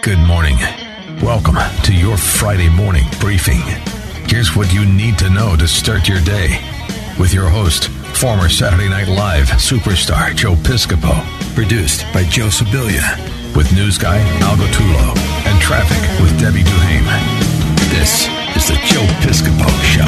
Good 0.00 0.18
morning. 0.20 0.56
Welcome 1.22 1.56
to 1.82 1.92
your 1.92 2.16
Friday 2.16 2.68
morning 2.68 3.04
briefing. 3.18 3.60
Here's 4.28 4.54
what 4.54 4.72
you 4.72 4.86
need 4.86 5.18
to 5.18 5.28
know 5.28 5.56
to 5.56 5.66
start 5.66 6.08
your 6.08 6.20
day 6.20 6.60
with 7.18 7.34
your 7.34 7.48
host, 7.48 7.88
former 8.16 8.48
Saturday 8.48 8.88
Night 8.88 9.08
Live 9.08 9.48
superstar 9.58 10.34
Joe 10.36 10.54
Piscopo. 10.54 11.24
Produced 11.56 12.04
by 12.14 12.22
Joe 12.24 12.46
Sibilia. 12.46 13.02
With 13.56 13.72
news 13.74 13.98
guy 13.98 14.18
Aldo 14.42 14.66
Tulo 14.66 15.16
and 15.46 15.60
traffic 15.60 15.98
with 16.22 16.38
Debbie 16.38 16.62
Duhame. 16.62 17.18
This 17.90 18.28
is 18.56 18.68
the 18.68 18.78
Joe 18.86 19.04
Piscopo 19.26 19.68
Show. 19.82 20.06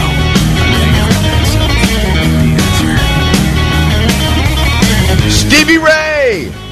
Stevie 5.28 5.78
Ray 5.78 6.69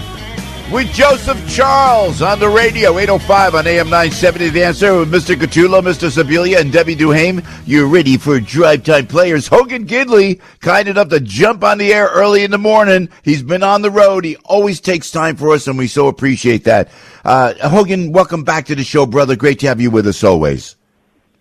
with 0.70 0.92
Joseph 0.92 1.48
Charles 1.48 2.20
on 2.20 2.38
the 2.38 2.48
radio, 2.48 2.98
805 2.98 3.54
on 3.54 3.66
AM 3.66 3.86
970. 3.86 4.50
The 4.50 4.64
answer 4.64 4.98
with 4.98 5.10
Mr. 5.10 5.34
Catullo, 5.34 5.80
Mr. 5.80 6.10
Sibilia, 6.10 6.60
and 6.60 6.72
Debbie 6.72 6.94
Duhame. 6.94 7.44
You're 7.66 7.86
ready 7.86 8.18
for 8.18 8.38
drive 8.38 8.84
time 8.84 9.06
players. 9.06 9.46
Hogan 9.46 9.86
Gidley, 9.86 10.40
kind 10.60 10.88
enough 10.88 11.08
to 11.08 11.20
jump 11.20 11.64
on 11.64 11.78
the 11.78 11.92
air 11.92 12.08
early 12.08 12.44
in 12.44 12.50
the 12.50 12.58
morning. 12.58 13.08
He's 13.22 13.42
been 13.42 13.62
on 13.62 13.82
the 13.82 13.90
road. 13.90 14.24
He 14.24 14.36
always 14.44 14.80
takes 14.80 15.10
time 15.10 15.36
for 15.36 15.54
us, 15.54 15.66
and 15.66 15.78
we 15.78 15.86
so 15.86 16.08
appreciate 16.08 16.64
that. 16.64 16.90
Uh, 17.24 17.54
Hogan, 17.68 18.12
welcome 18.12 18.44
back 18.44 18.66
to 18.66 18.74
the 18.74 18.84
show, 18.84 19.06
brother. 19.06 19.36
Great 19.36 19.60
to 19.60 19.68
have 19.68 19.80
you 19.80 19.90
with 19.90 20.06
us 20.06 20.22
always. 20.22 20.76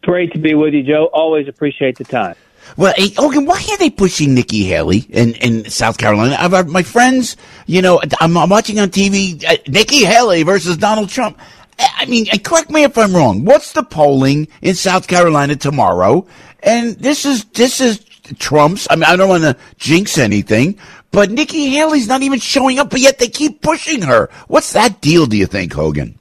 Great 0.04 0.32
to 0.34 0.40
be 0.40 0.54
with 0.54 0.74
you, 0.74 0.84
Joe. 0.84 1.10
Always 1.12 1.48
appreciate 1.48 1.98
the 1.98 2.06
time. 2.06 2.36
Well, 2.76 2.94
hey, 2.98 3.10
Hogan, 3.18 3.46
why 3.46 3.64
are 3.72 3.78
they 3.78 3.90
pushing 3.90 4.34
Nikki 4.34 4.64
Haley 4.66 5.00
in, 5.10 5.34
in 5.36 5.70
South 5.70 5.98
Carolina? 5.98 6.36
I've, 6.40 6.68
my 6.68 6.84
friends, 6.84 7.38
you 7.66 7.82
know, 7.82 8.02
I'm, 8.20 8.38
I'm 8.38 8.50
watching 8.50 8.80
on 8.80 8.90
TV, 8.90 9.44
uh, 9.46 9.58
Nikki 9.68 10.04
Haley 10.06 10.44
versus 10.44 10.78
Donald 10.78 11.10
Trump. 11.10 11.40
I 11.80 12.06
mean, 12.06 12.28
uh, 12.32 12.38
correct 12.44 12.70
me 12.70 12.84
if 12.84 12.98
I'm 12.98 13.16
wrong. 13.16 13.46
What's 13.46 13.74
the 13.74 13.84
polling 13.84 14.48
in 14.62 14.76
South 14.76 15.08
Carolina 15.08 15.56
tomorrow? 15.56 16.28
And 16.62 16.96
this 16.96 17.26
is, 17.26 17.46
this 17.46 17.80
is 17.80 18.04
Trump's. 18.40 18.88
I 18.90 18.96
mean, 18.96 19.06
I 19.06 19.16
don't 19.16 19.30
want 19.30 19.44
to 19.44 19.56
jinx 19.78 20.18
anything, 20.18 20.78
but 21.12 21.32
Nikki 21.32 21.70
Haley's 21.70 22.08
not 22.08 22.22
even 22.22 22.40
showing 22.40 22.80
up, 22.80 22.90
but 22.90 23.00
yet 23.00 23.20
they 23.20 23.30
keep 23.30 23.62
pushing 23.62 24.02
her. 24.02 24.30
What's 24.48 24.74
that 24.74 25.02
deal, 25.02 25.26
do 25.26 25.38
you 25.38 25.46
think, 25.46 25.74
Hogan? 25.74 26.20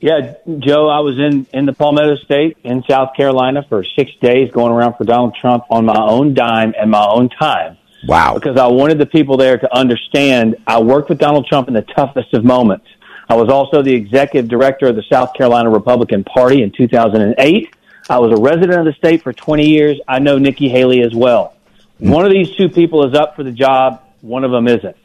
Yeah, 0.00 0.34
Joe, 0.60 0.88
I 0.88 1.00
was 1.00 1.18
in, 1.18 1.46
in 1.52 1.66
the 1.66 1.72
Palmetto 1.72 2.16
State 2.16 2.56
in 2.62 2.84
South 2.88 3.16
Carolina 3.16 3.64
for 3.68 3.82
six 3.82 4.12
days 4.20 4.50
going 4.52 4.72
around 4.72 4.94
for 4.94 5.02
Donald 5.02 5.34
Trump 5.34 5.64
on 5.70 5.86
my 5.86 5.98
own 5.98 6.34
dime 6.34 6.72
and 6.78 6.90
my 6.90 7.04
own 7.04 7.28
time. 7.28 7.76
Wow. 8.06 8.34
Because 8.34 8.56
I 8.56 8.68
wanted 8.68 8.98
the 8.98 9.06
people 9.06 9.36
there 9.36 9.58
to 9.58 9.76
understand 9.76 10.56
I 10.68 10.80
worked 10.80 11.08
with 11.08 11.18
Donald 11.18 11.46
Trump 11.46 11.66
in 11.66 11.74
the 11.74 11.82
toughest 11.82 12.32
of 12.32 12.44
moments. 12.44 12.86
I 13.28 13.34
was 13.34 13.50
also 13.50 13.82
the 13.82 13.92
executive 13.92 14.48
director 14.48 14.86
of 14.86 14.94
the 14.94 15.02
South 15.10 15.34
Carolina 15.34 15.68
Republican 15.68 16.22
Party 16.22 16.62
in 16.62 16.70
2008. 16.70 17.74
I 18.08 18.18
was 18.20 18.38
a 18.38 18.40
resident 18.40 18.78
of 18.78 18.84
the 18.84 18.92
state 18.92 19.22
for 19.22 19.32
20 19.32 19.68
years. 19.68 20.00
I 20.06 20.20
know 20.20 20.38
Nikki 20.38 20.68
Haley 20.68 21.02
as 21.02 21.12
well. 21.12 21.56
Hmm. 21.98 22.10
One 22.10 22.24
of 22.24 22.30
these 22.30 22.54
two 22.54 22.68
people 22.68 23.04
is 23.04 23.14
up 23.14 23.34
for 23.34 23.42
the 23.42 23.52
job. 23.52 24.02
One 24.20 24.44
of 24.44 24.52
them 24.52 24.68
isn't. 24.68 24.96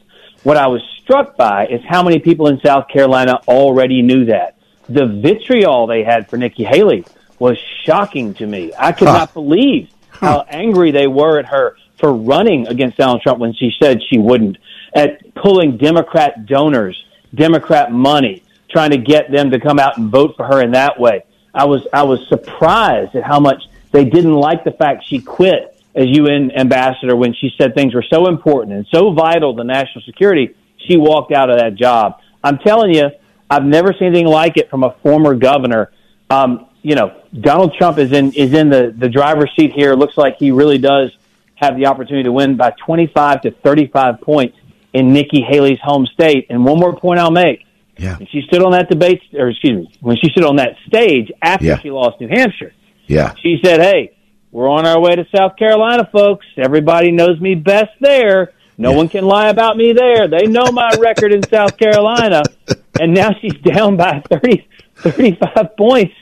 What 0.44 0.56
I 0.56 0.68
was 0.68 0.82
struck 1.02 1.36
by 1.36 1.66
is 1.66 1.80
how 1.88 2.02
many 2.04 2.20
people 2.20 2.46
in 2.46 2.60
South 2.60 2.86
Carolina 2.88 3.40
already 3.48 4.00
knew 4.00 4.26
that. 4.26 4.56
The 4.88 5.06
vitriol 5.06 5.86
they 5.86 6.02
had 6.04 6.28
for 6.28 6.36
Nikki 6.36 6.64
Haley 6.64 7.04
was 7.38 7.58
shocking 7.84 8.34
to 8.34 8.46
me. 8.46 8.72
I 8.78 8.92
could 8.92 9.08
Huh. 9.08 9.18
not 9.18 9.34
believe 9.34 9.88
how 10.10 10.44
angry 10.48 10.90
they 10.92 11.06
were 11.06 11.38
at 11.38 11.46
her 11.46 11.76
for 11.98 12.12
running 12.12 12.66
against 12.68 12.96
Donald 12.98 13.22
Trump 13.22 13.38
when 13.38 13.52
she 13.54 13.72
said 13.80 14.00
she 14.08 14.18
wouldn't, 14.18 14.58
at 14.94 15.34
pulling 15.34 15.76
Democrat 15.76 16.46
donors, 16.46 17.02
Democrat 17.34 17.90
money, 17.92 18.42
trying 18.70 18.90
to 18.90 18.98
get 18.98 19.30
them 19.30 19.50
to 19.50 19.58
come 19.60 19.78
out 19.78 19.96
and 19.98 20.10
vote 20.10 20.34
for 20.36 20.44
her 20.44 20.60
in 20.62 20.72
that 20.72 20.98
way. 20.98 21.24
I 21.54 21.64
was 21.64 21.86
I 21.92 22.02
was 22.02 22.26
surprised 22.28 23.14
at 23.14 23.22
how 23.22 23.38
much 23.40 23.62
they 23.92 24.04
didn't 24.04 24.34
like 24.34 24.64
the 24.64 24.72
fact 24.72 25.04
she 25.06 25.20
quit 25.20 25.76
as 25.94 26.06
UN 26.08 26.50
ambassador 26.52 27.14
when 27.14 27.32
she 27.34 27.52
said 27.56 27.74
things 27.74 27.94
were 27.94 28.02
so 28.02 28.26
important 28.26 28.74
and 28.76 28.86
so 28.92 29.12
vital 29.12 29.54
to 29.56 29.62
national 29.64 30.02
security. 30.04 30.54
She 30.78 30.96
walked 30.96 31.32
out 31.32 31.50
of 31.50 31.58
that 31.58 31.76
job. 31.76 32.18
I'm 32.42 32.58
telling 32.58 32.92
you, 32.92 33.10
I've 33.50 33.64
never 33.64 33.92
seen 33.92 34.08
anything 34.08 34.26
like 34.26 34.56
it 34.56 34.70
from 34.70 34.82
a 34.84 34.94
former 35.02 35.34
governor. 35.34 35.90
Um, 36.30 36.66
you 36.82 36.94
know, 36.94 37.22
Donald 37.38 37.74
Trump 37.78 37.98
is 37.98 38.12
in 38.12 38.32
is 38.32 38.52
in 38.52 38.68
the 38.70 38.94
the 38.96 39.08
driver's 39.08 39.50
seat 39.58 39.72
here. 39.72 39.92
It 39.92 39.96
looks 39.96 40.16
like 40.16 40.36
he 40.38 40.50
really 40.50 40.78
does 40.78 41.10
have 41.56 41.76
the 41.76 41.86
opportunity 41.86 42.24
to 42.24 42.32
win 42.32 42.56
by 42.56 42.72
25 42.84 43.42
to 43.42 43.50
35 43.52 44.20
points 44.20 44.56
in 44.92 45.12
Nikki 45.12 45.40
Haley's 45.42 45.78
home 45.82 46.06
state. 46.06 46.46
And 46.50 46.64
one 46.64 46.78
more 46.78 46.94
point 46.96 47.20
I'll 47.20 47.30
make. 47.30 47.64
Yeah. 47.96 48.16
When 48.18 48.26
she 48.26 48.42
stood 48.48 48.62
on 48.62 48.72
that 48.72 48.88
debate, 48.90 49.22
or 49.34 49.48
excuse 49.50 49.86
me, 49.88 49.92
when 50.00 50.16
she 50.16 50.28
stood 50.30 50.44
on 50.44 50.56
that 50.56 50.76
stage 50.88 51.30
after 51.40 51.64
Yeah. 51.64 51.78
she 51.78 51.90
lost 51.90 52.20
New 52.20 52.28
Hampshire, 52.28 52.72
Yeah. 53.06 53.34
she 53.40 53.60
said, 53.64 53.80
"Hey, 53.80 54.12
we're 54.50 54.68
on 54.68 54.84
our 54.84 55.00
way 55.00 55.14
to 55.14 55.24
South 55.34 55.56
Carolina, 55.56 56.08
folks. 56.12 56.44
Everybody 56.56 57.12
knows 57.12 57.40
me 57.40 57.54
best 57.54 57.92
there. 58.00 58.52
No 58.76 58.92
one 58.92 59.08
can 59.08 59.24
lie 59.24 59.48
about 59.48 59.76
me 59.76 59.92
there. 59.92 60.26
They 60.26 60.46
know 60.46 60.72
my 60.72 60.90
record 60.98 61.32
in 61.32 61.42
South 61.44 61.76
Carolina." 61.78 62.42
And 63.00 63.12
now 63.14 63.30
she's 63.40 63.54
down 63.54 63.96
by 63.96 64.22
30, 64.30 64.66
35 64.96 65.76
points. 65.76 66.14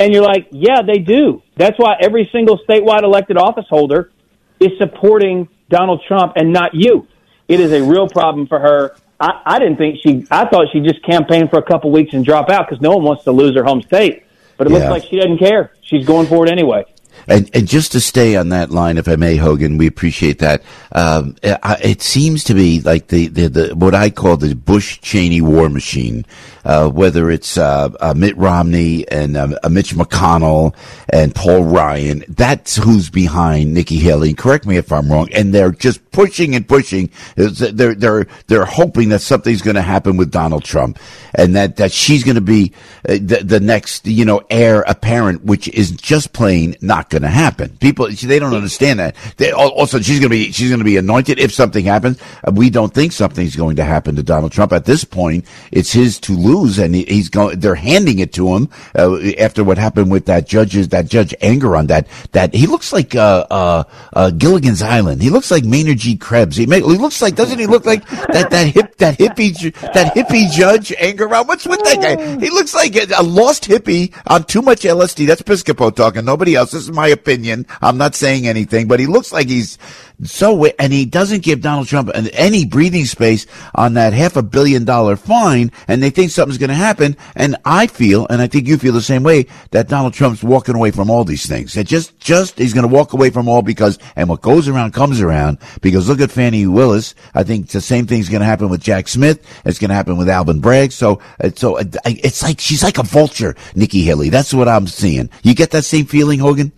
And 0.00 0.12
you're 0.12 0.24
like, 0.24 0.48
"Yeah, 0.50 0.82
they 0.82 0.98
do." 0.98 1.42
That's 1.56 1.78
why 1.78 1.96
every 2.00 2.28
single 2.32 2.58
statewide 2.68 3.02
elected 3.04 3.36
office 3.36 3.66
holder 3.68 4.10
is 4.58 4.72
supporting 4.78 5.48
Donald 5.68 6.02
Trump 6.08 6.32
and 6.36 6.52
not 6.52 6.74
you. 6.74 7.06
It 7.46 7.60
is 7.60 7.72
a 7.72 7.82
real 7.82 8.08
problem 8.08 8.46
for 8.46 8.58
her. 8.58 8.96
I, 9.20 9.40
I 9.46 9.58
didn't 9.60 9.76
think 9.76 9.98
she. 10.02 10.26
I 10.30 10.46
thought 10.46 10.66
she'd 10.72 10.84
just 10.84 11.02
campaign 11.04 11.48
for 11.48 11.58
a 11.58 11.62
couple 11.62 11.92
weeks 11.92 12.12
and 12.14 12.24
drop 12.24 12.50
out 12.50 12.68
because 12.68 12.80
no 12.82 12.90
one 12.96 13.04
wants 13.04 13.24
to 13.24 13.32
lose 13.32 13.54
her 13.54 13.62
home 13.62 13.82
state. 13.82 14.24
But 14.56 14.66
it 14.66 14.72
Yeah. 14.72 14.78
looks 14.78 14.90
like 14.90 15.04
she 15.04 15.16
doesn't 15.16 15.38
care. 15.38 15.72
She's 15.82 16.04
going 16.04 16.26
for 16.26 16.44
it 16.46 16.50
anyway. 16.50 16.84
And, 17.26 17.50
and 17.54 17.66
just 17.66 17.92
to 17.92 18.00
stay 18.00 18.36
on 18.36 18.50
that 18.50 18.70
line, 18.70 18.98
if 18.98 19.08
I 19.08 19.16
may, 19.16 19.36
Hogan, 19.36 19.78
we 19.78 19.86
appreciate 19.86 20.38
that. 20.40 20.62
Um, 20.92 21.36
it 21.42 22.02
seems 22.02 22.44
to 22.44 22.54
be 22.54 22.80
like 22.80 23.08
the, 23.08 23.28
the, 23.28 23.48
the 23.48 23.76
what 23.76 23.94
I 23.94 24.10
call 24.10 24.36
the 24.36 24.54
Bush 24.54 25.00
Cheney 25.00 25.40
war 25.40 25.68
machine. 25.68 26.24
Uh, 26.64 26.88
whether 26.88 27.30
it's 27.30 27.58
uh, 27.58 27.90
uh, 28.00 28.14
Mitt 28.16 28.34
Romney 28.38 29.06
and 29.08 29.36
um, 29.36 29.54
uh, 29.62 29.68
Mitch 29.68 29.94
McConnell 29.94 30.74
and 31.10 31.34
Paul 31.34 31.64
Ryan, 31.64 32.24
that's 32.26 32.76
who's 32.76 33.10
behind 33.10 33.74
Nikki 33.74 33.98
Haley. 33.98 34.32
Correct 34.32 34.64
me 34.64 34.78
if 34.78 34.90
I'm 34.90 35.12
wrong. 35.12 35.28
And 35.32 35.52
they're 35.52 35.72
just 35.72 36.10
pushing 36.10 36.54
and 36.54 36.66
pushing. 36.66 37.10
They're 37.36 37.94
they're 37.94 38.26
they're 38.46 38.64
hoping 38.64 39.10
that 39.10 39.18
something's 39.18 39.60
going 39.60 39.76
to 39.76 39.82
happen 39.82 40.16
with 40.16 40.30
Donald 40.30 40.64
Trump, 40.64 40.98
and 41.34 41.54
that 41.54 41.76
that 41.76 41.92
she's 41.92 42.24
going 42.24 42.36
to 42.36 42.40
be 42.40 42.72
uh, 43.06 43.18
the 43.20 43.42
the 43.44 43.60
next 43.60 44.06
you 44.06 44.24
know 44.24 44.42
heir 44.48 44.84
apparent, 44.86 45.44
which 45.44 45.68
is 45.68 45.90
just 45.90 46.32
plain 46.32 46.76
not 46.80 47.10
going 47.14 47.22
to 47.22 47.28
happen. 47.28 47.76
People 47.78 48.08
they 48.08 48.38
don't 48.38 48.54
understand 48.54 48.98
that. 48.98 49.14
They, 49.36 49.52
also, 49.52 50.00
she's 50.00 50.18
going 50.18 50.30
to 50.30 50.36
be 50.36 50.50
she's 50.50 50.68
going 50.68 50.80
to 50.80 50.84
be 50.84 50.96
anointed 50.96 51.38
if 51.38 51.52
something 51.52 51.84
happens. 51.84 52.20
Uh, 52.46 52.50
We 52.52 52.70
don't 52.70 52.92
think 52.92 53.12
something's 53.12 53.54
going 53.56 53.76
to 53.76 53.84
happen 53.84 54.16
to 54.16 54.22
Donald 54.22 54.52
Trump 54.52 54.72
at 54.72 54.84
this 54.84 55.04
point. 55.04 55.44
It's 55.70 55.92
his 55.92 56.18
to 56.20 56.32
lose, 56.32 56.78
and 56.78 56.94
he's 56.94 57.28
going. 57.28 57.60
They're 57.60 57.76
handing 57.76 58.18
it 58.18 58.32
to 58.34 58.54
him 58.54 58.68
uh, 58.98 59.18
after 59.38 59.62
what 59.62 59.78
happened 59.78 60.10
with 60.10 60.26
that 60.26 60.46
judge's 60.46 60.88
that 60.88 61.06
judge 61.06 61.34
Engoron 61.40 61.86
that. 61.88 62.08
That 62.32 62.52
he 62.52 62.66
looks 62.66 62.92
like 62.92 63.14
uh, 63.14 63.46
uh, 63.50 63.84
uh, 64.12 64.30
Gilligan's 64.30 64.82
Island. 64.82 65.22
He 65.22 65.30
looks 65.30 65.50
like 65.50 65.64
Maynard 65.64 65.98
G. 65.98 66.16
Krebs. 66.16 66.56
He, 66.56 66.66
may, 66.66 66.80
he 66.80 66.98
looks 66.98 67.22
like 67.22 67.36
doesn't 67.36 67.58
he 67.58 67.66
look 67.66 67.86
like 67.86 68.06
that 68.32 68.50
that 68.50 68.66
hip 68.68 68.96
that 68.96 69.18
hippie 69.18 69.54
that 69.94 70.14
hippie 70.14 70.50
judge 70.50 70.88
Engoron? 70.90 71.46
What's 71.46 71.66
with 71.66 71.82
that 71.84 72.00
guy? 72.02 72.40
He 72.40 72.50
looks 72.50 72.74
like 72.74 72.96
a, 72.96 73.06
a 73.16 73.22
lost 73.22 73.64
hippie 73.64 74.12
on 74.26 74.44
too 74.44 74.62
much 74.62 74.82
LSD. 74.82 75.26
That's 75.26 75.42
Piscopo 75.42 75.94
talking. 75.94 76.24
Nobody 76.24 76.54
else. 76.56 76.72
This 76.72 76.82
is 76.82 76.92
my 76.92 77.03
opinion. 77.08 77.66
I'm 77.80 77.98
not 77.98 78.14
saying 78.14 78.46
anything, 78.46 78.88
but 78.88 79.00
he 79.00 79.06
looks 79.06 79.32
like 79.32 79.48
he's 79.48 79.78
so, 80.22 80.64
and 80.64 80.92
he 80.92 81.06
doesn't 81.06 81.42
give 81.42 81.60
Donald 81.60 81.88
Trump 81.88 82.10
any 82.14 82.64
breathing 82.64 83.04
space 83.04 83.46
on 83.74 83.94
that 83.94 84.12
half 84.12 84.36
a 84.36 84.42
billion 84.42 84.84
dollar 84.84 85.16
fine, 85.16 85.72
and 85.88 86.02
they 86.02 86.10
think 86.10 86.30
something's 86.30 86.58
going 86.58 86.68
to 86.68 86.74
happen. 86.74 87.16
And 87.34 87.56
I 87.64 87.88
feel, 87.88 88.26
and 88.30 88.40
I 88.40 88.46
think 88.46 88.68
you 88.68 88.78
feel 88.78 88.92
the 88.92 89.02
same 89.02 89.24
way, 89.24 89.46
that 89.72 89.88
Donald 89.88 90.14
Trump's 90.14 90.44
walking 90.44 90.76
away 90.76 90.92
from 90.92 91.10
all 91.10 91.24
these 91.24 91.46
things. 91.46 91.76
It 91.76 91.88
just, 91.88 92.18
just, 92.20 92.58
he's 92.58 92.74
going 92.74 92.88
to 92.88 92.94
walk 92.94 93.12
away 93.12 93.30
from 93.30 93.48
all 93.48 93.62
because, 93.62 93.98
and 94.14 94.28
what 94.28 94.40
goes 94.40 94.68
around 94.68 94.94
comes 94.94 95.20
around, 95.20 95.58
because 95.82 96.08
look 96.08 96.20
at 96.20 96.30
Fani 96.30 96.66
Willis. 96.66 97.14
I 97.34 97.42
think 97.42 97.68
the 97.68 97.80
same 97.80 98.06
thing's 98.06 98.28
going 98.28 98.40
to 98.40 98.46
happen 98.46 98.68
with 98.68 98.82
Jack 98.82 99.08
Smith. 99.08 99.44
It's 99.64 99.78
going 99.78 99.88
to 99.90 99.96
happen 99.96 100.16
with 100.16 100.28
Alvin 100.28 100.60
Bragg. 100.60 100.92
So, 100.92 101.20
so 101.56 101.78
it's 101.78 102.42
like, 102.42 102.60
she's 102.60 102.84
like 102.84 102.98
a 102.98 103.02
vulture, 103.02 103.56
Nikki 103.74 104.02
Haley. 104.02 104.28
That's 104.28 104.54
what 104.54 104.68
I'm 104.68 104.86
seeing. 104.86 105.28
You 105.42 105.54
get 105.54 105.72
that 105.72 105.84
same 105.84 106.06
feeling, 106.06 106.38
Hogan? 106.38 106.72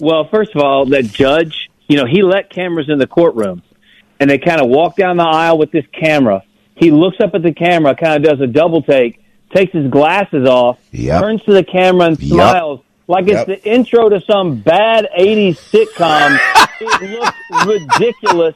Well, 0.00 0.28
first 0.28 0.54
of 0.54 0.62
all, 0.62 0.86
that 0.86 1.04
judge, 1.04 1.70
you 1.88 1.96
know, 1.96 2.06
he 2.06 2.22
let 2.22 2.50
cameras 2.50 2.88
in 2.88 2.98
the 2.98 3.06
courtroom 3.06 3.62
and 4.18 4.30
they 4.30 4.38
kind 4.38 4.60
of 4.60 4.68
walk 4.68 4.96
down 4.96 5.16
the 5.16 5.24
aisle 5.24 5.58
with 5.58 5.72
this 5.72 5.84
camera. 5.92 6.42
He 6.76 6.90
looks 6.90 7.18
up 7.20 7.34
at 7.34 7.42
the 7.42 7.52
camera, 7.52 7.94
kind 7.94 8.24
of 8.24 8.30
does 8.30 8.40
a 8.40 8.46
double 8.46 8.82
take, 8.82 9.22
takes 9.54 9.72
his 9.72 9.90
glasses 9.90 10.48
off, 10.48 10.78
yep. 10.90 11.20
turns 11.20 11.42
to 11.44 11.52
the 11.52 11.64
camera 11.64 12.06
and 12.06 12.18
smiles 12.18 12.80
yep. 12.80 12.86
like 13.08 13.24
it's 13.24 13.46
yep. 13.46 13.46
the 13.46 13.68
intro 13.68 14.08
to 14.08 14.20
some 14.22 14.60
bad 14.60 15.08
80s 15.18 15.56
sitcom. 15.70 16.38
it 16.80 17.10
looks 17.20 17.66
ridiculous. 17.66 18.54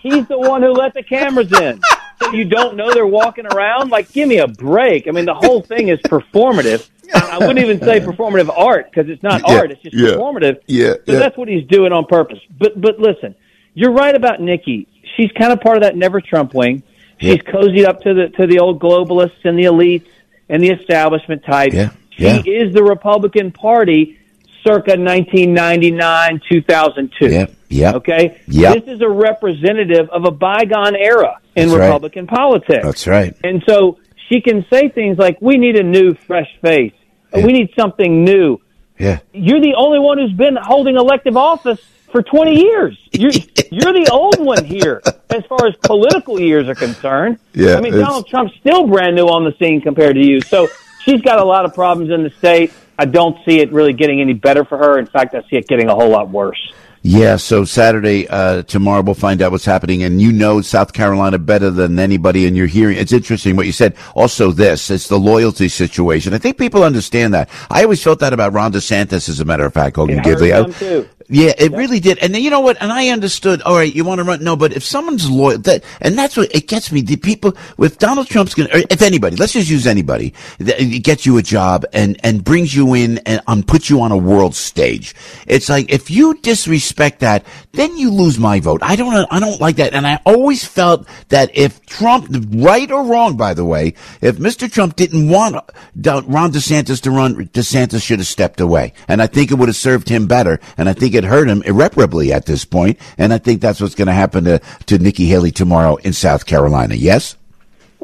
He's 0.00 0.26
the 0.28 0.38
one 0.38 0.62
who 0.62 0.72
let 0.72 0.94
the 0.94 1.02
cameras 1.02 1.52
in. 1.60 1.80
So 2.22 2.32
you 2.32 2.44
don't 2.44 2.76
know 2.76 2.92
they're 2.92 3.06
walking 3.06 3.46
around? 3.46 3.90
Like, 3.90 4.12
give 4.12 4.28
me 4.28 4.38
a 4.38 4.48
break. 4.48 5.08
I 5.08 5.10
mean, 5.10 5.24
the 5.24 5.34
whole 5.34 5.62
thing 5.62 5.88
is 5.88 5.98
performative. 6.00 6.88
I 7.14 7.38
wouldn't 7.38 7.58
even 7.58 7.80
say 7.80 8.00
uh, 8.02 8.06
performative 8.06 8.52
art 8.56 8.90
because 8.90 9.10
it's 9.10 9.22
not 9.22 9.42
yeah, 9.46 9.58
art. 9.58 9.70
It's 9.70 9.82
just 9.82 9.96
yeah, 9.96 10.08
performative. 10.10 10.60
Yeah, 10.66 10.94
so 10.94 11.12
yeah. 11.12 11.18
that's 11.18 11.36
what 11.36 11.48
he's 11.48 11.66
doing 11.66 11.92
on 11.92 12.06
purpose. 12.06 12.38
But 12.58 12.80
but 12.80 12.98
listen, 12.98 13.34
you're 13.74 13.92
right 13.92 14.14
about 14.14 14.40
Nikki. 14.40 14.88
She's 15.16 15.30
kind 15.32 15.52
of 15.52 15.60
part 15.60 15.76
of 15.76 15.82
that 15.82 15.96
never 15.96 16.20
Trump 16.20 16.54
wing. 16.54 16.82
She's 17.20 17.36
yeah. 17.36 17.52
cozied 17.52 17.86
up 17.86 18.00
to 18.02 18.14
the 18.14 18.28
to 18.36 18.46
the 18.46 18.60
old 18.60 18.80
globalists 18.80 19.44
and 19.44 19.58
the 19.58 19.64
elites 19.64 20.08
and 20.48 20.62
the 20.62 20.70
establishment 20.70 21.44
type. 21.44 21.72
Yeah, 21.72 21.90
she 22.10 22.50
is 22.50 22.72
the 22.74 22.82
Republican 22.82 23.52
Party 23.52 24.18
circa 24.66 24.96
1999 24.98 26.40
2002. 26.50 27.28
Yeah. 27.28 27.46
Yeah. 27.68 27.92
Okay. 27.94 28.40
Yeah. 28.46 28.74
This 28.74 28.94
is 28.94 29.00
a 29.00 29.08
representative 29.08 30.10
of 30.10 30.24
a 30.24 30.30
bygone 30.30 30.96
era 30.96 31.40
in 31.54 31.68
That's 31.68 31.78
Republican 31.78 32.26
right. 32.26 32.36
politics. 32.36 32.84
That's 32.84 33.06
right. 33.06 33.36
And 33.44 33.62
so 33.66 33.98
she 34.28 34.40
can 34.40 34.66
say 34.70 34.88
things 34.88 35.18
like, 35.18 35.38
"We 35.40 35.56
need 35.56 35.76
a 35.76 35.82
new, 35.82 36.14
fresh 36.14 36.48
face. 36.62 36.92
Yeah. 37.34 37.46
We 37.46 37.52
need 37.52 37.70
something 37.76 38.24
new." 38.24 38.58
Yeah. 38.98 39.20
You're 39.32 39.60
the 39.60 39.74
only 39.76 39.98
one 39.98 40.18
who's 40.18 40.32
been 40.32 40.56
holding 40.56 40.96
elective 40.96 41.36
office 41.36 41.80
for 42.12 42.22
20 42.22 42.60
years. 42.60 42.98
You're 43.12 43.30
you're 43.70 43.92
the 43.92 44.10
old 44.12 44.38
one 44.38 44.64
here 44.64 45.00
as 45.30 45.44
far 45.46 45.66
as 45.66 45.74
political 45.82 46.40
years 46.40 46.68
are 46.68 46.74
concerned. 46.74 47.38
Yeah, 47.52 47.76
I 47.76 47.80
mean, 47.80 47.92
Donald 47.94 48.26
Trump's 48.26 48.54
still 48.60 48.86
brand 48.86 49.16
new 49.16 49.26
on 49.26 49.44
the 49.44 49.54
scene 49.58 49.80
compared 49.80 50.16
to 50.16 50.24
you. 50.24 50.40
So 50.40 50.68
she's 51.02 51.22
got 51.22 51.38
a 51.38 51.44
lot 51.44 51.64
of 51.64 51.74
problems 51.74 52.10
in 52.10 52.22
the 52.22 52.30
state. 52.30 52.72
I 52.98 53.06
don't 53.06 53.38
see 53.46 53.60
it 53.60 53.72
really 53.72 53.94
getting 53.94 54.20
any 54.20 54.34
better 54.34 54.64
for 54.64 54.76
her. 54.76 54.98
In 54.98 55.06
fact, 55.06 55.34
I 55.34 55.40
see 55.48 55.56
it 55.56 55.66
getting 55.66 55.88
a 55.88 55.94
whole 55.94 56.10
lot 56.10 56.28
worse. 56.28 56.72
Yeah, 57.02 57.36
so 57.36 57.64
Saturday, 57.64 58.28
uh, 58.28 58.62
tomorrow 58.64 59.00
we'll 59.02 59.14
find 59.14 59.40
out 59.40 59.52
what's 59.52 59.64
happening. 59.64 60.02
And 60.02 60.20
you 60.20 60.32
know 60.32 60.60
South 60.60 60.92
Carolina 60.92 61.38
better 61.38 61.70
than 61.70 61.98
anybody, 61.98 62.46
and 62.46 62.54
you're 62.56 62.66
hearing, 62.66 62.98
it's 62.98 63.12
interesting 63.12 63.56
what 63.56 63.64
you 63.66 63.72
said. 63.72 63.94
Also 64.14 64.52
this, 64.52 64.90
it's 64.90 65.08
the 65.08 65.18
loyalty 65.18 65.68
situation. 65.68 66.34
I 66.34 66.38
think 66.38 66.58
people 66.58 66.84
understand 66.84 67.32
that. 67.32 67.48
I 67.70 67.84
always 67.84 68.02
felt 68.02 68.18
that 68.20 68.34
about 68.34 68.52
Ron 68.52 68.72
DeSantis, 68.72 69.28
as 69.30 69.40
a 69.40 69.44
matter 69.46 69.64
of 69.64 69.72
fact, 69.72 69.96
Hogan 69.96 70.18
Gidley. 70.18 70.52
I- 70.52 70.70
too. 70.70 71.08
Yeah, 71.32 71.52
it 71.56 71.70
really 71.70 72.00
did. 72.00 72.18
And 72.18 72.34
then, 72.34 72.42
you 72.42 72.50
know 72.50 72.60
what? 72.60 72.76
And 72.80 72.92
I 72.92 73.08
understood. 73.08 73.62
All 73.62 73.76
right, 73.76 73.94
you 73.94 74.04
want 74.04 74.18
to 74.18 74.24
run? 74.24 74.42
No, 74.42 74.56
but 74.56 74.72
if 74.72 74.82
someone's 74.82 75.30
loyal, 75.30 75.58
that, 75.58 75.84
and 76.00 76.18
that's 76.18 76.36
what 76.36 76.52
it 76.52 76.66
gets 76.66 76.90
me. 76.90 77.02
The 77.02 77.16
people, 77.16 77.56
if 77.78 77.98
Donald 77.98 78.26
Trump's 78.26 78.52
going 78.54 78.68
to, 78.68 78.92
if 78.92 79.00
anybody, 79.00 79.36
let's 79.36 79.52
just 79.52 79.70
use 79.70 79.86
anybody, 79.86 80.34
that 80.58 80.78
gets 81.02 81.24
you 81.24 81.38
a 81.38 81.42
job 81.42 81.86
and, 81.92 82.18
and 82.24 82.42
brings 82.42 82.74
you 82.74 82.94
in 82.94 83.18
and 83.18 83.40
um, 83.46 83.62
puts 83.62 83.88
you 83.88 84.00
on 84.00 84.10
a 84.10 84.16
world 84.16 84.56
stage. 84.56 85.14
It's 85.46 85.68
like, 85.68 85.92
if 85.92 86.10
you 86.10 86.34
disrespect 86.40 87.20
that, 87.20 87.46
then 87.72 87.96
you 87.96 88.10
lose 88.10 88.38
my 88.38 88.58
vote. 88.58 88.82
I 88.82 88.96
don't, 88.96 89.28
I 89.30 89.38
don't 89.38 89.60
like 89.60 89.76
that. 89.76 89.94
And 89.94 90.08
I 90.08 90.20
always 90.26 90.64
felt 90.64 91.06
that 91.28 91.56
if 91.56 91.86
Trump, 91.86 92.26
right 92.50 92.90
or 92.90 93.04
wrong, 93.04 93.36
by 93.36 93.54
the 93.54 93.64
way, 93.64 93.94
if 94.20 94.38
Mr. 94.38 94.70
Trump 94.70 94.96
didn't 94.96 95.28
want 95.28 95.54
Ron 95.54 96.52
DeSantis 96.52 97.00
to 97.02 97.12
run, 97.12 97.46
DeSantis 97.48 98.02
should 98.02 98.18
have 98.18 98.26
stepped 98.26 98.60
away. 98.60 98.94
And 99.06 99.22
I 99.22 99.28
think 99.28 99.52
it 99.52 99.54
would 99.54 99.68
have 99.68 99.76
served 99.76 100.08
him 100.08 100.26
better. 100.26 100.58
And 100.76 100.88
I 100.88 100.92
think 100.92 101.14
it 101.14 101.19
hurt 101.24 101.48
him 101.48 101.62
irreparably 101.62 102.32
at 102.32 102.46
this 102.46 102.64
point. 102.64 102.98
And 103.18 103.32
I 103.32 103.38
think 103.38 103.60
that's 103.60 103.80
what's 103.80 103.94
going 103.94 104.06
to 104.08 104.12
happen 104.14 104.44
to, 104.44 104.60
to 104.86 104.98
Nikki 104.98 105.26
Haley 105.26 105.50
tomorrow 105.50 105.96
in 105.96 106.12
South 106.12 106.46
Carolina. 106.46 106.94
Yes? 106.94 107.36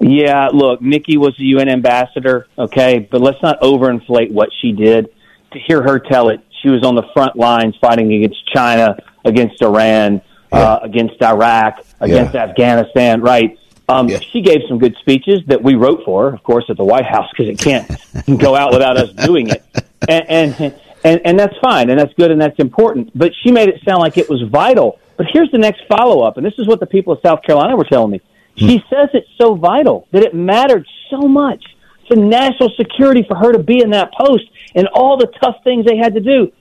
Yeah, 0.01 0.49
look, 0.53 0.83
Nikki 0.83 1.17
was 1.17 1.35
the 1.39 1.45
UN 1.47 1.69
ambassador, 1.71 2.47
okay, 2.59 2.99
but 3.11 3.23
let's 3.23 3.43
not 3.43 3.61
overinflate 3.63 4.31
what 4.31 4.51
she 4.61 4.73
did. 4.73 5.09
To 5.53 5.59
hear 5.59 5.83
her 5.83 5.99
tell 5.99 6.29
it, 6.29 6.41
she 6.63 6.69
was 6.69 6.85
on 6.85 6.95
the 6.97 7.05
front 7.15 7.37
lines 7.37 7.75
fighting 7.81 8.13
against 8.13 8.47
China, 8.53 8.99
against 9.25 9.63
Iran, 9.63 10.21
Yeah. 10.53 10.59
uh, 10.59 10.79
against 10.83 11.23
Iraq, 11.23 11.83
against 12.01 12.35
Yeah. 12.35 12.43
Afghanistan, 12.45 13.23
right? 13.23 13.59
Um, 13.89 14.09
Yeah. 14.09 14.19
She 14.21 14.43
gave 14.43 14.61
some 14.69 14.79
good 14.79 14.97
speeches 15.01 15.41
that 15.47 15.63
we 15.63 15.77
wrote 15.77 16.03
for, 16.05 16.29
of 16.29 16.43
course, 16.43 16.65
at 16.69 16.77
the 16.77 16.85
White 16.85 17.07
House 17.07 17.31
because 17.31 17.49
it 17.49 17.59
can't 17.59 17.89
go 18.39 18.55
out 18.55 18.73
without 18.73 18.99
us 18.99 19.11
doing 19.25 19.49
it, 19.49 19.65
and, 20.09 20.25
and 20.61 20.75
and 21.07 21.21
and 21.25 21.39
that's 21.39 21.55
fine, 21.63 21.91
and 21.91 21.99
that's 21.99 22.13
good, 22.15 22.31
and 22.31 22.41
that's 22.41 22.59
important. 22.59 23.11
But 23.15 23.33
she 23.43 23.51
made 23.53 23.69
it 23.69 23.81
sound 23.87 24.01
like 24.01 24.19
it 24.19 24.29
was 24.29 24.43
vital. 24.51 24.99
But 25.17 25.27
here's 25.33 25.51
the 25.51 25.59
next 25.59 25.83
follow 25.89 26.23
up, 26.23 26.37
and 26.37 26.45
this 26.45 26.55
is 26.59 26.67
what 26.67 26.81
the 26.81 26.87
people 26.87 27.13
of 27.15 27.21
South 27.25 27.43
Carolina 27.43 27.77
were 27.77 27.85
telling 27.85 28.11
me. 28.11 28.21
She 28.57 28.83
says 28.91 29.09
it's 29.15 29.29
so 29.39 29.55
vital 29.55 30.09
that 30.13 30.23
it 30.23 30.35
mattered 30.35 30.87
so 31.11 31.19
much 31.21 31.63
to 32.11 32.17
national 32.17 32.71
security 32.77 33.23
for 33.29 33.37
her 33.37 33.53
to 33.53 33.59
be 33.59 33.81
in 33.83 33.91
that 33.91 34.13
post 34.13 34.45
and 34.75 34.87
all 34.89 35.17
the 35.17 35.27
tough 35.43 35.57
things 35.65 35.85
they 35.87 35.97
had 35.97 36.15
to 36.15 36.21
do. 36.21 36.53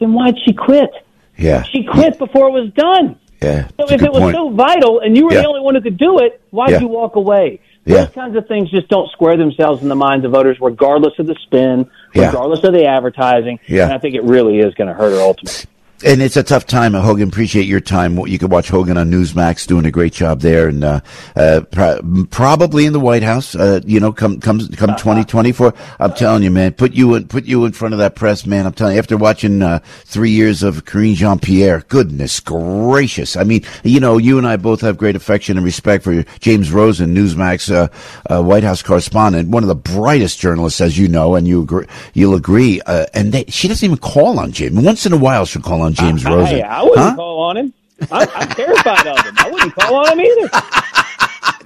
Then 0.00 0.12
why'd 0.14 0.36
she 0.44 0.52
quit? 0.52 0.90
Yeah. 1.36 1.62
She 1.64 1.84
quit 1.84 2.18
before 2.18 2.48
it 2.48 2.52
was 2.52 2.70
done. 2.72 3.16
Yeah. 3.42 3.68
So 3.78 3.86
if 3.92 4.02
it 4.02 4.10
was 4.12 4.20
point. 4.20 4.36
so 4.36 4.50
vital 4.50 5.00
and 5.00 5.16
you 5.16 5.26
were 5.26 5.34
Yeah. 5.34 5.42
the 5.42 5.48
only 5.48 5.60
one 5.60 5.74
who 5.74 5.80
could 5.80 5.98
do 5.98 6.18
it, 6.20 6.40
why'd 6.50 6.70
Yeah. 6.70 6.80
you 6.80 6.88
walk 6.88 7.16
away? 7.16 7.60
Yeah. 7.84 8.04
Those 8.04 8.14
kinds 8.14 8.36
of 8.36 8.46
things 8.46 8.70
just 8.70 8.88
don't 8.88 9.10
square 9.10 9.36
themselves 9.36 9.82
in 9.82 9.88
the 9.88 9.96
minds 9.96 10.24
of 10.24 10.32
voters, 10.32 10.58
regardless 10.60 11.14
of 11.18 11.26
the 11.26 11.36
spin, 11.42 11.90
Yeah. 12.14 12.26
regardless 12.26 12.62
of 12.64 12.72
the 12.72 12.86
advertising. 12.86 13.58
Yeah. 13.66 13.84
And 13.84 13.92
I 13.92 13.98
think 13.98 14.14
it 14.14 14.22
really 14.22 14.58
is 14.60 14.72
going 14.74 14.88
to 14.88 14.94
hurt 14.94 15.12
her 15.12 15.20
ultimately. 15.20 15.68
And 16.04 16.20
it's 16.20 16.36
a 16.36 16.42
tough 16.42 16.66
time. 16.66 16.94
Hogan, 16.94 17.28
appreciate 17.28 17.66
your 17.66 17.80
time. 17.80 18.18
You 18.26 18.36
can 18.36 18.48
watch 18.48 18.68
Hogan 18.68 18.96
on 18.96 19.08
Newsmax 19.08 19.68
doing 19.68 19.86
a 19.86 19.90
great 19.92 20.12
job 20.12 20.40
there, 20.40 20.66
and 20.66 20.82
uh, 20.82 21.00
uh, 21.36 21.60
pro- 21.70 22.00
probably 22.30 22.86
in 22.86 22.92
the 22.92 22.98
White 22.98 23.22
House. 23.22 23.54
Uh, 23.54 23.80
you 23.84 24.00
know, 24.00 24.12
come 24.12 24.40
come 24.40 24.66
come 24.70 24.96
twenty 24.96 25.24
twenty 25.24 25.52
four. 25.52 25.74
I'm 26.00 26.12
telling 26.14 26.42
you, 26.42 26.50
man, 26.50 26.72
put 26.72 26.92
you 26.92 27.14
in 27.14 27.28
put 27.28 27.44
you 27.44 27.64
in 27.66 27.72
front 27.72 27.94
of 27.94 27.98
that 27.98 28.16
press, 28.16 28.46
man. 28.46 28.66
I'm 28.66 28.72
telling 28.72 28.94
you, 28.94 28.98
after 28.98 29.16
watching 29.16 29.62
uh, 29.62 29.78
three 30.04 30.30
years 30.30 30.64
of 30.64 30.86
Karine 30.86 31.14
Jean 31.14 31.38
Pierre, 31.38 31.84
goodness 31.88 32.40
gracious. 32.40 33.36
I 33.36 33.44
mean, 33.44 33.64
you 33.84 34.00
know, 34.00 34.18
you 34.18 34.38
and 34.38 34.46
I 34.46 34.56
both 34.56 34.80
have 34.80 34.98
great 34.98 35.14
affection 35.14 35.56
and 35.56 35.64
respect 35.64 36.02
for 36.02 36.24
James 36.40 36.72
Rosen, 36.72 37.14
Newsmax 37.14 37.72
uh, 37.72 37.88
uh, 38.28 38.42
White 38.42 38.64
House 38.64 38.82
correspondent, 38.82 39.50
one 39.50 39.62
of 39.62 39.68
the 39.68 39.76
brightest 39.76 40.40
journalists, 40.40 40.80
as 40.80 40.98
you 40.98 41.06
know, 41.06 41.36
and 41.36 41.46
you 41.46 41.62
agree, 41.62 41.86
you'll 42.12 42.34
agree. 42.34 42.80
Uh, 42.86 43.06
and 43.14 43.30
they, 43.30 43.44
she 43.44 43.68
doesn't 43.68 43.84
even 43.84 43.98
call 43.98 44.40
on 44.40 44.50
James. 44.50 44.80
Once 44.84 45.06
in 45.06 45.12
a 45.12 45.16
while, 45.16 45.46
she'll 45.46 45.62
call 45.62 45.82
on 45.82 45.91
James 45.94 46.24
Rosen. 46.24 46.46
Hey, 46.46 46.62
I 46.62 46.82
wouldn't 46.82 46.98
Huh? 46.98 47.16
call 47.16 47.38
on 47.42 47.56
him. 47.56 47.72
I'm, 48.10 48.28
I'm 48.34 48.48
terrified 48.48 49.06
of 49.06 49.24
him. 49.24 49.34
I 49.38 49.50
wouldn't 49.50 49.74
call 49.74 49.94
on 49.96 50.18
him 50.18 50.20
either. 50.26 50.50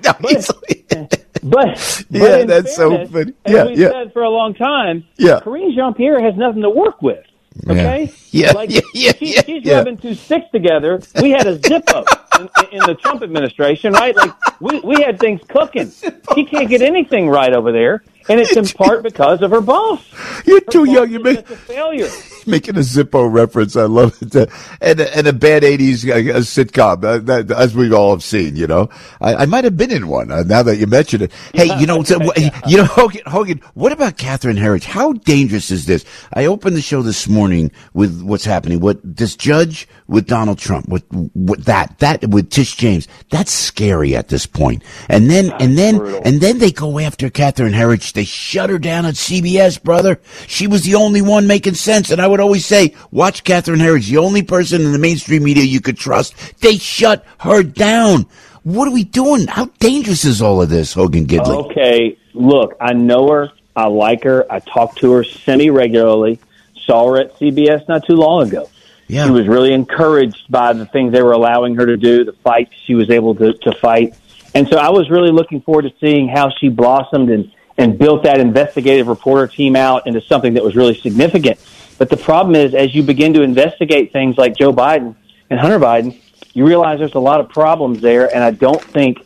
No, 0.04 0.12
he's- 0.28 0.50
But, 1.42 2.06
Yeah, 2.10 2.38
but 2.38 2.46
that's 2.48 2.74
so 2.76 2.90
fairness, 2.90 3.10
funny. 3.10 3.32
As 3.44 3.68
we've 3.68 3.78
yeah. 3.78 3.90
said 3.90 4.12
for 4.12 4.22
a 4.22 4.30
long 4.30 4.54
time, 4.54 5.04
Yeah. 5.16 5.40
Karine 5.40 5.74
Jean 5.74 5.94
Pierre 5.94 6.20
has 6.22 6.34
nothing 6.36 6.62
to 6.62 6.70
work 6.70 7.02
with. 7.02 7.24
Okay, 7.68 8.12
Yeah, 8.32 8.52
like 8.52 8.70
yeah, 8.70 8.80
yeah, 8.92 9.12
she, 9.12 9.34
yeah, 9.34 9.42
she's 9.42 9.64
yeah. 9.64 9.76
rubbing 9.78 9.96
two 9.96 10.14
sticks 10.14 10.46
together. 10.52 11.00
We 11.22 11.30
had 11.30 11.46
a 11.46 11.58
Zippo 11.58 12.04
in, 12.38 12.48
in 12.72 12.80
the 12.86 12.94
Trump 12.94 13.22
administration, 13.22 13.92
right? 13.94 14.14
Like 14.14 14.32
we 14.60 14.80
we 14.80 15.02
had 15.02 15.18
things 15.18 15.40
cooking. 15.48 15.90
She 16.34 16.44
can't 16.44 16.68
get 16.68 16.82
anything 16.82 17.28
right 17.30 17.52
over 17.54 17.72
there, 17.72 18.02
and 18.28 18.40
it's 18.40 18.56
in 18.56 18.66
part 18.66 19.02
because 19.02 19.42
of 19.42 19.50
her 19.50 19.60
boss. 19.60 20.00
You're 20.46 20.60
Her 20.66 20.70
too 20.70 20.86
boss 20.86 20.94
young. 20.94 21.10
You're 21.10 21.34
such 21.34 21.50
a 21.50 21.56
failure. 21.56 22.08
making 22.46 22.76
a 22.76 22.80
Zippo 22.80 23.30
reference. 23.30 23.74
I 23.76 23.84
love 23.84 24.16
it. 24.22 24.34
Uh, 24.36 24.46
And, 24.80 25.00
a- 25.00 25.16
and 25.16 25.26
a 25.26 25.32
bad 25.32 25.62
80s 25.64 26.08
uh, 26.08 26.38
sitcom, 26.40 27.04
uh, 27.04 27.18
that, 27.18 27.50
as 27.50 27.74
we 27.74 27.92
all 27.92 28.10
have 28.12 28.22
seen, 28.22 28.54
you 28.56 28.66
know. 28.66 28.88
I, 29.20 29.34
I 29.34 29.46
might 29.46 29.64
have 29.64 29.76
been 29.76 29.90
in 29.90 30.06
one 30.08 30.30
uh, 30.30 30.44
now 30.44 30.62
that 30.62 30.76
you 30.76 30.86
mention 30.86 31.22
it. 31.22 31.32
Hey, 31.52 31.76
you 31.80 31.86
know, 31.86 32.02
so, 32.04 32.20
you 32.66 32.76
know, 32.76 32.84
Hogan, 32.84 33.22
Hogan, 33.26 33.60
what 33.74 33.90
about 33.92 34.16
Catherine 34.16 34.56
Herridge? 34.56 34.84
How 34.84 35.12
dangerous 35.14 35.70
is 35.72 35.86
this? 35.86 36.04
I 36.34 36.46
opened 36.46 36.76
the 36.76 36.82
show 36.82 37.02
this 37.02 37.28
morning 37.28 37.72
with 37.94 38.22
what's 38.22 38.44
happening. 38.44 38.78
What 38.80 38.98
this 39.02 39.34
judge 39.34 39.88
with 40.06 40.26
Donald 40.28 40.58
Trump, 40.58 40.88
with, 40.88 41.04
with 41.34 41.64
that, 41.64 41.98
that 41.98 42.28
with 42.28 42.50
Tish 42.50 42.76
James, 42.76 43.08
that's 43.30 43.52
scary 43.52 44.14
at 44.14 44.28
this 44.28 44.46
point. 44.46 44.84
And 45.08 45.28
then, 45.30 45.50
and 45.58 45.76
then, 45.76 45.98
brutal. 45.98 46.22
and 46.24 46.40
then 46.40 46.58
they 46.58 46.70
go 46.70 46.98
after 47.00 47.28
Catherine 47.28 47.72
Herridge 47.72 48.12
They 48.16 48.24
shut 48.24 48.70
her 48.70 48.78
down 48.78 49.04
at 49.04 49.14
CBS, 49.14 49.80
brother. 49.80 50.18
She 50.46 50.66
was 50.66 50.84
the 50.84 50.94
only 50.94 51.20
one 51.20 51.46
making 51.46 51.74
sense. 51.74 52.10
And 52.10 52.18
I 52.18 52.26
would 52.26 52.40
always 52.40 52.64
say, 52.64 52.94
watch 53.10 53.44
Catherine 53.44 53.78
Herridge, 53.78 54.08
the 54.08 54.16
only 54.16 54.42
person 54.42 54.80
in 54.80 54.92
the 54.92 54.98
mainstream 54.98 55.44
media 55.44 55.64
you 55.64 55.82
could 55.82 55.98
trust. 55.98 56.34
They 56.60 56.78
shut 56.78 57.26
her 57.40 57.62
down. 57.62 58.24
What 58.62 58.88
are 58.88 58.92
we 58.92 59.04
doing? 59.04 59.46
How 59.46 59.66
dangerous 59.80 60.24
is 60.24 60.40
all 60.40 60.62
of 60.62 60.70
this, 60.70 60.94
Hogan 60.94 61.26
Gidley? 61.26 61.66
Okay, 61.66 62.16
look, 62.32 62.74
I 62.80 62.94
know 62.94 63.30
her. 63.30 63.52
I 63.76 63.88
like 63.88 64.24
her. 64.24 64.50
I 64.50 64.60
talk 64.60 64.96
to 64.96 65.12
her 65.12 65.22
semi 65.22 65.68
regularly. 65.68 66.40
Saw 66.86 67.10
her 67.10 67.18
at 67.18 67.38
CBS 67.38 67.86
not 67.86 68.06
too 68.06 68.14
long 68.14 68.48
ago. 68.48 68.70
Yeah. 69.08 69.26
She 69.26 69.30
was 69.30 69.46
really 69.46 69.74
encouraged 69.74 70.50
by 70.50 70.72
the 70.72 70.86
things 70.86 71.12
they 71.12 71.22
were 71.22 71.32
allowing 71.32 71.74
her 71.74 71.84
to 71.84 71.98
do, 71.98 72.24
the 72.24 72.32
fights 72.32 72.72
she 72.86 72.94
was 72.94 73.10
able 73.10 73.34
to, 73.34 73.52
to 73.52 73.72
fight. 73.72 74.14
And 74.54 74.66
so 74.68 74.78
I 74.78 74.88
was 74.88 75.10
really 75.10 75.32
looking 75.32 75.60
forward 75.60 75.82
to 75.82 75.92
seeing 76.00 76.28
how 76.28 76.48
she 76.48 76.70
blossomed 76.70 77.28
and, 77.28 77.52
and 77.78 77.98
built 77.98 78.22
that 78.24 78.38
investigative 78.40 79.06
reporter 79.06 79.46
team 79.46 79.76
out 79.76 80.06
into 80.06 80.20
something 80.22 80.54
that 80.54 80.64
was 80.64 80.74
really 80.76 80.94
significant. 80.94 81.58
But 81.98 82.10
the 82.10 82.16
problem 82.16 82.54
is, 82.54 82.74
as 82.74 82.94
you 82.94 83.02
begin 83.02 83.32
to 83.34 83.42
investigate 83.42 84.12
things 84.12 84.36
like 84.36 84.56
Joe 84.56 84.72
Biden 84.72 85.14
and 85.50 85.58
Hunter 85.60 85.78
Biden, 85.78 86.18
you 86.54 86.66
realize 86.66 86.98
there's 86.98 87.14
a 87.14 87.18
lot 87.18 87.40
of 87.40 87.48
problems 87.48 88.00
there. 88.00 88.34
And 88.34 88.42
I 88.42 88.50
don't 88.50 88.82
think, 88.82 89.18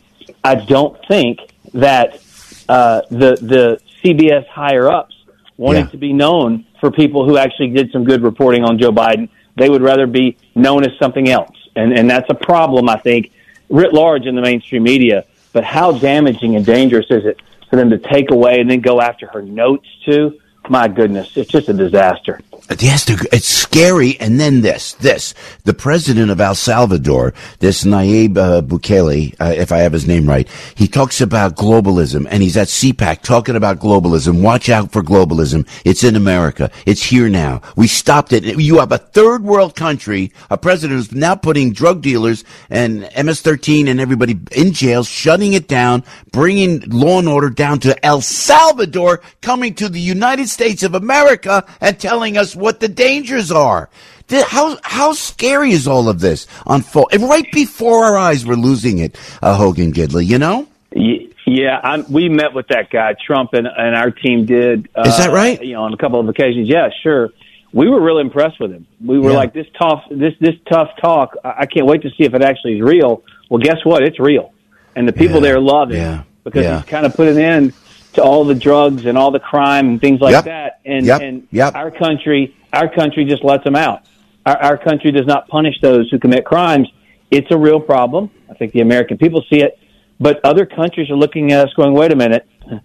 I 0.43 0.55
don't 0.55 0.97
think 1.07 1.39
that 1.73 2.21
uh, 2.67 3.01
the 3.09 3.37
the 3.41 3.79
CBS 4.03 4.47
higher 4.47 4.89
ups 4.89 5.15
wanted 5.57 5.79
Yeah. 5.85 5.91
to 5.91 5.97
be 5.97 6.13
known 6.13 6.65
for 6.79 6.91
people 6.91 7.25
who 7.25 7.37
actually 7.37 7.69
did 7.69 7.91
some 7.91 8.03
good 8.03 8.21
reporting 8.21 8.63
on 8.63 8.77
Joe 8.79 8.91
Biden. 8.91 9.29
They 9.57 9.69
would 9.69 9.81
rather 9.81 10.07
be 10.07 10.37
known 10.55 10.83
as 10.83 10.91
something 10.97 11.29
else, 11.29 11.55
and 11.75 11.93
and 11.93 12.09
that's 12.09 12.29
a 12.29 12.33
problem 12.35 12.89
I 12.89 12.97
think 12.97 13.31
writ 13.69 13.93
large 13.93 14.25
in 14.25 14.35
the 14.35 14.41
mainstream 14.41 14.83
media. 14.83 15.25
But 15.53 15.63
how 15.65 15.91
damaging 15.91 16.55
and 16.55 16.65
dangerous 16.65 17.07
is 17.09 17.25
it 17.25 17.41
for 17.71 17.77
them 17.77 17.89
to 17.89 17.97
take 17.97 18.29
away 18.29 18.59
and 18.59 18.69
then 18.69 18.81
go 18.81 19.01
after 19.01 19.25
her 19.27 19.41
notes 19.41 19.87
too? 20.05 20.39
My 20.69 20.87
goodness, 20.87 21.35
it's 21.35 21.49
just 21.49 21.69
a 21.69 21.73
disaster. 21.73 22.39
Yes, 22.79 23.09
it's 23.09 23.47
scary. 23.47 24.19
And 24.19 24.39
then 24.39 24.61
this, 24.61 24.93
this, 24.93 25.33
the 25.65 25.73
president 25.73 26.31
of 26.31 26.39
El 26.39 26.55
Salvador, 26.55 27.33
this 27.59 27.83
Nayib 27.83 28.37
uh, 28.37 28.61
Bukele, 28.61 29.35
uh, 29.39 29.53
if 29.55 29.71
I 29.71 29.79
have 29.79 29.93
his 29.93 30.07
name 30.07 30.27
right, 30.27 30.47
he 30.75 30.87
talks 30.87 31.21
about 31.21 31.55
globalism 31.55 32.27
and 32.29 32.41
he's 32.41 32.55
at 32.57 32.67
CPAC 32.67 33.21
talking 33.23 33.55
about 33.55 33.79
globalism. 33.79 34.41
Watch 34.41 34.69
out 34.69 34.91
for 34.91 35.03
globalism. 35.03 35.67
It's 35.83 36.03
in 36.03 36.15
America. 36.15 36.71
It's 36.85 37.03
here 37.03 37.29
now. 37.29 37.61
We 37.75 37.87
stopped 37.87 38.31
it. 38.31 38.43
You 38.43 38.79
have 38.79 38.91
a 38.91 38.97
third 38.97 39.43
world 39.43 39.75
country, 39.75 40.31
a 40.49 40.57
president 40.57 40.97
who's 40.97 41.11
now 41.11 41.35
putting 41.35 41.73
drug 41.73 42.01
dealers 42.01 42.43
and 42.69 43.01
MS-13 43.01 43.87
and 43.87 43.99
everybody 43.99 44.39
in 44.51 44.71
jail, 44.71 45.03
shutting 45.03 45.53
it 45.53 45.67
down, 45.67 46.03
bringing 46.31 46.79
law 46.89 47.19
and 47.19 47.27
order 47.27 47.49
down 47.49 47.79
to 47.79 48.05
El 48.05 48.21
Salvador, 48.21 49.21
coming 49.41 49.73
to 49.75 49.89
the 49.89 49.99
United 49.99 50.47
States 50.47 50.83
of 50.83 50.95
America 50.95 51.65
and 51.81 51.99
telling 51.99 52.37
us 52.37 52.50
what 52.55 52.79
the 52.79 52.87
dangers 52.87 53.51
are. 53.51 53.89
How 54.29 54.77
how 54.83 55.11
scary 55.13 55.71
is 55.71 55.87
all 55.87 56.07
of 56.07 56.21
this 56.21 56.47
unfold? 56.65 57.09
And 57.11 57.23
right 57.29 57.45
before 57.51 58.05
our 58.05 58.17
eyes, 58.17 58.45
we're 58.45 58.55
losing 58.55 58.99
it, 58.99 59.17
uh, 59.41 59.55
Hogan 59.57 59.91
Gidley. 59.91 60.25
You 60.25 60.37
know, 60.39 60.67
Ye- 60.93 61.33
Yeah, 61.45 61.79
I'm, 61.83 62.09
we 62.09 62.29
met 62.29 62.53
with 62.53 62.67
that 62.69 62.89
guy, 62.89 63.13
Trump, 63.25 63.53
and, 63.53 63.67
and 63.67 63.95
our 63.95 64.09
team 64.11 64.45
did. 64.45 64.87
Uh, 64.95 65.03
Is 65.05 65.17
that 65.17 65.31
right? 65.33 65.61
You 65.61 65.73
know, 65.73 65.83
on 65.83 65.93
a 65.93 65.97
couple 65.97 66.19
of 66.19 66.29
occasions. 66.29 66.69
Yeah, 66.69 66.89
sure. 67.03 67.31
We 67.73 67.89
were 67.89 67.99
really 68.01 68.21
impressed 68.21 68.59
with 68.59 68.71
him. 68.71 68.85
We 69.03 69.19
were 69.19 69.31
Yeah. 69.31 69.37
like, 69.37 69.53
this 69.53 69.67
tough, 69.77 70.03
this 70.09 70.33
this 70.39 70.55
tough 70.69 70.89
talk. 71.01 71.35
I 71.43 71.65
can't 71.65 71.85
wait 71.85 72.03
to 72.03 72.09
see 72.11 72.23
if 72.23 72.33
it 72.33 72.41
actually 72.41 72.75
is 72.75 72.81
real. 72.81 73.23
Well, 73.49 73.59
guess 73.59 73.83
what? 73.83 74.01
It's 74.03 74.19
real, 74.19 74.53
and 74.95 75.05
the 75.07 75.13
people 75.13 75.35
Yeah, 75.37 75.41
there 75.53 75.59
love 75.59 75.91
it 75.91 75.95
yeah, 75.95 76.23
because 76.45 76.65
he's 76.65 76.89
kind 76.89 77.05
of 77.05 77.13
put 77.15 77.27
an 77.27 77.37
end 77.37 77.73
to 78.13 78.23
all 78.23 78.43
the 78.43 78.55
drugs 78.55 79.05
and 79.05 79.17
all 79.17 79.31
the 79.31 79.39
crime 79.39 79.87
and 79.89 80.01
things 80.01 80.19
like 80.19 80.33
Yep, 80.33 80.43
that. 80.45 80.79
And 80.85 81.05
yep, 81.05 81.21
and 81.21 81.47
yep. 81.51 81.75
our 81.75 81.91
country, 81.91 82.55
our 82.73 82.89
country 82.93 83.25
just 83.25 83.43
lets 83.43 83.63
them 83.63 83.75
out. 83.75 84.03
Our, 84.45 84.57
our 84.57 84.77
country 84.77 85.11
does 85.11 85.25
not 85.25 85.47
punish 85.47 85.79
those 85.81 86.09
who 86.09 86.19
commit 86.19 86.45
crimes. 86.45 86.87
It's 87.29 87.49
a 87.51 87.57
real 87.57 87.79
problem. 87.79 88.29
I 88.49 88.53
think 88.53 88.73
the 88.73 88.81
American 88.81 89.17
people 89.17 89.43
see 89.49 89.61
it, 89.61 89.79
but 90.19 90.43
other 90.43 90.65
countries 90.65 91.09
are 91.09 91.15
looking 91.15 91.51
at 91.51 91.65
us 91.67 91.73
going, 91.73 91.93
"Wait 91.93 92.11
a 92.11 92.15
minute." 92.15 92.47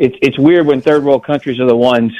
It's 0.00 0.14
it's 0.22 0.38
weird 0.38 0.64
when 0.64 0.80
third 0.80 1.02
world 1.02 1.24
countries 1.24 1.58
are 1.58 1.66
the 1.66 1.76
ones 1.76 2.12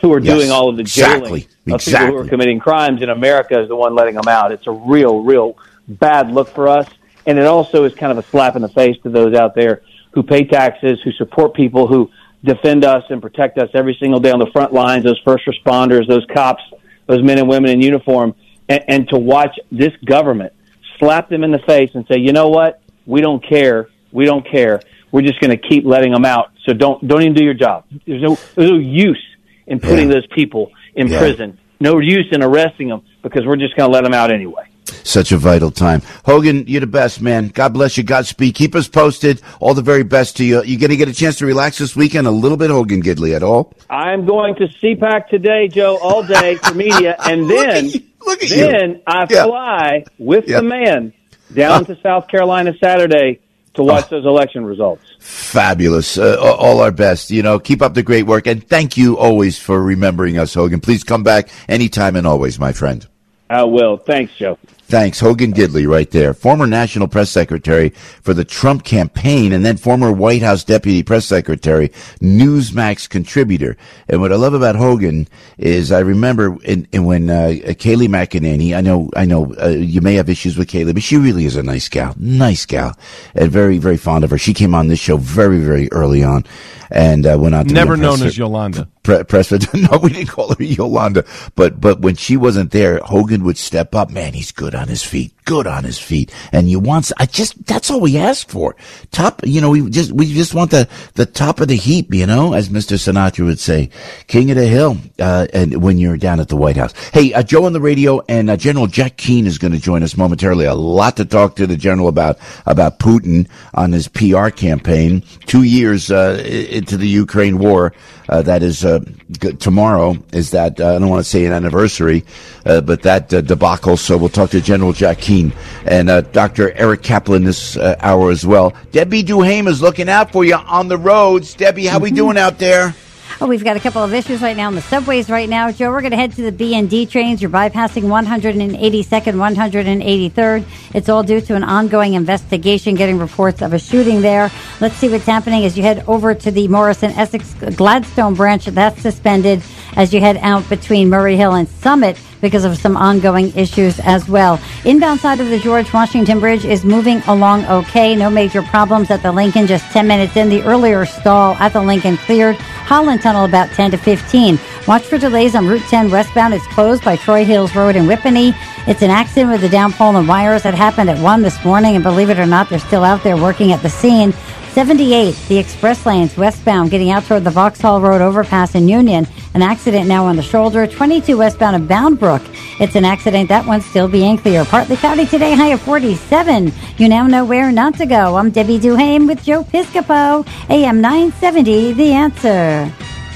who 0.00 0.10
are 0.14 0.20
Yes, 0.20 0.34
doing 0.34 0.50
all 0.50 0.70
of 0.70 0.78
the 0.78 0.82
jailing 0.82 1.44
exactly, 1.66 1.72
of 1.74 1.80
people 1.84 2.06
who 2.06 2.16
are 2.16 2.26
committing 2.26 2.58
crimes, 2.58 3.02
and 3.02 3.10
America 3.10 3.60
is 3.60 3.68
the 3.68 3.76
one 3.76 3.94
letting 3.94 4.14
them 4.14 4.26
out. 4.26 4.52
It's 4.52 4.66
a 4.66 4.70
real, 4.72 5.22
real 5.22 5.58
bad 5.86 6.30
look 6.32 6.48
for 6.48 6.66
us, 6.66 6.88
and 7.26 7.38
it 7.38 7.44
also 7.44 7.84
is 7.84 7.94
kind 7.94 8.10
of 8.10 8.16
a 8.16 8.22
slap 8.30 8.56
in 8.56 8.62
the 8.62 8.70
face 8.70 8.96
to 9.02 9.10
those 9.10 9.34
out 9.34 9.54
there 9.54 9.82
who 10.16 10.22
pay 10.22 10.44
taxes, 10.44 10.98
who 11.04 11.12
support 11.12 11.52
people 11.52 11.86
who 11.86 12.10
defend 12.42 12.86
us 12.86 13.04
and 13.10 13.20
protect 13.20 13.58
us 13.58 13.68
every 13.74 13.94
single 14.00 14.18
day 14.18 14.30
on 14.30 14.38
the 14.38 14.50
front 14.50 14.72
lines. 14.72 15.04
Those 15.04 15.20
first 15.26 15.44
responders, 15.46 16.08
those 16.08 16.24
cops, 16.32 16.62
those 17.06 17.22
men 17.22 17.38
and 17.38 17.46
women 17.46 17.70
in 17.70 17.82
uniform, 17.82 18.34
and, 18.66 18.82
and 18.88 19.08
to 19.10 19.18
watch 19.18 19.54
this 19.70 19.92
government 20.06 20.54
slap 20.98 21.28
them 21.28 21.44
in 21.44 21.50
the 21.50 21.58
face 21.58 21.90
and 21.92 22.06
say, 22.10 22.16
you 22.18 22.32
know 22.32 22.48
what, 22.48 22.80
we 23.04 23.20
don't 23.20 23.46
care, 23.46 23.90
we 24.10 24.24
don't 24.24 24.50
care. 24.50 24.80
We're 25.12 25.20
just 25.20 25.38
going 25.38 25.50
to 25.50 25.58
keep 25.68 25.84
letting 25.84 26.12
them 26.12 26.24
out. 26.24 26.50
So 26.64 26.72
don't 26.72 27.06
don't 27.06 27.20
even 27.20 27.34
do 27.34 27.44
your 27.44 27.54
job. 27.54 27.84
There's 28.06 28.22
no 28.22 28.38
there's 28.54 28.70
no 28.70 28.78
use 28.78 29.22
in 29.66 29.78
putting 29.80 30.08
Yeah. 30.08 30.14
those 30.14 30.26
people 30.34 30.72
in 30.94 31.08
Yeah. 31.08 31.18
prison. 31.18 31.58
No 31.78 31.98
use 31.98 32.26
in 32.32 32.42
arresting 32.42 32.88
them 32.88 33.02
because 33.22 33.44
we're 33.44 33.56
just 33.56 33.76
going 33.76 33.90
to 33.90 33.94
let 33.94 34.02
them 34.04 34.14
out 34.14 34.30
anyway. 34.30 34.64
Such 35.04 35.32
a 35.32 35.36
vital 35.38 35.70
time. 35.70 36.02
Hogan, 36.24 36.64
you're 36.66 36.80
the 36.80 36.86
best, 36.86 37.20
man. 37.20 37.48
God 37.48 37.72
bless 37.74 37.96
you. 37.96 38.02
Godspeed. 38.04 38.54
Keep 38.54 38.74
us 38.74 38.88
posted. 38.88 39.40
All 39.60 39.74
the 39.74 39.82
very 39.82 40.02
best 40.04 40.36
to 40.38 40.44
you. 40.44 40.62
You 40.62 40.78
going 40.78 40.90
to 40.90 40.96
get 40.96 41.08
a 41.08 41.12
chance 41.14 41.36
to 41.36 41.46
relax 41.46 41.78
this 41.78 41.96
weekend 41.96 42.26
a 42.26 42.30
little 42.30 42.56
bit, 42.56 42.70
Hogan 42.70 43.02
Gidley, 43.02 43.34
at 43.34 43.42
all? 43.42 43.72
I'm 43.90 44.26
going 44.26 44.54
to 44.56 44.68
CPAC 44.68 45.28
today, 45.28 45.68
Joe, 45.68 45.96
all 45.98 46.22
day 46.22 46.56
for 46.56 46.74
media, 46.74 47.16
and 47.24 47.46
Look 47.46 47.58
at 47.58 47.74
then 47.74 47.84
you. 47.88 48.00
Look 48.26 48.42
at 48.42 48.50
you. 48.50 48.56
then 48.56 49.02
I 49.06 49.26
Yeah. 49.30 49.44
fly 49.44 50.04
with 50.18 50.48
Yeah. 50.48 50.58
the 50.60 50.62
man 50.64 51.12
down 51.54 51.84
to 51.86 51.96
South 52.02 52.28
Carolina 52.28 52.72
Saturday 52.82 53.40
to 53.74 53.82
watch 53.82 54.08
those 54.08 54.24
election 54.24 54.64
results. 54.64 55.02
Fabulous. 55.20 56.16
Uh, 56.18 56.36
all 56.40 56.80
our 56.80 56.90
best. 56.90 57.30
You 57.30 57.42
know, 57.42 57.58
keep 57.58 57.82
up 57.82 57.94
the 57.94 58.02
great 58.02 58.24
work. 58.26 58.46
And 58.46 58.66
thank 58.66 58.96
you 58.96 59.18
always 59.18 59.58
for 59.58 59.80
remembering 59.82 60.38
us, 60.38 60.54
Hogan. 60.54 60.80
Please 60.80 61.04
come 61.04 61.22
back 61.22 61.48
anytime 61.68 62.16
and 62.16 62.26
always, 62.26 62.58
my 62.58 62.72
friend. 62.72 63.06
I 63.48 63.62
will. 63.64 63.96
Thanks, 63.98 64.32
Joe. 64.36 64.58
Thanks. 64.88 65.18
Hogan 65.18 65.52
Gidley 65.52 65.84
right 65.88 66.08
there. 66.12 66.32
Former 66.32 66.64
National 66.64 67.08
Press 67.08 67.28
Secretary 67.28 67.88
for 68.22 68.32
the 68.32 68.44
Trump 68.44 68.84
campaign 68.84 69.52
and 69.52 69.64
then 69.64 69.76
former 69.76 70.12
White 70.12 70.42
House 70.42 70.62
Deputy 70.62 71.02
Press 71.02 71.26
Secretary, 71.26 71.88
Newsmax 72.20 73.08
contributor. 73.08 73.76
And 74.08 74.20
what 74.20 74.32
I 74.32 74.36
love 74.36 74.54
about 74.54 74.76
Hogan 74.76 75.26
is 75.58 75.90
I 75.90 75.98
remember 75.98 76.56
in, 76.62 76.86
in 76.92 77.04
when, 77.04 77.28
uh, 77.30 77.54
Kayleigh 77.64 78.06
McEnany, 78.06 78.76
I 78.76 78.80
know, 78.80 79.10
I 79.16 79.24
know, 79.24 79.52
uh, 79.60 79.70
you 79.70 80.00
may 80.00 80.14
have 80.14 80.30
issues 80.30 80.56
with 80.56 80.68
Kayleigh, 80.68 80.94
but 80.94 81.02
she 81.02 81.16
really 81.16 81.46
is 81.46 81.56
a 81.56 81.64
nice 81.64 81.88
gal. 81.88 82.14
Nice 82.16 82.64
gal. 82.64 82.96
And 83.34 83.50
very, 83.50 83.78
very 83.78 83.96
fond 83.96 84.22
of 84.22 84.30
her. 84.30 84.38
She 84.38 84.54
came 84.54 84.72
on 84.72 84.86
this 84.86 85.00
show 85.00 85.16
very, 85.16 85.58
very 85.58 85.90
early 85.90 86.22
on 86.22 86.44
and, 86.90 87.26
uh, 87.26 87.36
went 87.38 87.54
on 87.54 87.66
to 87.66 87.74
Never 87.74 87.96
known 87.96 88.22
as 88.22 88.36
Yolanda. 88.38 88.88
pre- 89.02 89.24
no 89.74 89.98
we 90.02 90.10
didn't 90.10 90.28
call 90.28 90.54
her 90.54 90.62
Yolanda. 90.64 91.24
But 91.54 91.80
but 91.80 92.00
when 92.00 92.16
she 92.16 92.36
wasn't 92.36 92.70
there 92.70 93.00
Hogan 93.04 93.44
would 93.44 93.58
step 93.58 93.94
up. 93.94 94.10
Man 94.10 94.32
he's 94.32 94.52
good 94.52 94.74
on 94.74 94.88
his 94.88 95.02
feet 95.02 95.32
good 95.46 95.66
on 95.66 95.84
his 95.84 95.98
feet. 95.98 96.30
And 96.52 96.68
you 96.68 96.78
want 96.78 97.10
I 97.16 97.24
just 97.24 97.64
that's 97.64 97.90
all 97.90 98.00
we 98.00 98.18
ask 98.18 98.50
for. 98.50 98.76
Top 99.12 99.40
you 99.44 99.62
know 99.62 99.70
we 99.70 99.88
just 99.88 100.12
we 100.12 100.32
just 100.34 100.54
want 100.54 100.70
the 100.70 100.86
the 101.14 101.24
top 101.24 101.60
of 101.60 101.68
the 101.68 101.76
heap 101.76 102.12
you 102.12 102.26
know 102.26 102.52
as 102.52 102.68
Mr. 102.68 102.96
Sinatra 102.98 103.46
would 103.46 103.58
say 103.58 103.88
king 104.26 104.50
of 104.50 104.58
the 104.58 104.66
hill 104.66 104.98
uh, 105.18 105.46
and 105.54 105.82
when 105.82 105.96
you're 105.96 106.18
down 106.18 106.40
at 106.40 106.48
the 106.48 106.56
White 106.56 106.76
House. 106.76 106.92
Hey 107.14 107.32
uh, 107.32 107.42
Joe 107.42 107.64
on 107.64 107.72
the 107.72 107.80
radio 107.80 108.20
and 108.28 108.50
uh, 108.50 108.56
General 108.58 108.86
Jack 108.86 109.16
Keane 109.16 109.46
is 109.46 109.56
going 109.56 109.72
to 109.72 109.80
join 109.80 110.02
us 110.02 110.16
momentarily. 110.16 110.66
A 110.66 110.74
lot 110.74 111.16
to 111.16 111.24
talk 111.24 111.56
to 111.56 111.66
the 111.66 111.76
general 111.76 112.08
about 112.08 112.38
about 112.66 112.98
Putin 112.98 113.48
on 113.72 113.92
his 113.92 114.08
PR 114.08 114.48
campaign. 114.50 115.22
Two 115.46 115.62
years 115.62 116.10
uh, 116.10 116.42
into 116.44 116.96
the 116.96 117.08
Ukraine 117.08 117.58
war 117.58 117.94
uh, 118.28 118.42
that 118.42 118.62
is 118.62 118.84
uh, 118.84 119.00
g- 119.40 119.52
tomorrow. 119.54 120.16
Is 120.32 120.50
that 120.50 120.80
uh, 120.80 120.96
I 120.96 120.98
don't 120.98 121.08
want 121.08 121.24
to 121.24 121.30
say 121.30 121.44
an 121.46 121.52
anniversary, 121.52 122.24
uh, 122.64 122.80
but 122.80 123.02
that 123.02 123.32
uh, 123.32 123.40
debacle. 123.40 123.96
So 123.96 124.16
we'll 124.16 124.28
talk 124.28 124.50
to 124.50 124.60
General 124.60 124.92
Jack 124.92 125.18
Keane 125.18 125.52
and 125.86 126.10
uh, 126.10 126.20
Dr. 126.22 126.72
Eric 126.72 127.02
Kaplan 127.02 127.44
this 127.44 127.76
uh, 127.76 127.96
hour 128.00 128.30
as 128.30 128.44
well. 128.46 128.74
Debbie 128.92 129.22
Duhame 129.22 129.68
is 129.68 129.80
looking 129.82 130.08
out 130.08 130.32
for 130.32 130.44
you 130.44 130.54
on 130.56 130.88
the 130.88 130.98
roads. 130.98 131.54
Debbie, 131.54 131.86
how 131.86 131.98
we 131.98 132.10
doing 132.10 132.36
out 132.36 132.58
there? 132.58 132.94
Oh, 133.38 133.46
we've 133.46 133.62
got 133.62 133.76
a 133.76 133.80
couple 133.80 134.02
of 134.02 134.14
issues 134.14 134.40
right 134.40 134.56
now 134.56 134.68
on 134.68 134.74
the 134.74 134.80
subways 134.80 135.28
right 135.28 135.46
now. 135.46 135.70
Joe, 135.70 135.90
we're 135.90 136.00
going 136.00 136.12
to 136.12 136.16
head 136.16 136.32
to 136.36 136.50
the 136.50 136.52
BND 136.52 137.10
trains. 137.10 137.42
You're 137.42 137.50
bypassing 137.50 138.04
182nd, 138.04 139.00
183rd. 139.04 140.64
It's 140.94 141.10
all 141.10 141.22
due 141.22 141.42
to 141.42 141.54
an 141.54 141.62
ongoing 141.62 142.14
investigation, 142.14 142.94
getting 142.94 143.18
reports 143.18 143.60
of 143.60 143.74
a 143.74 143.78
shooting 143.78 144.22
there. 144.22 144.50
Let's 144.80 144.94
see 144.94 145.10
what's 145.10 145.26
happening 145.26 145.66
as 145.66 145.76
you 145.76 145.82
head 145.82 146.02
over 146.08 146.34
to 146.34 146.50
the 146.50 146.66
Morris 146.68 147.02
and 147.02 147.12
Essex 147.12 147.52
Gladstone 147.76 148.32
branch. 148.34 148.64
That's 148.64 149.02
suspended. 149.02 149.62
As 149.94 150.12
you 150.12 150.20
head 150.20 150.38
out 150.42 150.68
between 150.68 151.08
Murray 151.08 151.36
Hill 151.36 151.54
and 151.54 151.68
Summit 151.68 152.18
because 152.40 152.64
of 152.64 152.76
some 152.76 152.96
ongoing 152.96 153.54
issues 153.56 153.98
as 154.00 154.28
well. 154.28 154.60
Inbound 154.84 155.20
side 155.20 155.40
of 155.40 155.48
the 155.48 155.58
George 155.58 155.92
Washington 155.92 156.40
Bridge 156.40 156.64
is 156.64 156.84
moving 156.84 157.20
along 157.26 157.64
okay. 157.66 158.14
No 158.14 158.30
major 158.30 158.62
problems 158.62 159.10
at 159.10 159.22
the 159.22 159.32
Lincoln, 159.32 159.66
just 159.66 159.84
10 159.92 160.06
minutes 160.06 160.36
in. 160.36 160.48
The 160.48 160.62
earlier 160.62 161.06
stall 161.06 161.54
at 161.56 161.72
the 161.72 161.82
Lincoln 161.82 162.16
cleared. 162.18 162.56
Holland 162.56 163.22
Tunnel 163.22 163.44
about 163.44 163.70
10 163.70 163.90
to 163.92 163.96
15. 163.96 164.60
Watch 164.86 165.02
for 165.02 165.18
delays 165.18 165.54
on 165.54 165.66
Route 165.66 165.82
10 165.88 166.10
westbound. 166.10 166.54
It's 166.54 166.66
closed 166.68 167.04
by 167.04 167.16
Troy 167.16 167.44
Hills 167.44 167.74
Road 167.74 167.96
in 167.96 168.04
Whippany. 168.04 168.54
It's 168.86 169.02
an 169.02 169.10
accident 169.10 169.50
with 169.50 169.60
the 169.62 169.94
pole 169.96 170.16
and 170.16 170.28
wires 170.28 170.62
that 170.62 170.74
happened 170.74 171.10
at 171.10 171.18
1 171.18 171.42
this 171.42 171.64
morning, 171.64 171.96
and 171.96 172.04
believe 172.04 172.30
it 172.30 172.38
or 172.38 172.46
not, 172.46 172.68
they're 172.68 172.78
still 172.78 173.02
out 173.02 173.24
there 173.24 173.36
working 173.36 173.72
at 173.72 173.82
the 173.82 173.90
scene. 173.90 174.32
78, 174.76 175.34
the 175.48 175.56
express 175.56 176.04
lanes 176.04 176.36
westbound 176.36 176.90
getting 176.90 177.08
out 177.08 177.24
toward 177.24 177.44
the 177.44 177.50
Vauxhall 177.50 177.98
Road 177.98 178.20
overpass 178.20 178.74
in 178.74 178.86
Union. 178.86 179.26
An 179.54 179.62
accident 179.62 180.06
now 180.06 180.26
on 180.26 180.36
the 180.36 180.42
shoulder. 180.42 180.86
22 180.86 181.38
westbound 181.38 181.76
of 181.76 181.88
Bound 181.88 182.20
Brook. 182.20 182.42
It's 182.78 182.94
an 182.94 183.06
accident. 183.06 183.48
That 183.48 183.64
one's 183.64 183.86
still 183.86 184.06
being 184.06 184.36
clear. 184.36 184.66
Partly 184.66 184.96
cloudy 184.96 185.24
today, 185.24 185.54
high 185.54 185.68
of 185.68 185.80
47. 185.80 186.74
You 186.98 187.08
now 187.08 187.26
know 187.26 187.42
where 187.42 187.72
not 187.72 187.94
to 187.94 188.04
go. 188.04 188.36
I'm 188.36 188.50
Debbie 188.50 188.78
Duhame 188.78 189.26
with 189.26 189.42
Joe 189.42 189.64
Piscopo, 189.64 190.46
AM 190.68 191.00
970, 191.00 191.94
The 191.94 192.12
Answer. 192.12 193.15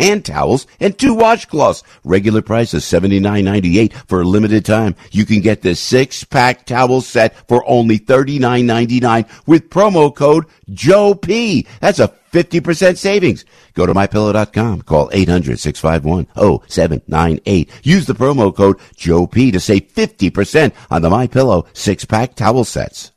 hand 0.00 0.24
towels, 0.24 0.66
and 0.80 0.98
two 0.98 1.14
washcloths. 1.14 1.82
Regular 2.04 2.42
price 2.42 2.74
is 2.74 2.84
$79.98 2.84 3.92
for 4.08 4.22
a 4.22 4.24
limited 4.24 4.64
time. 4.64 4.96
You 5.10 5.26
can 5.26 5.40
get 5.40 5.62
this 5.62 5.80
six 5.80 6.22
pack 6.24 6.66
towel 6.66 7.00
set 7.00 7.34
for 7.48 7.68
only 7.68 7.98
$39.99 7.98 9.28
with 9.46 9.70
promo 9.70 10.14
code 10.14 10.44
Joe 10.70 11.14
P. 11.14 11.66
That's 11.80 11.98
a 11.98 12.14
50% 12.32 12.96
savings. 12.96 13.44
Go 13.74 13.86
to 13.86 13.94
mypillow.com. 13.94 14.82
Call 14.82 15.10
800-651-0798. 15.10 17.68
Use 17.82 18.06
the 18.06 18.14
promo 18.14 18.54
code 18.54 18.76
Joe 18.96 19.26
P 19.26 19.50
to 19.50 19.58
save 19.60 19.92
50% 19.92 20.72
on 20.90 21.02
the 21.02 21.10
MyPillow 21.10 21.66
six 21.72 22.04
pack 22.04 22.36
towel 22.36 22.62
sets. 22.64 23.10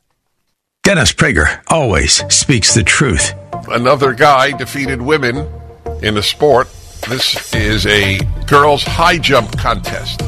Dennis 0.82 1.12
Prager 1.14 1.62
always 1.68 2.24
speaks 2.34 2.74
the 2.74 2.82
truth. 2.82 3.32
Another 3.68 4.12
guy 4.12 4.50
defeated 4.52 5.00
women 5.00 5.48
in 6.02 6.18
a 6.18 6.22
sport. 6.22 6.68
This 7.08 7.54
is 7.54 7.86
a 7.86 8.18
girls' 8.46 8.82
high 8.82 9.18
jump 9.18 9.58
contest. 9.58 10.22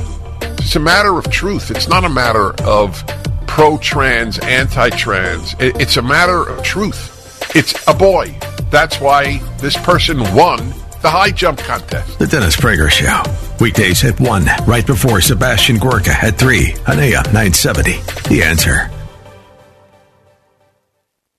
It's 0.60 0.76
a 0.76 0.80
matter 0.80 1.18
of 1.18 1.30
truth. 1.30 1.70
It's 1.70 1.88
not 1.88 2.04
a 2.04 2.08
matter 2.08 2.52
of 2.64 3.02
pro 3.46 3.78
trans, 3.78 4.38
anti 4.40 4.90
trans. 4.90 5.54
It's 5.58 5.96
a 5.96 6.02
matter 6.02 6.46
of 6.46 6.62
truth. 6.62 7.56
It's 7.56 7.74
a 7.88 7.94
boy. 7.94 8.38
That's 8.70 9.00
why 9.00 9.38
this 9.58 9.76
person 9.78 10.18
won 10.34 10.58
the 11.00 11.08
high 11.08 11.30
jump 11.30 11.60
contest. 11.60 12.18
The 12.18 12.26
Dennis 12.26 12.56
Prager 12.56 12.90
Show. 12.90 13.22
Weekdays 13.58 14.04
at 14.04 14.20
1, 14.20 14.44
right 14.66 14.86
before 14.86 15.22
Sebastian 15.22 15.78
Gorka 15.78 16.12
at 16.22 16.36
3 16.36 16.74
on 16.86 16.98
AM 16.98 17.24
970. 17.32 17.92
The 18.28 18.42
answer. 18.42 18.90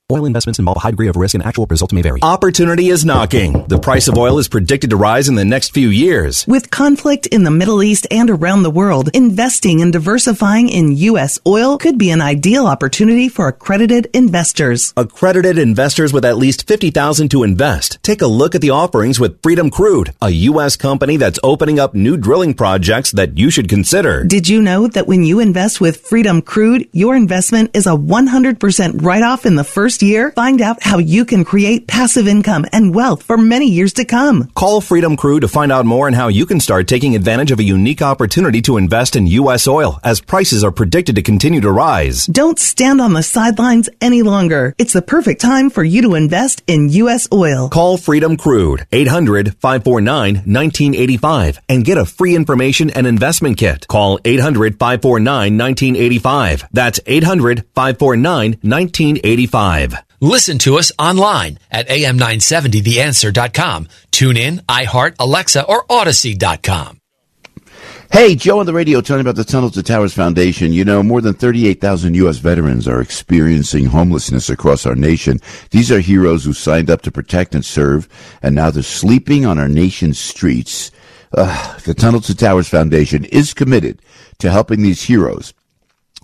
Oil 0.10 0.26
investments 0.26 0.58
involve 0.58 0.78
a 0.78 0.80
high 0.80 0.92
degree 0.92 1.10
of 1.10 1.18
risk 1.18 1.34
and 1.34 1.44
actual 1.44 1.66
results 1.66 1.92
may 1.92 2.02
vary. 2.02 2.22
Opportunity 2.22 2.88
is 2.88 3.04
knocking. 3.04 3.68
The 3.68 3.78
price 3.78 4.08
of 4.08 4.18
oil 4.18 4.40
is 4.40 4.48
predicted 4.48 4.92
to 4.92 4.96
rise 4.96 5.28
in 5.28 5.36
the 5.36 5.44
next 5.44 5.74
few 5.74 5.90
years. 5.90 6.48
With 6.48 6.72
conflict 6.72 7.26
in 7.26 7.44
the 7.44 7.52
Middle 7.52 7.84
East 7.84 8.08
and 8.10 8.30
around 8.30 8.64
the 8.64 8.72
world, 8.72 9.10
investing 9.14 9.82
and 9.82 9.92
diversifying 9.92 10.70
in 10.70 10.96
U.S. 10.96 11.40
oil 11.46 11.78
could 11.78 11.98
be 11.98 12.10
an 12.10 12.22
ideal 12.22 12.68
opportunity 12.68 13.28
for 13.28 13.50
accredited 13.50 14.08
investors. 14.14 14.94
Accredited 14.96 15.58
investors 15.58 16.14
with 16.14 16.24
at 16.24 16.38
least 16.38 16.66
50000 16.66 17.30
to 17.32 17.44
invest. 17.44 18.02
Take 18.02 18.22
a 18.22 18.28
look 18.28 18.56
at 18.56 18.62
the 18.62 18.70
offerings 18.70 19.20
with 19.20 19.42
Freedom 19.42 19.70
Crude, 19.70 20.14
a 20.22 20.30
U.S. 20.30 20.78
company 20.78 21.18
that's 21.18 21.40
opening 21.44 21.80
up 21.82 21.94
new 21.94 22.16
drilling 22.16 22.54
projects 22.54 23.12
that 23.12 23.38
you 23.38 23.50
should 23.50 23.68
consider. 23.68 24.24
Did 24.24 24.48
you 24.48 24.62
know 24.62 24.88
that 24.88 25.08
when 25.08 25.26
you 25.26 25.42
invest 25.42 25.82
with 25.82 26.00
Freedom 26.00 26.42
Crude, 26.42 26.88
your 26.94 27.14
investment 27.14 27.76
is 27.76 27.86
a 27.86 27.90
100% 27.90 29.04
write-off 29.04 29.46
in 29.46 29.56
the 29.56 29.66
first 29.66 29.97
year? 30.02 30.32
Find 30.32 30.62
out 30.62 30.82
how 30.82 30.98
you 30.98 31.26
can 31.26 31.46
create 31.46 31.88
passive 31.88 32.28
income 32.28 32.66
and 32.72 32.94
wealth 32.94 33.24
for 33.24 33.38
many 33.38 33.70
years 33.70 33.94
to 33.94 34.06
come. 34.06 34.52
Call 34.56 34.82
Freedom 34.82 35.16
Crude 35.16 35.42
to 35.42 35.48
find 35.48 35.72
out 35.72 35.86
more 35.86 36.08
and 36.08 36.16
how 36.16 36.28
you 36.28 36.46
can 36.46 36.60
start 36.60 36.88
taking 36.88 37.16
advantage 37.16 37.52
of 37.52 37.60
a 37.60 37.64
unique 37.64 38.02
opportunity 38.02 38.62
to 38.64 38.78
invest 38.78 39.16
in 39.16 39.28
U.S. 39.28 39.68
oil 39.68 40.00
as 40.04 40.22
prices 40.22 40.64
are 40.64 40.72
predicted 40.72 41.16
to 41.16 41.22
continue 41.22 41.62
to 41.62 41.72
rise. 41.72 42.26
Don't 42.26 42.60
stand 42.60 43.00
on 43.02 43.14
the 43.14 43.24
sidelines 43.24 43.90
any 44.02 44.22
longer. 44.22 44.74
It's 44.78 44.94
the 44.94 45.02
perfect 45.02 45.42
time 45.42 45.70
for 45.70 45.84
you 45.84 46.02
to 46.04 46.16
invest 46.16 46.64
in 46.68 46.90
U.S. 46.90 47.28
oil. 47.32 47.70
Call 47.70 47.98
Freedom 47.98 48.38
Crude 48.38 48.86
800-549-1985 48.92 51.60
and 51.70 51.86
get 51.86 51.98
a 51.98 52.06
free 52.06 52.36
information 52.36 52.90
and 52.90 53.08
investment 53.08 53.58
kit. 53.58 53.88
Call 53.88 54.20
800-549-1985. 54.20 56.68
That's 56.72 57.00
800-549-1985. 57.00 59.87
Listen 60.20 60.58
to 60.60 60.78
us 60.78 60.92
online 60.98 61.60
at 61.70 61.88
am970theanswer.com. 61.90 63.88
Tune 64.12 64.38
in, 64.38 64.58
iHeart, 64.68 65.16
Alexa, 65.20 65.64
or 65.66 65.86
Audacy.com. 65.86 67.00
Hey, 68.10 68.36
Joe 68.36 68.60
on 68.60 68.66
the 68.66 68.74
radio 68.74 69.02
telling 69.02 69.22
about 69.22 69.36
the 69.36 69.44
Tunnel 69.44 69.70
to 69.72 69.84
Towers 69.84 70.14
Foundation. 70.14 70.72
You 70.72 70.86
know, 70.86 71.04
more 71.04 71.20
than 71.20 71.34
38,000 71.34 72.16
U.S. 72.16 72.38
veterans 72.38 72.88
are 72.88 73.02
experiencing 73.02 73.86
homelessness 73.86 74.50
across 74.50 74.86
our 74.86 74.96
nation. 74.96 75.40
These 75.72 75.92
are 75.92 76.00
heroes 76.00 76.46
who 76.46 76.54
signed 76.54 76.90
up 76.90 77.02
to 77.02 77.12
protect 77.12 77.54
and 77.54 77.66
serve, 77.66 78.08
and 78.42 78.56
now 78.56 78.72
they're 78.72 78.82
sleeping 78.82 79.46
on 79.46 79.60
our 79.60 79.68
nation's 79.68 80.18
streets. 80.18 80.90
Uh, 81.34 81.78
the 81.80 81.94
Tunnel 81.94 82.22
to 82.22 82.34
Towers 82.34 82.70
Foundation 82.70 83.26
is 83.26 83.54
committed 83.54 84.02
to 84.40 84.50
helping 84.50 84.82
these 84.82 85.04
heroes 85.04 85.54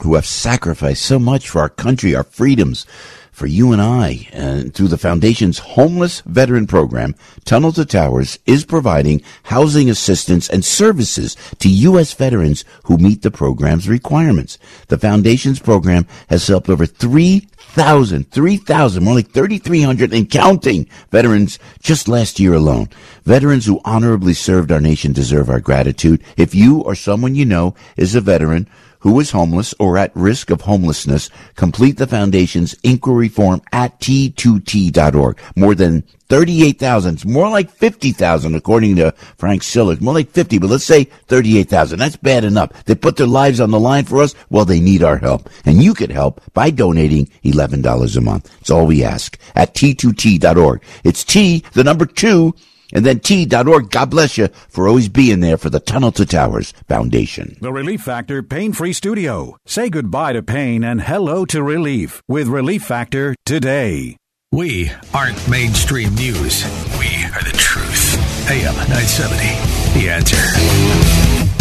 who 0.02 0.16
have 0.16 0.26
sacrificed 0.26 1.04
so 1.04 1.20
much 1.20 1.50
for 1.50 1.60
our 1.60 1.70
country, 1.70 2.16
our 2.16 2.24
freedoms, 2.24 2.88
for 3.34 3.48
you 3.48 3.74
and 3.74 3.82
I. 3.82 4.30
And 4.32 4.74
through 4.74 4.88
the 4.88 4.98
Foundation's 4.98 5.58
Homeless 5.58 6.22
Veteran 6.22 6.68
Program, 6.68 7.16
Tunnel 7.44 7.74
to 7.74 7.84
Towers 7.84 8.40
is 8.46 8.64
providing 8.64 9.22
housing 9.44 9.90
assistance 9.90 10.48
and 10.48 10.64
services 10.64 11.36
to 11.60 11.70
U.S. 11.70 12.14
veterans 12.14 12.64
who 12.84 12.98
meet 12.98 13.24
the 13.24 13.32
program's 13.32 13.90
requirements. 13.90 14.58
The 14.88 15.00
Foundation's 15.00 15.60
program 15.60 16.08
has 16.30 16.48
helped 16.48 16.70
over 16.70 16.86
3,000, 16.86 18.32
3,000, 18.32 19.04
more 19.04 19.16
like 19.16 19.32
3,300 19.32 20.14
and 20.14 20.30
counting 20.30 20.88
veterans 21.12 21.58
just 21.82 22.08
last 22.08 22.40
year 22.40 22.54
alone. 22.54 22.88
Veterans 23.26 23.66
who 23.66 23.82
honorably 23.84 24.36
served 24.36 24.72
our 24.72 24.82
nation 24.82 25.12
deserve 25.12 25.50
our 25.50 25.60
gratitude. 25.60 26.24
If 26.38 26.54
you 26.54 26.82
or 26.82 26.94
someone 26.94 27.34
you 27.34 27.46
know 27.46 27.74
is 27.98 28.14
a 28.14 28.22
veteran, 28.22 28.68
who 29.04 29.20
is 29.20 29.32
homeless 29.32 29.74
or 29.80 29.98
at 29.98 30.16
risk 30.16 30.50
of 30.50 30.62
homelessness, 30.62 31.30
complete 31.56 31.98
the 31.98 32.08
foundation's 32.08 32.74
inquiry 32.84 33.28
form 33.28 33.62
at 33.74 34.00
t2t.org. 34.00 35.38
More 35.58 35.76
than 35.76 36.04
38,000. 36.30 37.26
More 37.26 37.50
like 37.50 37.70
50,000 37.70 38.56
according 38.56 38.96
to 38.96 39.12
Frank 39.38 39.62
Siller. 39.62 39.98
More 40.00 40.14
like 40.14 40.30
50, 40.32 40.58
but 40.58 40.70
let's 40.70 40.86
say 40.86 41.04
38,000. 41.04 42.00
That's 42.00 42.16
bad 42.16 42.46
enough. 42.46 42.86
They 42.86 42.96
put 42.96 43.18
their 43.18 43.28
lives 43.28 43.60
on 43.60 43.72
the 43.72 43.80
line 43.80 44.06
for 44.06 44.22
us. 44.22 44.34
Well, 44.50 44.66
they 44.66 44.80
need 44.80 45.04
our 45.04 45.18
help. 45.18 45.50
And 45.66 45.84
you 45.84 45.94
can 45.94 46.10
help 46.10 46.42
by 46.54 46.70
donating 46.70 47.28
$11 47.44 48.18
a 48.18 48.22
month. 48.22 48.50
It's 48.62 48.72
all 48.72 48.88
we 48.88 49.04
ask 49.04 49.38
at 49.54 49.76
t2t.org. 49.76 50.82
It's 51.04 51.26
T, 51.26 51.64
the 51.74 51.84
number 51.84 52.06
two, 52.06 52.56
and 52.94 53.06
then 53.06 53.20
T.org. 53.20 53.90
God 53.90 54.10
bless 54.10 54.38
you 54.38 54.48
for 54.70 54.88
always 54.88 55.10
being 55.10 55.42
there 55.42 55.58
for 55.58 55.70
the 55.70 55.80
Tunnel 55.80 56.12
to 56.14 56.26
Towers 56.26 56.72
Foundation. 56.88 57.58
The 57.60 57.74
Relief 57.74 58.02
Factor 58.02 58.42
Pain 58.42 58.72
Free 58.72 58.94
Studio. 58.94 59.58
Say 59.66 59.90
goodbye 59.90 60.34
to 60.34 60.44
pain 60.44 60.84
and 60.84 61.02
hello 61.02 61.46
to 61.46 61.62
relief 61.62 62.22
with 62.28 62.48
Relief 62.48 62.84
Factor 62.84 63.36
today. 63.46 64.18
We 64.52 64.92
aren't 65.14 65.50
mainstream 65.50 66.14
news. 66.14 66.64
We 67.00 67.08
are 67.26 67.44
the 67.44 67.56
truth. 67.58 68.14
AM 68.52 68.76
970. 68.76 70.00
The 70.00 70.10
answer. 70.10 71.54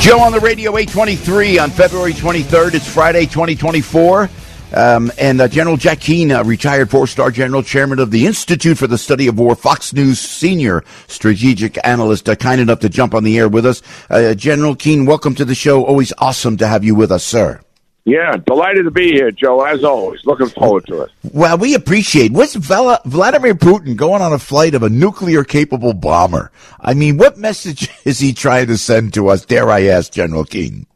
Joe 0.00 0.20
on 0.20 0.32
the 0.32 0.40
radio 0.40 0.76
823 0.76 1.58
on 1.58 1.70
February 1.70 2.12
23rd. 2.12 2.74
It's 2.74 2.86
Friday 2.86 3.26
2024. 3.26 4.30
Um, 4.72 5.10
and 5.18 5.40
uh, 5.40 5.48
General 5.48 5.76
Jack 5.76 6.00
Keane, 6.00 6.32
uh, 6.32 6.44
retired 6.44 6.90
four-star 6.90 7.30
general, 7.30 7.62
chairman 7.62 7.98
of 7.98 8.10
the 8.10 8.26
Institute 8.26 8.78
for 8.78 8.86
the 8.86 8.98
Study 8.98 9.26
of 9.26 9.38
War, 9.38 9.54
Fox 9.56 9.92
News 9.92 10.18
senior 10.18 10.84
strategic 11.08 11.78
analyst, 11.84 12.28
uh, 12.28 12.36
kind 12.36 12.60
enough 12.60 12.80
to 12.80 12.88
jump 12.88 13.14
on 13.14 13.24
the 13.24 13.38
air 13.38 13.48
with 13.48 13.66
us. 13.66 13.82
Uh, 14.08 14.34
General 14.34 14.76
Keane, 14.76 15.06
welcome 15.06 15.34
to 15.34 15.44
the 15.44 15.54
show. 15.54 15.84
Always 15.84 16.12
awesome 16.18 16.56
to 16.58 16.66
have 16.66 16.84
you 16.84 16.94
with 16.94 17.10
us, 17.10 17.24
sir. 17.24 17.60
Yeah, 18.04 18.36
delighted 18.46 18.84
to 18.84 18.90
be 18.90 19.12
here, 19.12 19.30
Joe. 19.30 19.62
As 19.62 19.84
always, 19.84 20.24
looking 20.24 20.48
forward 20.48 20.86
to 20.86 21.02
it. 21.02 21.10
Well, 21.32 21.58
we 21.58 21.74
appreciate. 21.74 22.32
What's 22.32 22.54
Vladimir 22.54 23.54
Putin 23.54 23.94
going 23.94 24.22
on 24.22 24.32
a 24.32 24.38
flight 24.38 24.74
of 24.74 24.82
a 24.82 24.88
nuclear-capable 24.88 25.94
bomber? 25.94 26.50
I 26.80 26.94
mean, 26.94 27.18
what 27.18 27.36
message 27.36 27.90
is 28.04 28.18
he 28.18 28.32
trying 28.32 28.68
to 28.68 28.78
send 28.78 29.14
to 29.14 29.28
us? 29.28 29.44
Dare 29.44 29.68
I 29.70 29.82
ask, 29.84 30.12
General 30.12 30.44
Keane? 30.44 30.86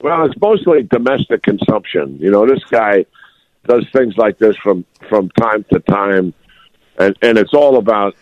Well, 0.00 0.26
it's 0.26 0.40
mostly 0.40 0.82
domestic 0.84 1.42
consumption. 1.42 2.18
You 2.20 2.30
know, 2.30 2.46
this 2.46 2.62
guy 2.64 3.04
does 3.66 3.84
things 3.92 4.16
like 4.16 4.38
this 4.38 4.56
from 4.56 4.84
from 5.08 5.28
time 5.30 5.64
to 5.72 5.80
time, 5.80 6.34
and 6.98 7.16
and 7.20 7.38
it's 7.38 7.54
all 7.54 7.76
about 7.78 8.14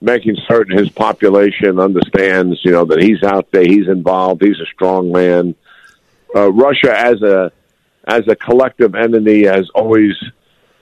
making 0.00 0.36
certain 0.46 0.76
his 0.76 0.90
population 0.90 1.80
understands, 1.80 2.60
you 2.64 2.70
know, 2.70 2.84
that 2.84 3.00
he's 3.00 3.22
out 3.22 3.50
there, 3.52 3.64
he's 3.64 3.88
involved, 3.88 4.42
he's 4.42 4.60
a 4.60 4.66
strong 4.66 5.10
man. 5.10 5.54
Uh, 6.34 6.52
Russia, 6.52 6.96
as 6.96 7.22
a 7.22 7.52
as 8.06 8.26
a 8.28 8.36
collective 8.36 8.94
entity, 8.94 9.44
has 9.46 9.70
always 9.70 10.12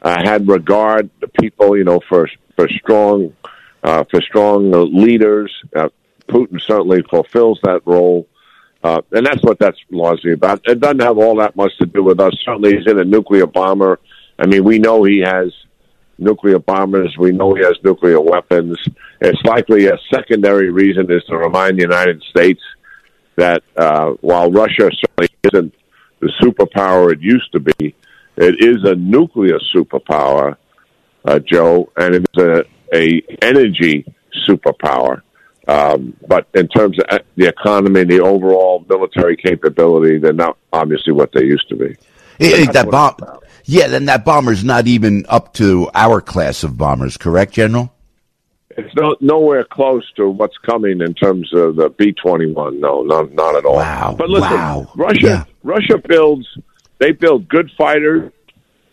uh, 0.02 0.20
had 0.22 0.48
regard 0.48 1.08
to 1.20 1.28
people, 1.28 1.76
you 1.76 1.84
know, 1.84 2.00
for 2.08 2.28
for 2.56 2.68
strong 2.68 3.34
uh, 3.82 4.04
for 4.10 4.20
strong 4.22 4.70
leaders. 4.70 5.52
Uh, 5.74 5.90
Putin 6.26 6.60
certainly 6.60 7.02
fulfills 7.02 7.60
that 7.62 7.82
role. 7.84 8.26
Uh, 8.82 9.00
and 9.12 9.24
that's 9.24 9.42
what 9.42 9.58
that's 9.58 9.78
largely 9.90 10.32
about. 10.32 10.60
It 10.66 10.80
doesn't 10.80 11.02
have 11.02 11.18
all 11.18 11.36
that 11.36 11.54
much 11.54 11.72
to 11.78 11.86
do 11.86 12.02
with 12.02 12.18
us. 12.20 12.32
Certainly, 12.44 12.78
he's 12.78 12.86
in 12.86 12.98
a 12.98 13.04
nuclear 13.04 13.46
bomber. 13.46 14.00
I 14.38 14.46
mean, 14.46 14.64
we 14.64 14.78
know 14.78 15.04
he 15.04 15.20
has 15.20 15.52
nuclear 16.18 16.58
bombers. 16.58 17.14
We 17.18 17.30
know 17.30 17.54
he 17.54 17.62
has 17.62 17.76
nuclear 17.84 18.20
weapons. 18.20 18.76
It's 19.20 19.40
likely 19.44 19.86
a 19.86 19.98
secondary 20.12 20.70
reason 20.70 21.10
is 21.10 21.22
to 21.24 21.36
remind 21.36 21.78
the 21.78 21.82
United 21.82 22.22
States 22.30 22.60
that 23.36 23.62
uh, 23.76 24.10
while 24.20 24.50
Russia 24.50 24.90
certainly 24.90 25.28
isn't 25.44 25.74
the 26.20 26.32
superpower 26.40 27.12
it 27.12 27.20
used 27.20 27.52
to 27.52 27.60
be, 27.60 27.94
it 28.36 28.56
is 28.60 28.84
a 28.84 28.94
nuclear 28.94 29.58
superpower, 29.74 30.56
uh, 31.24 31.38
Joe, 31.38 31.92
and 31.96 32.14
it 32.14 32.26
is 32.34 32.42
a, 32.42 32.64
a 32.94 33.22
energy 33.42 34.04
superpower. 34.48 35.22
Um, 35.68 36.16
but 36.26 36.48
in 36.54 36.66
terms 36.68 36.98
of 36.98 37.04
uh, 37.08 37.18
the 37.36 37.46
economy 37.46 38.00
and 38.00 38.10
the 38.10 38.20
overall 38.20 38.84
military 38.88 39.36
capability, 39.36 40.18
they're 40.18 40.32
not 40.32 40.56
obviously 40.72 41.12
what 41.12 41.32
they 41.32 41.44
used 41.44 41.68
to 41.68 41.76
be. 41.76 41.96
Hey, 42.38 42.66
that 42.66 42.90
bomb, 42.90 43.16
yeah, 43.64 43.86
then 43.86 44.06
that 44.06 44.24
bomber's 44.24 44.64
not 44.64 44.88
even 44.88 45.24
up 45.28 45.54
to 45.54 45.88
our 45.94 46.20
class 46.20 46.64
of 46.64 46.76
bombers, 46.76 47.16
correct, 47.16 47.52
General? 47.52 47.92
It's 48.76 48.92
no, 48.96 49.14
nowhere 49.20 49.64
close 49.64 50.10
to 50.16 50.28
what's 50.28 50.56
coming 50.58 51.00
in 51.00 51.14
terms 51.14 51.52
of 51.52 51.76
the 51.76 51.90
B 51.90 52.12
twenty 52.12 52.50
one. 52.50 52.80
No, 52.80 53.02
not 53.02 53.30
not 53.32 53.54
at 53.54 53.64
all. 53.64 53.76
Wow. 53.76 54.16
But 54.18 54.30
listen, 54.30 54.50
wow. 54.50 54.90
Russia 54.96 55.20
Yeah. 55.26 55.44
Russia 55.62 55.98
builds 55.98 56.46
they 56.98 57.12
build 57.12 57.48
good 57.48 57.70
fighters, 57.76 58.32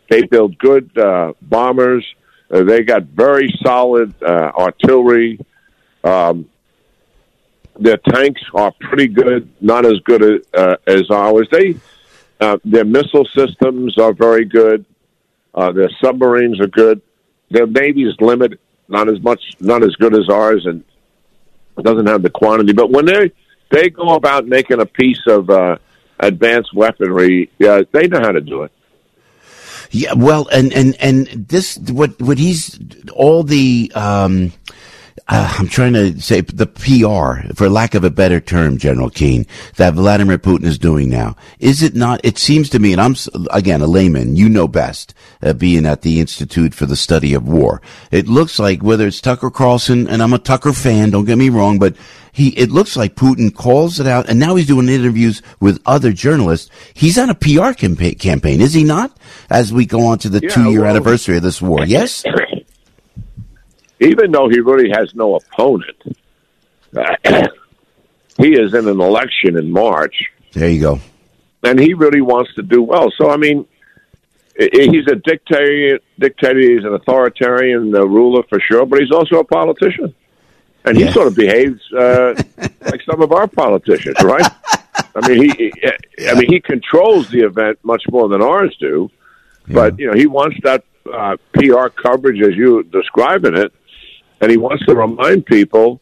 they 0.09 0.23
build 0.23 0.57
good 0.57 0.95
uh, 0.97 1.33
bombers. 1.41 2.05
Uh, 2.51 2.63
they 2.63 2.81
got 2.83 3.03
very 3.03 3.47
solid 3.63 4.13
uh, 4.21 4.51
artillery. 4.57 5.39
Um, 6.03 6.49
their 7.79 7.97
tanks 7.97 8.41
are 8.53 8.71
pretty 8.79 9.07
good, 9.07 9.49
not 9.61 9.85
as 9.85 9.99
good 10.03 10.23
as, 10.23 10.41
uh, 10.53 10.75
as 10.85 11.09
ours. 11.09 11.47
They 11.51 11.75
uh, 12.39 12.57
their 12.63 12.85
missile 12.85 13.25
systems 13.25 13.97
are 13.97 14.13
very 14.13 14.45
good. 14.45 14.85
Uh, 15.53 15.71
their 15.71 15.89
submarines 16.01 16.59
are 16.61 16.67
good. 16.67 17.01
Their 17.49 17.67
navy 17.67 18.03
is 18.03 18.15
limited, 18.19 18.59
not 18.87 19.09
as 19.09 19.19
much, 19.21 19.41
not 19.59 19.83
as 19.83 19.95
good 19.95 20.13
as 20.13 20.29
ours, 20.29 20.65
and 20.65 20.83
doesn't 21.81 22.07
have 22.07 22.21
the 22.21 22.29
quantity. 22.29 22.73
But 22.73 22.91
when 22.91 23.05
they 23.05 23.31
they 23.71 23.89
go 23.89 24.15
about 24.15 24.47
making 24.47 24.81
a 24.81 24.85
piece 24.85 25.21
of 25.27 25.49
uh, 25.49 25.77
advanced 26.19 26.73
weaponry, 26.73 27.49
yeah, 27.59 27.81
they 27.91 28.07
know 28.07 28.19
how 28.19 28.31
to 28.31 28.41
do 28.41 28.63
it. 28.63 28.71
Yeah, 29.91 30.13
well, 30.13 30.47
and 30.51 30.71
and 30.73 30.95
and 30.99 31.27
this 31.27 31.77
what 31.77 32.21
what 32.21 32.37
he's 32.37 32.79
all 33.13 33.43
the 33.43 33.91
um, 33.95 34.53
uh, 35.29 35.55
I'm 35.59 35.67
trying 35.67 35.93
to 35.93 36.19
say 36.19 36.41
the 36.41 36.65
PR, 36.65 37.53
for 37.53 37.69
lack 37.69 37.93
of 37.93 38.03
a 38.03 38.09
better 38.09 38.39
term, 38.39 38.77
General 38.77 39.09
Keane, 39.09 39.45
that 39.77 39.93
Vladimir 39.93 40.37
Putin 40.39 40.65
is 40.65 40.77
doing 40.79 41.09
now. 41.09 41.35
Is 41.59 41.83
it 41.83 41.95
not? 41.95 42.19
It 42.23 42.37
seems 42.37 42.69
to 42.69 42.79
me, 42.79 42.91
and 42.93 43.01
I'm 43.01 43.15
again 43.51 43.81
a 43.81 43.87
layman. 43.87 44.35
You 44.35 44.49
know 44.49 44.67
best, 44.67 45.13
uh, 45.43 45.53
being 45.53 45.85
at 45.85 46.01
the 46.01 46.19
Institute 46.19 46.73
for 46.73 46.85
the 46.87 46.95
Study 46.95 47.33
of 47.33 47.47
War. 47.47 47.81
It 48.11 48.27
looks 48.27 48.59
like 48.59 48.81
whether 48.81 49.05
it's 49.07 49.21
Tucker 49.21 49.51
Carlson, 49.51 50.07
and 50.07 50.21
I'm 50.23 50.33
a 50.33 50.39
Tucker 50.39 50.73
fan. 50.73 51.11
Don't 51.11 51.25
get 51.25 51.37
me 51.37 51.49
wrong, 51.49 51.77
but 51.79 51.95
he 52.31 52.49
it 52.57 52.71
looks 52.71 52.97
like 52.97 53.15
Putin 53.15 53.53
calls 53.53 53.99
it 53.99 54.07
out, 54.07 54.27
and 54.29 54.39
now 54.39 54.55
he's 54.55 54.67
doing 54.67 54.89
interviews 54.89 55.41
with 55.59 55.79
other 55.85 56.11
journalists. 56.11 56.69
He's 56.93 57.17
on 57.17 57.29
a 57.29 57.35
PR 57.35 57.73
campa- 57.77 58.17
campaign, 58.19 58.61
is 58.61 58.73
he 58.73 58.83
not? 58.83 59.15
As 59.49 59.71
we 59.71 59.85
go 59.85 60.07
on 60.07 60.17
to 60.19 60.29
the 60.29 60.39
Yeah, 60.41 60.49
two 60.49 60.71
year 60.71 60.81
well- 60.81 60.89
anniversary 60.89 61.37
of 61.37 61.43
this 61.43 61.61
war, 61.61 61.85
yes. 61.85 62.23
even 63.99 64.31
though 64.31 64.49
he 64.49 64.59
really 64.59 64.89
has 64.89 65.13
no 65.15 65.35
opponent, 65.35 65.97
he 68.37 68.53
is 68.53 68.73
in 68.73 68.87
an 68.87 68.99
election 69.01 69.57
in 69.57 69.71
March, 69.71 70.15
There 70.53 70.69
you 70.69 70.81
go. 70.81 70.99
and 71.63 71.79
he 71.79 71.93
really 71.93 72.21
wants 72.21 72.53
to 72.55 72.61
do 72.63 72.81
well. 72.81 73.11
So, 73.17 73.29
I 73.29 73.37
mean, 73.37 73.65
he's 74.57 75.07
a 75.07 75.15
dictator. 75.15 75.99
Dictator. 76.19 76.59
He's 76.59 76.83
an 76.85 76.93
authoritarian 76.93 77.93
uh, 77.95 78.05
ruler 78.05 78.43
for 78.49 78.59
sure, 78.59 78.85
but 78.85 78.99
he's 78.99 79.11
also 79.11 79.39
a 79.39 79.43
politician, 79.43 80.13
and 80.85 80.97
he 80.97 81.03
Yeah. 81.05 81.13
sort 81.13 81.27
of 81.27 81.35
behaves 81.35 81.81
uh, 81.93 82.33
like 82.81 83.01
some 83.09 83.21
of 83.21 83.31
our 83.31 83.47
politicians, 83.47 84.15
right? 84.23 84.45
I 85.15 85.27
mean, 85.27 85.43
he. 85.43 85.49
he- 85.55 85.73
I 86.27 86.33
mean, 86.33 86.49
he 86.51 86.59
controls 86.59 87.29
the 87.29 87.39
event 87.45 87.79
much 87.83 88.03
more 88.11 88.27
than 88.27 88.41
ours 88.41 88.75
do, 88.77 89.09
but 89.69 89.97
you 89.97 90.07
know, 90.07 90.13
he 90.13 90.27
wants 90.27 90.57
that 90.63 90.83
uh, 91.11 91.37
PR 91.53 91.87
coverage 91.87 92.41
as 92.41 92.55
you 92.57 92.83
describing 92.83 93.55
it, 93.55 93.71
and 94.41 94.51
he 94.51 94.57
wants 94.57 94.85
to 94.85 94.95
remind 94.95 95.45
people, 95.45 96.01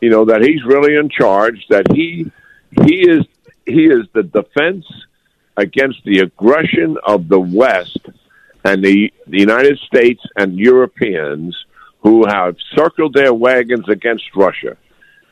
you 0.00 0.10
know, 0.10 0.24
that 0.24 0.42
he's 0.42 0.64
really 0.64 0.96
in 0.96 1.08
charge. 1.08 1.66
That 1.68 1.90
he 1.92 2.30
he 2.84 3.08
is 3.08 3.24
he 3.66 3.86
is 3.86 4.06
the 4.12 4.22
defense 4.22 4.86
against 5.56 6.02
the 6.04 6.20
aggression 6.20 6.96
of 7.04 7.28
the 7.28 7.40
West 7.40 7.98
and 8.64 8.84
the, 8.84 9.12
the 9.26 9.38
United 9.38 9.78
States 9.78 10.22
and 10.36 10.58
Europeans 10.58 11.56
who 12.00 12.26
have 12.26 12.56
circled 12.74 13.14
their 13.14 13.32
wagons 13.32 13.88
against 13.88 14.24
Russia 14.34 14.76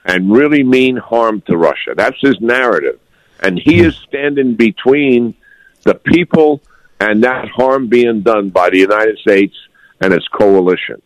and 0.04 0.30
really 0.30 0.62
mean 0.62 0.96
harm 0.96 1.40
to 1.42 1.56
Russia. 1.56 1.94
That's 1.96 2.20
his 2.20 2.40
narrative. 2.40 2.98
And 3.40 3.58
he 3.58 3.80
is 3.80 3.96
standing 3.96 4.54
between 4.54 5.34
the 5.82 5.94
people 5.94 6.60
and 7.00 7.22
that 7.24 7.48
harm 7.48 7.88
being 7.88 8.22
done 8.22 8.50
by 8.50 8.70
the 8.70 8.78
United 8.78 9.18
States 9.18 9.54
and 10.00 10.12
its 10.12 10.26
coalition. 10.28 11.00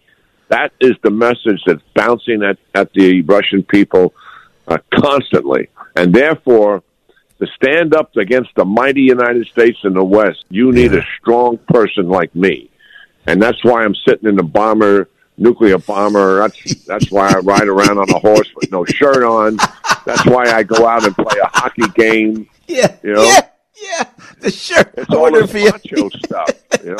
That 0.53 0.73
is 0.81 0.93
the 1.03 1.11
message 1.11 1.63
that's 1.67 1.81
bouncing 1.95 2.43
at, 2.43 2.59
at 2.75 2.93
the 2.93 3.23
Russian 3.23 3.63
people 3.63 4.13
uh, 4.69 4.77
constantly. 4.95 5.69
And 5.97 6.15
therefore, 6.15 6.83
to 7.39 7.47
stand 7.57 7.95
up 7.95 8.15
against 8.17 8.51
the 8.55 8.67
mighty 8.67 9.01
United 9.01 9.47
States 9.47 9.79
in 9.83 9.95
the 9.95 10.05
West, 10.05 10.45
you 10.51 10.71
need 10.71 10.93
a 10.93 11.03
strong 11.19 11.57
person 11.69 12.09
like 12.11 12.35
me. 12.35 12.69
And 13.27 13.41
that's 13.41 13.65
why 13.65 13.83
I'm 13.83 13.95
sitting 14.07 14.29
in 14.29 14.37
the 14.37 14.43
bomber, 14.43 15.09
nuclear 15.39 15.79
bomber. 15.79 16.41
That's, 16.43 16.85
that's 16.85 17.11
why 17.11 17.33
I 17.33 17.39
ride 17.39 17.69
around 17.69 17.97
on 17.97 18.11
a 18.11 18.19
horse 18.19 18.51
with 18.55 18.71
no 18.71 18.85
shirt 18.85 19.23
on. 19.25 19.57
That's 20.05 20.27
why 20.27 20.45
I 20.53 20.65
go 20.65 20.87
out 20.87 21.07
and 21.07 21.15
play 21.15 21.39
a 21.43 21.47
hockey 21.49 21.89
game. 21.95 22.47
Yeah, 22.69 22.95
You 23.03 23.15
know? 23.15 23.25
yeah, 23.25 23.41
yeah. 23.83 24.05
The 24.41 24.51
shirt. 24.51 24.93
I 25.11 25.17
wonder 25.17 25.41
if 25.41 25.53
he, 25.53 25.65
macho 25.65 26.09
stuff. 26.25 26.51
You 26.83 26.93
know? 26.93 26.97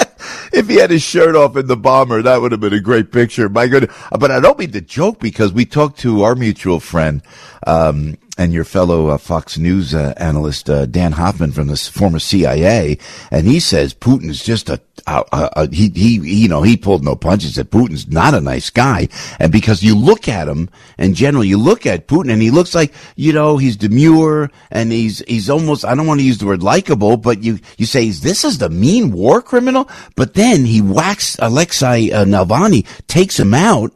if 0.53 0.69
he 0.69 0.77
had 0.77 0.91
his 0.91 1.03
shirt 1.03 1.35
off 1.35 1.57
in 1.57 1.67
the 1.67 1.77
bomber, 1.77 2.23
that 2.23 2.41
would 2.41 2.53
have 2.53 2.61
been 2.61 2.73
a 2.73 2.81
great 2.81 3.13
picture. 3.13 3.49
My 3.49 3.67
goodness. 3.67 3.95
But 4.11 4.31
I 4.31 4.41
don't 4.41 4.59
mean 4.59 4.73
to 4.73 4.81
joke 4.81 5.21
because 5.21 5.53
we 5.53 5.65
talked 5.65 5.99
to 6.01 6.23
our 6.23 6.35
mutual 6.35 6.81
friend, 6.81 7.23
um, 7.67 8.17
and 8.39 8.53
your 8.53 8.65
fellow 8.65 9.09
uh, 9.09 9.19
Fox 9.19 9.59
News 9.59 9.95
uh, 9.95 10.15
analyst, 10.17 10.71
uh, 10.71 10.87
Dan 10.87 11.13
Hoffman 11.13 11.53
from 11.53 11.69
the 11.69 11.77
former 11.77 12.19
CIA, 12.19 12.97
and 13.31 13.47
he 13.47 13.61
says 13.61 13.93
Putin's 13.93 14.43
just 14.43 14.71
a, 14.71 14.81
a, 15.07 15.25
a, 15.33 15.71
he, 15.71 15.91
he, 15.91 16.15
you 16.43 16.49
know, 16.49 16.63
he 16.63 16.77
pulled 16.77 17.05
no 17.05 17.15
punches. 17.15 17.57
That 17.57 17.71
Putin's 17.71 18.09
not 18.09 18.33
a 18.35 18.41
nice 18.41 18.71
guy. 18.71 19.09
And 19.39 19.53
because 19.53 19.83
you 19.83 19.95
look 19.95 20.29
at 20.29 20.49
him 20.49 20.71
in 20.99 21.15
general, 21.15 21.45
you 21.45 21.59
look 21.59 21.85
at 21.85 22.09
Putin 22.09 22.33
and 22.33 22.41
he 22.41 22.51
looks 22.51 22.75
like, 22.75 22.95
you 23.17 23.33
know, 23.33 23.59
he's 23.59 23.77
demure 23.77 24.51
and 24.71 24.93
he's, 24.93 25.23
he's 25.29 25.51
almost, 25.51 25.85
I 25.85 25.95
don't 25.95 26.07
want 26.07 26.21
to 26.21 26.27
use 26.27 26.39
the 26.39 26.47
word 26.47 26.63
likable, 26.63 27.19
but 27.19 27.43
you, 27.43 27.59
you 27.77 27.87
say, 27.87 28.09
is 28.09 28.23
this 28.23 28.45
is 28.45 28.59
the 28.59 28.71
mean 28.71 29.13
war 29.13 29.43
criminal. 29.43 29.91
But 30.17 30.35
then 30.35 30.65
he 30.65 30.81
whacks 30.81 31.37
Alexei 31.39 32.11
uh, 32.11 32.25
Navalny, 32.25 32.87
takes 33.09 33.39
him 33.39 33.53
out. 33.55 33.93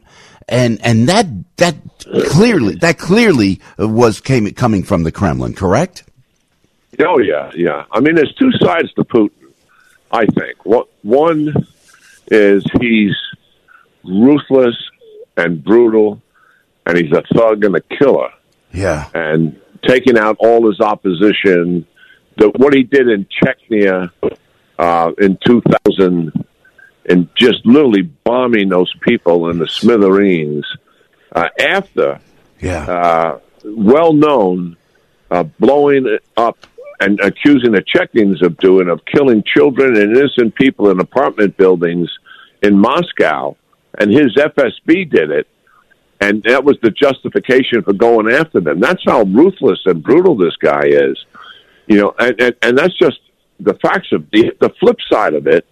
And, 0.49 0.79
and 0.83 1.09
that, 1.09 1.27
that 1.57 1.75
clearly, 2.27 2.75
that 2.75 2.97
clearly 2.97 3.59
was 3.77 4.21
came, 4.21 4.49
coming 4.51 4.83
from 4.83 5.03
the 5.03 5.11
Kremlin, 5.11 5.53
correct? 5.53 6.03
Oh 6.99 7.19
yeah, 7.19 7.51
yeah. 7.55 7.85
I 7.91 7.99
mean, 7.99 8.15
there's 8.15 8.33
two 8.35 8.51
sides 8.53 8.91
to 8.93 9.03
Putin. 9.03 9.31
I 10.11 10.25
think. 10.25 10.65
What 10.65 10.87
one 11.03 11.53
is 12.31 12.65
he's 12.79 13.13
ruthless 14.03 14.75
and 15.35 15.63
brutal, 15.63 16.21
and 16.85 16.97
he's 16.97 17.11
a 17.11 17.23
thug 17.35 17.63
and 17.63 17.75
a 17.75 17.81
killer. 17.81 18.29
Yeah. 18.73 19.09
And 19.13 19.59
taking 19.85 20.17
out 20.17 20.37
all 20.39 20.67
his 20.67 20.79
opposition. 20.79 21.85
The, 22.37 22.49
what 22.49 22.73
he 22.73 22.83
did 22.83 23.09
in 23.09 23.25
Chechnya 23.25 24.11
uh, 24.79 25.11
in 25.17 25.37
2000, 25.45 26.45
and 27.07 27.29
just 27.35 27.65
literally 27.65 28.01
bombing 28.01 28.69
those 28.69 28.93
people 29.01 29.49
in 29.49 29.59
the 29.59 29.67
smithereens. 29.67 30.65
Uh, 31.31 31.47
after, 31.59 32.19
yeah, 32.59 32.83
uh, 32.83 33.39
well 33.65 34.13
known, 34.13 34.77
uh, 35.31 35.43
blowing 35.43 36.17
up 36.35 36.57
and 36.99 37.19
accusing 37.19 37.71
the 37.71 37.83
Chechens 37.85 38.41
of 38.41 38.57
doing 38.57 38.89
of 38.89 39.05
killing 39.05 39.43
children 39.43 39.95
and 39.97 40.15
innocent 40.17 40.55
people 40.55 40.89
in 40.89 40.99
apartment 40.99 41.55
buildings 41.57 42.09
in 42.61 42.77
Moscow, 42.77 43.55
and 43.97 44.11
his 44.11 44.35
FSB 44.35 45.09
did 45.09 45.29
it, 45.29 45.47
and 46.19 46.43
that 46.43 46.63
was 46.63 46.77
the 46.81 46.91
justification 46.91 47.83
for 47.83 47.93
going 47.93 48.31
after 48.31 48.59
them. 48.59 48.79
That's 48.79 49.03
how 49.05 49.23
ruthless 49.23 49.79
and 49.85 50.01
brutal 50.01 50.35
this 50.35 50.55
guy 50.55 50.85
is, 50.85 51.23
you 51.87 51.97
know, 51.97 52.15
and 52.17 52.41
and, 52.41 52.55
and 52.61 52.77
that's 52.77 52.97
just 52.97 53.19
the 53.59 53.75
facts 53.75 54.11
of 54.11 54.29
the 54.31 54.53
the 54.59 54.69
flip 54.79 54.97
side 55.09 55.33
of 55.33 55.45
it 55.47 55.65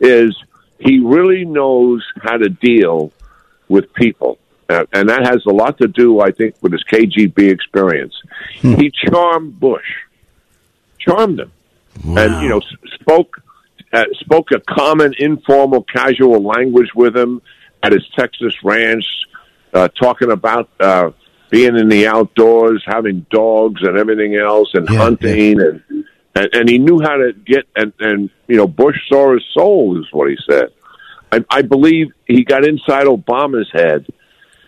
is 0.00 0.36
he 0.84 1.00
really 1.00 1.44
knows 1.44 2.04
how 2.20 2.36
to 2.36 2.48
deal 2.48 3.12
with 3.68 3.92
people. 3.94 4.38
Uh, 4.68 4.84
and 4.92 5.08
that 5.08 5.26
has 5.26 5.44
a 5.46 5.52
lot 5.52 5.78
to 5.78 5.88
do, 5.88 6.20
I 6.20 6.30
think, 6.30 6.54
with 6.62 6.72
his 6.72 6.84
KGB 6.84 7.50
experience. 7.50 8.14
He 8.60 8.90
charmed 8.90 9.58
Bush, 9.60 9.86
charmed 10.98 11.40
him, 11.40 11.52
and 12.04 12.42
you 12.42 12.48
know 12.48 12.62
spoke 12.94 13.42
uh, 13.92 14.04
spoke 14.20 14.50
a 14.52 14.60
common, 14.60 15.14
informal, 15.18 15.82
casual 15.82 16.42
language 16.42 16.88
with 16.94 17.14
him 17.14 17.42
at 17.82 17.92
his 17.92 18.06
Texas 18.16 18.54
ranch, 18.64 19.04
uh, 19.74 19.88
talking 19.88 20.30
about 20.30 20.70
uh, 20.80 21.10
being 21.50 21.76
in 21.76 21.88
the 21.88 22.06
outdoors, 22.06 22.82
having 22.86 23.26
dogs 23.30 23.82
and 23.82 23.98
everything 23.98 24.34
else, 24.34 24.70
and 24.72 24.88
hunting, 24.88 25.60
and, 25.60 26.03
and 26.34 26.48
and 26.52 26.68
he 26.68 26.78
knew 26.78 27.00
how 27.00 27.16
to 27.16 27.32
get 27.32 27.66
and 27.76 27.92
and 28.00 28.30
you 28.46 28.56
know 28.56 28.66
Bush 28.66 28.96
saw 29.08 29.34
his 29.34 29.44
soul, 29.52 30.00
is 30.00 30.06
what 30.12 30.30
he 30.30 30.36
said. 30.48 30.68
I, 31.32 31.44
I 31.50 31.62
believe 31.62 32.12
he 32.26 32.44
got 32.44 32.64
inside 32.64 33.06
Obama's 33.06 33.70
head 33.72 34.06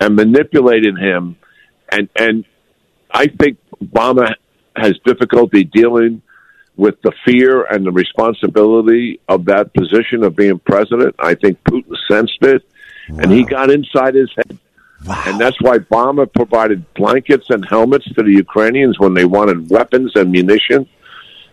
and 0.00 0.16
manipulated 0.16 0.98
him, 0.98 1.36
and 1.90 2.08
and 2.16 2.44
I 3.10 3.28
think 3.28 3.58
Obama 3.82 4.34
has 4.76 4.94
difficulty 5.04 5.64
dealing 5.64 6.22
with 6.76 7.00
the 7.02 7.12
fear 7.24 7.64
and 7.64 7.86
the 7.86 7.92
responsibility 7.92 9.20
of 9.28 9.46
that 9.46 9.72
position 9.72 10.22
of 10.22 10.36
being 10.36 10.58
president. 10.58 11.14
I 11.18 11.34
think 11.34 11.62
Putin 11.64 11.96
sensed 12.10 12.42
it, 12.42 12.62
and 13.08 13.32
he 13.32 13.44
got 13.44 13.70
inside 13.70 14.14
his 14.14 14.30
head. 14.36 14.58
And 15.08 15.40
that's 15.40 15.60
why 15.60 15.78
Obama 15.78 16.30
provided 16.30 16.92
blankets 16.94 17.50
and 17.50 17.64
helmets 17.66 18.06
to 18.14 18.22
the 18.22 18.32
Ukrainians 18.32 18.98
when 18.98 19.14
they 19.14 19.24
wanted 19.24 19.70
weapons 19.70 20.12
and 20.16 20.32
munitions. 20.32 20.88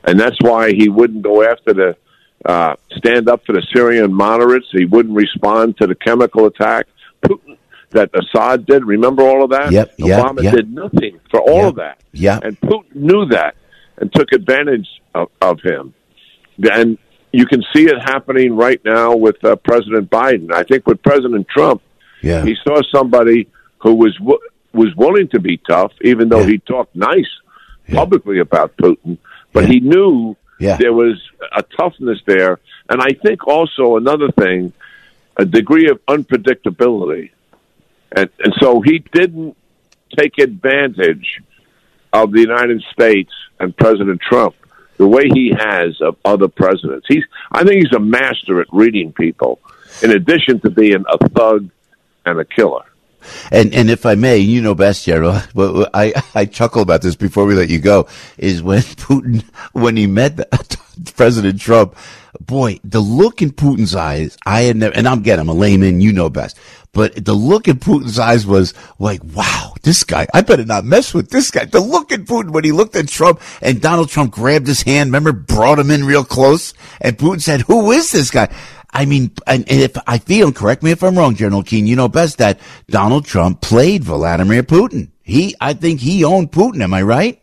And 0.03 0.19
that's 0.19 0.37
why 0.41 0.71
he 0.73 0.89
wouldn't 0.89 1.21
go 1.23 1.43
after 1.43 1.73
the 1.73 1.97
uh, 2.45 2.75
stand 2.97 3.29
up 3.29 3.45
for 3.45 3.53
the 3.53 3.65
Syrian 3.73 4.13
moderates. 4.13 4.67
He 4.71 4.85
wouldn't 4.85 5.15
respond 5.15 5.77
to 5.77 5.87
the 5.87 5.95
chemical 5.95 6.45
attack 6.45 6.87
Putin, 7.25 7.57
that 7.91 8.09
Assad 8.13 8.65
did. 8.65 8.83
Remember 8.85 9.23
all 9.23 9.43
of 9.43 9.51
that? 9.51 9.71
Yep, 9.71 9.93
yep, 9.97 10.25
Obama 10.25 10.43
yep. 10.43 10.53
did 10.55 10.73
nothing 10.73 11.19
for 11.31 11.39
all 11.39 11.67
of 11.69 11.75
that. 11.75 11.99
Yeah. 12.11 12.39
And 12.43 12.59
Putin 12.59 12.95
knew 12.95 13.25
that 13.27 13.55
and 13.97 14.11
took 14.13 14.31
advantage 14.33 14.87
of, 15.15 15.29
of 15.41 15.61
him. 15.61 15.93
And 16.69 16.97
you 17.31 17.45
can 17.45 17.63
see 17.73 17.85
it 17.85 17.95
happening 18.03 18.55
right 18.55 18.83
now 18.83 19.15
with 19.15 19.43
uh, 19.45 19.55
President 19.55 20.09
Biden. 20.09 20.51
I 20.53 20.63
think 20.63 20.85
with 20.85 21.01
President 21.01 21.47
Trump, 21.47 21.81
Yeah. 22.21 22.43
he 22.43 22.55
saw 22.67 22.81
somebody 22.93 23.47
who 23.79 23.93
was 23.95 24.15
w- 24.17 24.39
was 24.73 24.93
willing 24.97 25.29
to 25.29 25.39
be 25.39 25.57
tough, 25.57 25.91
even 26.01 26.29
though 26.29 26.43
he 26.45 26.57
talked 26.57 26.95
nice 26.95 27.29
publicly 27.91 28.39
about 28.39 28.75
Putin. 28.77 29.17
But 29.53 29.69
he 29.69 29.79
knew 29.79 30.35
Yeah. 30.59 30.77
there 30.77 30.93
was 30.93 31.21
a 31.55 31.63
toughness 31.79 32.19
there, 32.25 32.59
and 32.89 33.01
I 33.01 33.11
think 33.23 33.47
also 33.47 33.97
another 33.97 34.31
thing, 34.31 34.73
a 35.37 35.45
degree 35.45 35.87
of 35.89 36.03
unpredictability, 36.07 37.29
and 38.11 38.29
and 38.43 38.53
so 38.59 38.81
he 38.81 38.99
didn't 39.13 39.55
take 40.17 40.37
advantage 40.39 41.41
of 42.11 42.31
the 42.31 42.41
United 42.41 42.83
States 42.91 43.31
and 43.59 43.75
President 43.75 44.21
Trump 44.21 44.55
the 44.97 45.07
way 45.07 45.27
he 45.33 45.51
has 45.57 45.99
of 46.01 46.15
other 46.23 46.47
presidents. 46.47 47.05
He's 47.07 47.23
I 47.51 47.63
think 47.63 47.83
he's 47.83 47.93
a 47.95 47.99
master 47.99 48.61
at 48.61 48.67
reading 48.71 49.11
people, 49.13 49.59
in 50.03 50.11
addition 50.11 50.59
to 50.61 50.69
being 50.69 51.03
a 51.09 51.17
thug 51.29 51.69
and 52.25 52.39
a 52.39 52.45
killer. 52.45 52.85
And 53.51 53.73
and 53.73 53.89
if 53.89 54.05
I 54.05 54.15
may, 54.15 54.37
you 54.37 54.61
know 54.61 54.75
best, 54.75 55.05
Gerald. 55.05 55.47
I 55.93 56.13
I 56.35 56.45
chuckle 56.45 56.81
about 56.81 57.01
this 57.01 57.15
before 57.15 57.45
we 57.45 57.55
let 57.55 57.69
you 57.69 57.79
go. 57.79 58.07
Is 58.37 58.61
when 58.61 58.81
Putin 58.81 59.43
when 59.73 59.97
he 59.97 60.07
met 60.07 60.39
President 61.15 61.59
Trump, 61.59 61.95
boy, 62.39 62.79
the 62.83 62.99
look 62.99 63.41
in 63.41 63.51
Putin's 63.51 63.95
eyes. 63.95 64.37
I 64.45 64.61
had 64.61 64.77
never, 64.77 64.95
and 64.95 65.07
I'm 65.07 65.19
again, 65.19 65.39
I'm 65.39 65.49
a 65.49 65.53
layman. 65.53 66.01
You 66.01 66.11
know 66.11 66.29
best. 66.29 66.57
But 66.93 67.25
the 67.25 67.33
look 67.33 67.67
in 67.67 67.79
Putin's 67.79 68.19
eyes 68.19 68.45
was 68.45 68.75
like, 68.99 69.21
wow, 69.23 69.73
this 69.81 70.03
guy, 70.03 70.27
I 70.31 70.41
better 70.41 70.63
not 70.63 70.85
mess 70.85 71.11
with 71.11 71.31
this 71.31 71.49
guy. 71.49 71.65
The 71.65 71.79
look 71.79 72.11
in 72.11 72.23
Putin 72.25 72.51
when 72.51 72.63
he 72.63 72.71
looked 72.71 72.95
at 72.95 73.07
Trump 73.07 73.41
and 73.63 73.81
Donald 73.81 74.09
Trump 74.09 74.31
grabbed 74.31 74.67
his 74.67 74.83
hand, 74.83 75.07
remember, 75.07 75.31
brought 75.31 75.79
him 75.79 75.89
in 75.89 76.05
real 76.05 76.23
close. 76.23 76.75
And 77.01 77.17
Putin 77.17 77.41
said, 77.41 77.61
who 77.61 77.91
is 77.91 78.11
this 78.11 78.29
guy? 78.29 78.53
I 78.93 79.05
mean, 79.05 79.31
and, 79.47 79.69
and 79.69 79.81
if 79.81 79.97
I 80.07 80.19
feel, 80.19 80.51
correct 80.51 80.83
me 80.83 80.91
if 80.91 81.03
I'm 81.03 81.17
wrong, 81.17 81.35
General 81.35 81.63
Keane, 81.63 81.87
you 81.87 81.95
know 81.95 82.07
best 82.07 82.37
that 82.37 82.59
Donald 82.87 83.25
Trump 83.25 83.59
played 83.61 84.03
Vladimir 84.03 84.61
Putin. 84.63 85.09
He, 85.23 85.55
I 85.59 85.73
think 85.73 85.99
he 85.99 86.23
owned 86.23 86.51
Putin. 86.51 86.83
Am 86.83 86.93
I 86.93 87.01
right? 87.01 87.41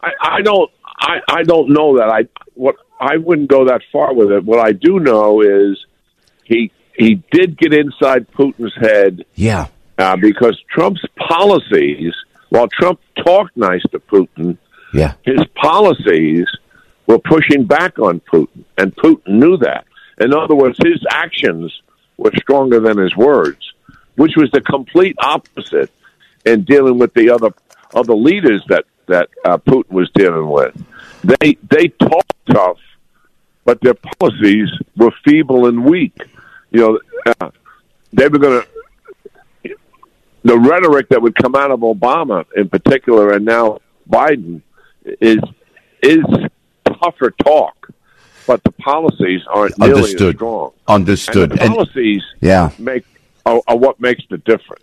I, 0.00 0.10
I 0.20 0.42
don't 0.42 0.70
I, 0.98 1.18
I 1.28 1.42
don't 1.42 1.70
know 1.70 1.98
that. 1.98 2.08
I 2.08 2.26
what 2.54 2.76
I 3.00 3.18
wouldn't 3.18 3.48
go 3.48 3.66
that 3.66 3.82
far 3.92 4.14
with 4.14 4.30
it. 4.32 4.44
What 4.44 4.58
I 4.58 4.72
do 4.72 4.98
know 5.00 5.42
is 5.42 5.84
he 6.44 6.72
he 6.96 7.22
did 7.30 7.58
get 7.58 7.74
inside 7.74 8.26
Putin's 8.32 8.74
head 8.80 9.24
Yeah. 9.34 9.66
uh, 9.98 10.16
because 10.16 10.58
Trump's 10.70 11.04
policies, 11.28 12.14
while 12.48 12.68
Trump 12.68 13.00
talked 13.24 13.54
nice 13.56 13.82
to 13.92 13.98
Putin, 14.00 14.56
Yeah. 14.94 15.12
his 15.24 15.40
policies 15.54 16.46
were 17.06 17.18
pushing 17.18 17.64
back 17.66 17.98
on 17.98 18.20
Putin, 18.20 18.64
and 18.78 18.96
Putin 18.96 19.28
knew 19.28 19.56
that. 19.58 19.84
In 20.18 20.32
other 20.32 20.54
words, 20.54 20.78
his 20.82 21.04
actions 21.10 21.82
were 22.16 22.32
stronger 22.36 22.80
than 22.80 22.98
his 22.98 23.14
words, 23.16 23.72
which 24.16 24.32
was 24.36 24.50
the 24.52 24.60
complete 24.60 25.16
opposite 25.18 25.90
in 26.44 26.64
dealing 26.64 26.98
with 26.98 27.12
the 27.14 27.30
other 27.30 27.52
other 27.94 28.14
leaders 28.14 28.64
that 28.68 28.84
that 29.06 29.28
uh, 29.44 29.58
Putin 29.58 29.90
was 29.90 30.10
dealing 30.14 30.48
with. 30.48 30.74
They 31.22 31.56
they 31.68 31.88
talked 31.88 32.32
tough, 32.46 32.78
but 33.64 33.80
their 33.80 33.94
policies 33.94 34.68
were 34.96 35.12
feeble 35.24 35.66
and 35.66 35.84
weak. 35.84 36.16
You 36.70 36.80
know, 36.80 37.00
uh, 37.40 37.50
they 38.12 38.28
were 38.28 38.38
going 38.38 38.62
to 38.62 38.68
the 40.46 40.58
rhetoric 40.58 41.08
that 41.08 41.20
would 41.20 41.34
come 41.34 41.56
out 41.56 41.72
of 41.72 41.80
Obama 41.80 42.44
in 42.54 42.68
particular, 42.68 43.32
and 43.32 43.44
now 43.44 43.80
Biden 44.08 44.62
is 45.04 45.40
is 46.02 46.24
tougher 46.84 47.32
talk, 47.32 47.85
but 48.46 48.62
the 48.64 48.72
policies 48.72 49.42
aren't 49.52 49.78
nearly 49.78 49.92
as 49.92 49.98
Understood. 49.98 50.36
strong. 50.36 50.70
Understood. 50.88 51.50
And 51.52 51.58
the 51.60 51.64
And- 51.64 51.74
policies, 51.74 52.22
Yeah. 52.40 52.70
make 52.78 53.04
are, 53.44 53.60
are 53.68 53.76
what 53.76 54.00
makes 54.00 54.24
the 54.28 54.38
difference. 54.38 54.82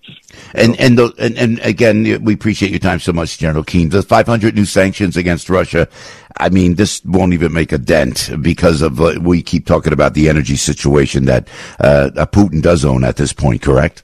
And 0.56 0.80
and, 0.80 0.97
the, 0.97 1.12
and 1.19 1.38
and 1.38 1.60
again, 1.60 2.23
we 2.23 2.34
appreciate 2.34 2.69
your 2.71 2.80
time 2.80 2.99
so 2.99 3.12
much, 3.12 3.38
General 3.38 3.63
Keane. 3.65 3.89
The 3.89 4.02
500 4.02 4.56
new 4.56 4.63
sanctions 4.63 5.17
against 5.17 5.49
Russia. 5.49 5.89
I 6.38 6.47
mean, 6.49 6.76
this 6.76 7.04
won't 7.04 7.34
even 7.34 7.52
make 7.52 7.73
a 7.73 7.78
dent 7.78 8.32
because 8.41 8.82
of 8.82 9.02
uh, 9.02 9.15
we 9.21 9.41
keep 9.41 9.65
talking 9.65 9.91
about 9.91 10.13
the 10.13 10.30
energy 10.30 10.56
situation 10.56 11.26
that 11.26 11.49
uh, 11.82 12.12
Putin 12.32 12.62
does 12.62 12.86
own 12.86 13.04
at 13.04 13.17
this 13.17 13.34
point. 13.34 13.62
Correct? 13.62 14.04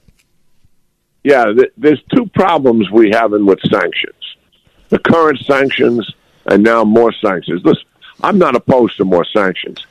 Yeah, 1.24 1.44
th- 1.46 1.72
there's 1.78 2.02
two 2.14 2.26
problems 2.34 2.90
we 2.90 3.10
have 3.12 3.32
in 3.32 3.46
with 3.46 3.60
sanctions: 3.62 4.36
the 4.90 4.98
current 4.98 5.38
sanctions, 5.46 6.06
and 6.46 6.62
now 6.62 6.84
more 6.84 7.12
sanctions. 7.14 7.62
Listen, 7.64 7.84
I'm 8.22 8.38
not 8.38 8.56
opposed 8.56 8.96
to 8.98 9.04
more 9.04 9.24
sanctions, 9.24 9.84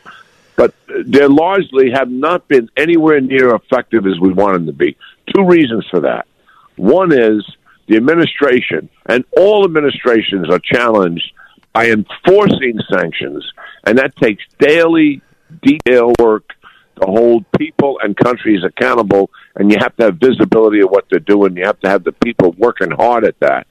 but 0.56 0.74
they 0.88 1.26
largely 1.26 1.92
have 1.92 2.10
not 2.10 2.48
been 2.48 2.70
anywhere 2.78 3.22
near 3.22 3.56
effective 3.56 4.06
as 4.06 4.20
we 4.20 4.34
want 4.34 4.54
them 4.54 4.66
to 4.68 4.74
be. 4.74 4.98
Two 5.34 5.46
reasons 5.46 5.86
for 5.90 6.02
that. 6.02 6.28
One 6.76 7.12
is 7.12 7.44
the 7.88 7.98
administration, 7.98 8.90
and 9.08 9.26
all 9.36 9.66
administrations 9.66 10.50
are 10.50 10.60
challenged 10.60 11.32
by 11.74 11.90
enforcing 11.90 12.80
sanctions, 12.92 13.52
and 13.86 13.98
that 13.98 14.16
takes 14.16 14.44
daily, 14.60 15.22
detail 15.62 16.14
work 16.20 16.54
to 17.02 17.06
hold 17.08 17.46
people 17.58 18.00
and 18.04 18.16
countries 18.16 18.64
accountable, 18.64 19.30
and 19.56 19.72
you 19.72 19.78
have 19.80 19.96
to 19.98 20.06
have 20.06 20.16
visibility 20.16 20.82
of 20.82 20.90
what 20.90 21.06
they're 21.10 21.20
doing. 21.20 21.58
You 21.58 21.66
have 21.66 21.80
to 21.82 21.90
have 21.90 22.04
the 22.04 22.12
people 22.12 22.54
working 22.58 22.92
hard 22.92 23.26
at 23.26 23.40
that. 23.40 23.68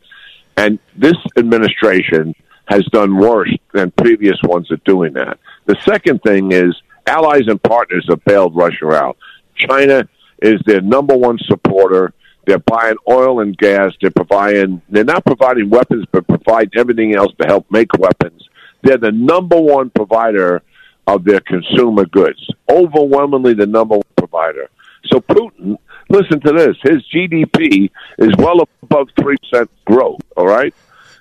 And 0.56 0.78
this 0.96 1.16
administration 1.36 2.34
has 2.68 2.84
done 2.92 3.16
worse 3.16 3.54
than 3.72 3.90
previous 3.92 4.36
ones 4.42 4.70
at 4.70 4.84
doing 4.84 5.14
that. 5.14 5.38
The 5.66 5.76
second 5.84 6.20
thing 6.22 6.52
is 6.52 6.74
allies 7.06 7.46
and 7.46 7.62
partners 7.62 8.06
have 8.08 8.22
bailed 8.24 8.54
Russia 8.54 8.90
out. 8.90 9.16
China 9.56 10.06
is 10.42 10.60
their 10.66 10.82
number 10.82 11.16
one 11.16 11.38
supporter. 11.46 12.12
They're 12.46 12.58
buying 12.58 12.96
oil 13.08 13.40
and 13.40 13.56
gas. 13.56 13.92
They're 14.00 14.10
providing. 14.10 14.80
They're 14.88 15.04
not 15.04 15.24
providing 15.24 15.70
weapons, 15.70 16.06
but 16.12 16.26
provide 16.28 16.70
everything 16.76 17.14
else 17.14 17.32
to 17.40 17.46
help 17.46 17.66
make 17.70 17.92
weapons. 17.98 18.48
They're 18.82 18.98
the 18.98 19.12
number 19.12 19.60
one 19.60 19.90
provider 19.90 20.62
of 21.06 21.24
their 21.24 21.40
consumer 21.40 22.06
goods. 22.06 22.46
Overwhelmingly, 22.70 23.54
the 23.54 23.66
number 23.66 23.96
one 23.96 24.02
provider. 24.16 24.70
So 25.06 25.20
Putin, 25.20 25.76
listen 26.08 26.40
to 26.40 26.52
this: 26.52 26.76
his 26.82 27.02
GDP 27.14 27.90
is 28.18 28.30
well 28.38 28.60
above 28.82 29.08
three 29.20 29.36
percent 29.38 29.70
growth. 29.86 30.20
All 30.36 30.46
right. 30.46 30.74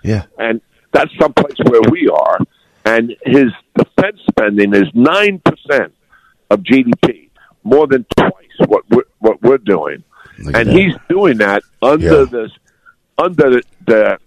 Yeah. 0.04 0.26
And 0.38 0.62
that's 0.92 1.12
someplace 1.20 1.58
where 1.70 1.82
we 1.92 2.10
are. 2.10 2.40
And 2.86 3.16
his 3.26 3.52
defense 3.78 4.20
spending 4.30 4.74
is 4.74 4.86
nine 4.94 5.40
percent 5.40 5.94
of 6.50 6.62
GDP, 6.62 7.30
more 7.64 7.88
than 7.88 8.06
twice 8.18 8.32
what 8.68 8.90
we're, 8.90 9.04
what 9.20 9.42
we're 9.42 9.58
doing. 9.58 10.04
Look 10.40 10.56
and 10.56 10.70
he's 10.70 10.94
doing 11.10 11.38
that 11.40 11.64
under 11.82 12.20
Yeah. 12.20 12.26
this 12.26 12.52
under 13.18 13.50
the, 13.50 13.64
the 13.86 14.20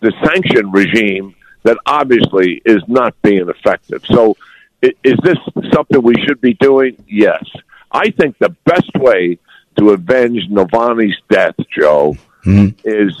the 0.00 0.12
sanction 0.24 0.70
regime 0.70 1.34
that 1.62 1.78
obviously 1.86 2.60
is 2.64 2.82
not 2.88 3.14
being 3.22 3.48
effective. 3.48 4.04
So, 4.06 4.36
is 4.82 5.16
this 5.22 5.38
something 5.72 6.02
we 6.02 6.16
should 6.26 6.40
be 6.40 6.54
doing? 6.54 7.02
Yes. 7.08 7.44
I 7.90 8.10
think 8.10 8.36
the 8.38 8.54
best 8.64 8.90
way 8.96 9.38
to 9.78 9.90
avenge 9.90 10.48
Navalny's 10.50 11.16
death, 11.30 11.54
Joe, 11.76 12.16
hmm. 12.42 12.68
is 12.84 13.16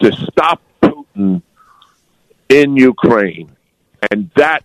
to 0.00 0.12
stop 0.12 0.60
Putin 0.82 1.42
in 2.48 2.76
Ukraine, 2.76 3.54
and 4.10 4.30
that 4.36 4.64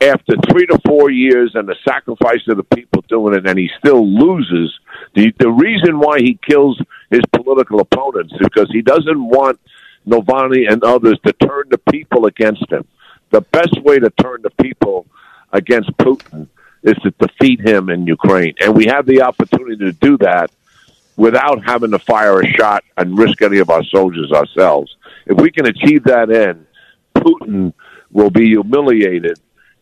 after 0.00 0.34
three 0.50 0.66
to 0.66 0.78
four 0.86 1.10
years 1.10 1.52
and 1.54 1.68
the 1.68 1.76
sacrifice 1.86 2.40
of 2.48 2.56
the 2.56 2.62
people 2.64 3.04
doing 3.08 3.34
it, 3.34 3.46
and 3.46 3.58
he 3.58 3.70
still 3.78 4.06
loses. 4.06 4.78
The 5.14 5.32
the 5.38 5.50
reason 5.50 5.98
why 5.98 6.18
he 6.18 6.38
kills 6.48 6.80
his 7.10 7.22
political 7.32 7.80
opponents 7.80 8.32
is 8.32 8.38
because 8.38 8.70
he 8.70 8.82
doesn't 8.82 9.22
want 9.22 9.60
Navalny 10.06 10.70
and 10.70 10.82
others 10.84 11.18
to 11.26 11.32
turn 11.32 11.64
the 11.70 11.78
people 11.78 12.26
against 12.26 12.70
him. 12.70 12.86
The 13.30 13.40
best 13.40 13.80
way 13.82 13.98
to 13.98 14.10
turn 14.10 14.42
the 14.42 14.50
people 14.50 15.06
against 15.52 15.90
Putin 15.98 16.48
is 16.82 16.94
to 17.02 17.10
defeat 17.10 17.60
him 17.60 17.90
in 17.90 18.06
Ukraine, 18.06 18.54
and 18.60 18.74
we 18.74 18.86
have 18.86 19.06
the 19.06 19.22
opportunity 19.22 19.76
to 19.76 19.92
do 19.92 20.16
that 20.18 20.50
without 21.16 21.64
having 21.64 21.90
to 21.90 21.98
fire 21.98 22.40
a 22.40 22.46
shot 22.46 22.84
and 22.96 23.18
risk 23.18 23.40
any 23.42 23.58
of 23.58 23.70
our 23.70 23.82
soldiers 23.84 24.30
ourselves. 24.32 24.94
If 25.24 25.40
we 25.40 25.50
can 25.50 25.66
achieve 25.66 26.04
that 26.04 26.30
end, 26.30 26.65
Putin 27.26 27.72
will 28.12 28.30
be 28.30 28.46
humiliated, 28.46 29.38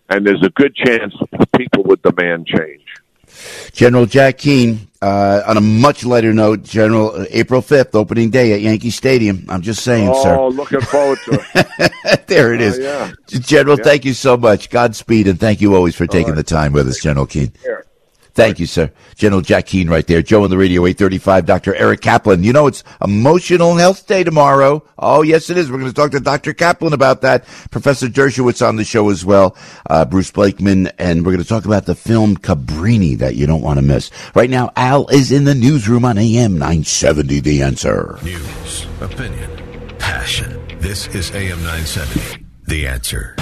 and 0.09 0.27
there's 0.27 0.43
a 0.43 0.51
good 0.51 0.75
chance 0.75 1.13
the 1.33 1.47
people 1.59 1.83
would 1.85 2.01
demand 2.03 2.47
change. 2.47 2.81
General 3.73 4.07
Jack 4.07 4.39
Keane, 4.39 4.87
uh, 5.03 5.43
on 5.47 5.57
a 5.57 5.61
much 5.61 6.05
lighter 6.05 6.33
note, 6.33 6.63
General, 6.63 7.11
uh, 7.11 7.25
April 7.31 7.61
5th, 7.61 7.95
opening 7.95 8.31
day 8.31 8.53
at 8.53 8.61
Yankee 8.61 8.91
Stadium. 8.91 9.45
I'm 9.49 9.61
just 9.63 9.83
saying, 9.83 10.15
sir. 10.23 10.37
oh, 10.37 10.49
looking 10.49 10.81
forward 10.81 11.19
to 11.25 11.45
it. 11.55 12.27
there 12.29 12.55
it 12.55 12.61
is. 12.61 12.79
Oh, 12.79 12.81
is. 12.81 12.85
yeah. 13.33 13.41
General, 13.41 13.77
Yeah. 13.79 13.85
thank 13.85 14.05
you 14.05 14.13
so 14.15 14.37
much. 14.37 14.71
Godspeed, 14.71 15.27
and 15.27 15.39
thank 15.41 15.61
you 15.61 15.75
always 15.75 15.97
for 15.97 16.07
taking 16.07 16.37
the 16.37 16.45
time 16.45 16.73
with 16.73 16.87
us, 16.89 17.01
General 17.03 17.27
Keane. 17.27 17.53
Here. 17.63 17.85
Thank 18.35 18.59
you, 18.59 18.67
sir. 18.67 18.91
General 19.15 19.43
Jack 19.43 19.67
Keane 19.67 19.89
right 19.89 20.05
there. 20.07 20.21
Joe 20.21 20.43
on 20.43 20.51
the 20.51 20.59
radio, 20.59 20.87
835, 20.87 21.47
Dr. 21.47 21.75
Eric 21.77 22.01
Kaplan. 22.01 22.43
You 22.43 22.53
know, 22.53 22.67
it's 22.67 22.83
Emotional 23.03 23.77
Health 23.77 24.09
Day 24.09 24.25
tomorrow. 24.25 24.83
Oh, 24.99 25.23
yes, 25.23 25.51
it 25.51 25.57
is. 25.57 25.71
We're 25.71 25.79
going 25.79 25.91
to 25.91 25.95
talk 25.95 26.11
to 26.11 26.21
Dr. 26.21 26.53
Kaplan 26.53 26.93
about 26.93 27.21
that. 27.21 27.45
Professor 27.71 28.09
Dershowitz 28.09 28.67
on 28.67 28.75
the 28.75 28.83
show 28.83 29.09
as 29.11 29.25
well. 29.25 29.57
Uh, 29.89 30.05
Bruce 30.05 30.33
Blakeman. 30.33 30.89
And 30.99 31.25
we're 31.25 31.33
going 31.33 31.45
to 31.45 31.49
talk 31.49 31.65
about 31.65 31.87
the 31.87 31.95
film 31.95 32.37
Cabrini 32.37 33.17
that 33.19 33.37
you 33.37 33.47
don't 33.47 33.63
want 33.63 33.79
to 33.79 33.85
miss. 33.85 34.11
Right 34.35 34.51
now, 34.51 34.73
Al 34.75 35.07
is 35.09 35.31
in 35.31 35.45
the 35.45 35.55
newsroom 35.55 36.05
on 36.05 36.19
AM 36.19 36.55
970, 36.55 37.39
The 37.39 37.63
Answer. 37.63 38.19
News, 38.25 38.87
opinion, 39.01 39.51
passion. 39.99 40.61
This 40.81 41.07
is 41.15 41.31
AM 41.31 41.63
970. 41.63 42.45
The 42.67 42.87
answer. 42.89 43.37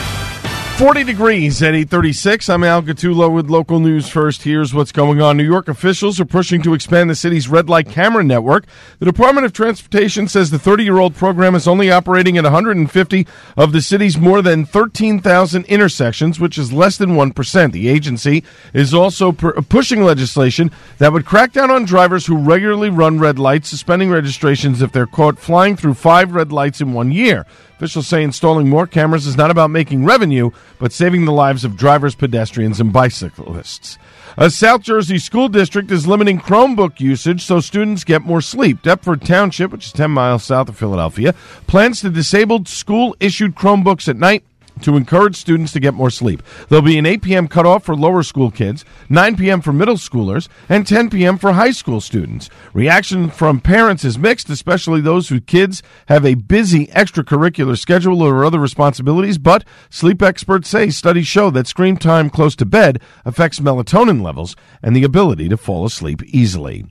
40 0.82 1.04
degrees 1.04 1.62
at 1.62 1.76
836. 1.76 2.48
I'm 2.48 2.64
Al 2.64 2.82
Gattulo 2.82 3.32
with 3.32 3.48
local 3.48 3.78
news 3.78 4.08
first. 4.08 4.42
Here's 4.42 4.74
what's 4.74 4.90
going 4.90 5.22
on. 5.22 5.36
New 5.36 5.44
York 5.44 5.68
officials 5.68 6.18
are 6.18 6.24
pushing 6.24 6.60
to 6.62 6.74
expand 6.74 7.08
the 7.08 7.14
city's 7.14 7.46
red 7.46 7.68
light 7.68 7.88
camera 7.88 8.24
network. 8.24 8.64
The 8.98 9.06
Department 9.06 9.46
of 9.46 9.52
Transportation 9.52 10.26
says 10.26 10.50
the 10.50 10.58
30 10.58 10.82
year 10.82 10.98
old 10.98 11.14
program 11.14 11.54
is 11.54 11.68
only 11.68 11.92
operating 11.92 12.36
at 12.36 12.42
150 12.42 13.26
of 13.56 13.70
the 13.70 13.80
city's 13.80 14.18
more 14.18 14.42
than 14.42 14.64
13,000 14.64 15.64
intersections, 15.66 16.40
which 16.40 16.58
is 16.58 16.72
less 16.72 16.96
than 16.98 17.10
1%. 17.10 17.70
The 17.70 17.88
agency 17.88 18.42
is 18.74 18.92
also 18.92 19.30
pushing 19.30 20.02
legislation 20.02 20.72
that 20.98 21.12
would 21.12 21.26
crack 21.26 21.52
down 21.52 21.70
on 21.70 21.84
drivers 21.84 22.26
who 22.26 22.36
regularly 22.36 22.90
run 22.90 23.20
red 23.20 23.38
lights, 23.38 23.68
suspending 23.68 24.10
registrations 24.10 24.82
if 24.82 24.90
they're 24.90 25.06
caught 25.06 25.38
flying 25.38 25.76
through 25.76 25.94
five 25.94 26.32
red 26.32 26.50
lights 26.50 26.80
in 26.80 26.92
one 26.92 27.12
year. 27.12 27.46
Officials 27.82 28.06
say 28.06 28.22
installing 28.22 28.68
more 28.68 28.86
cameras 28.86 29.26
is 29.26 29.36
not 29.36 29.50
about 29.50 29.68
making 29.68 30.04
revenue, 30.04 30.52
but 30.78 30.92
saving 30.92 31.24
the 31.24 31.32
lives 31.32 31.64
of 31.64 31.76
drivers, 31.76 32.14
pedestrians, 32.14 32.78
and 32.78 32.92
bicyclists. 32.92 33.98
A 34.36 34.50
South 34.50 34.82
Jersey 34.82 35.18
school 35.18 35.48
district 35.48 35.90
is 35.90 36.06
limiting 36.06 36.38
Chromebook 36.38 37.00
usage 37.00 37.42
so 37.42 37.58
students 37.58 38.04
get 38.04 38.22
more 38.22 38.40
sleep. 38.40 38.82
Deptford 38.82 39.26
Township, 39.26 39.72
which 39.72 39.86
is 39.86 39.92
10 39.92 40.12
miles 40.12 40.44
south 40.44 40.68
of 40.68 40.78
Philadelphia, 40.78 41.34
plans 41.66 42.00
to 42.02 42.10
disable 42.10 42.64
school 42.66 43.16
issued 43.18 43.56
Chromebooks 43.56 44.06
at 44.06 44.16
night 44.16 44.44
to 44.82 44.96
encourage 44.96 45.36
students 45.36 45.72
to 45.72 45.80
get 45.80 45.94
more 45.94 46.10
sleep. 46.10 46.42
There'll 46.68 46.82
be 46.82 46.98
an 46.98 47.06
8 47.06 47.22
p.m. 47.22 47.48
cutoff 47.48 47.84
for 47.84 47.96
lower 47.96 48.22
school 48.22 48.50
kids, 48.50 48.84
9 49.08 49.36
p.m. 49.36 49.60
for 49.60 49.72
middle 49.72 49.96
schoolers, 49.96 50.48
and 50.68 50.86
10 50.86 51.10
p.m. 51.10 51.38
for 51.38 51.52
high 51.52 51.70
school 51.70 52.00
students. 52.00 52.50
Reaction 52.72 53.30
from 53.30 53.60
parents 53.60 54.04
is 54.04 54.18
mixed, 54.18 54.48
especially 54.50 55.00
those 55.00 55.28
whose 55.28 55.42
kids 55.46 55.82
have 56.06 56.24
a 56.24 56.34
busy 56.34 56.86
extracurricular 56.88 57.78
schedule 57.78 58.22
or 58.22 58.44
other 58.44 58.58
responsibilities, 58.58 59.38
but 59.38 59.64
sleep 59.90 60.22
experts 60.22 60.68
say 60.68 60.90
studies 60.90 61.26
show 61.26 61.50
that 61.50 61.66
screen 61.66 61.96
time 61.96 62.30
close 62.30 62.56
to 62.56 62.66
bed 62.66 63.00
affects 63.24 63.60
melatonin 63.60 64.22
levels 64.22 64.56
and 64.82 64.94
the 64.94 65.04
ability 65.04 65.48
to 65.48 65.56
fall 65.56 65.84
asleep 65.84 66.22
easily. 66.24 66.86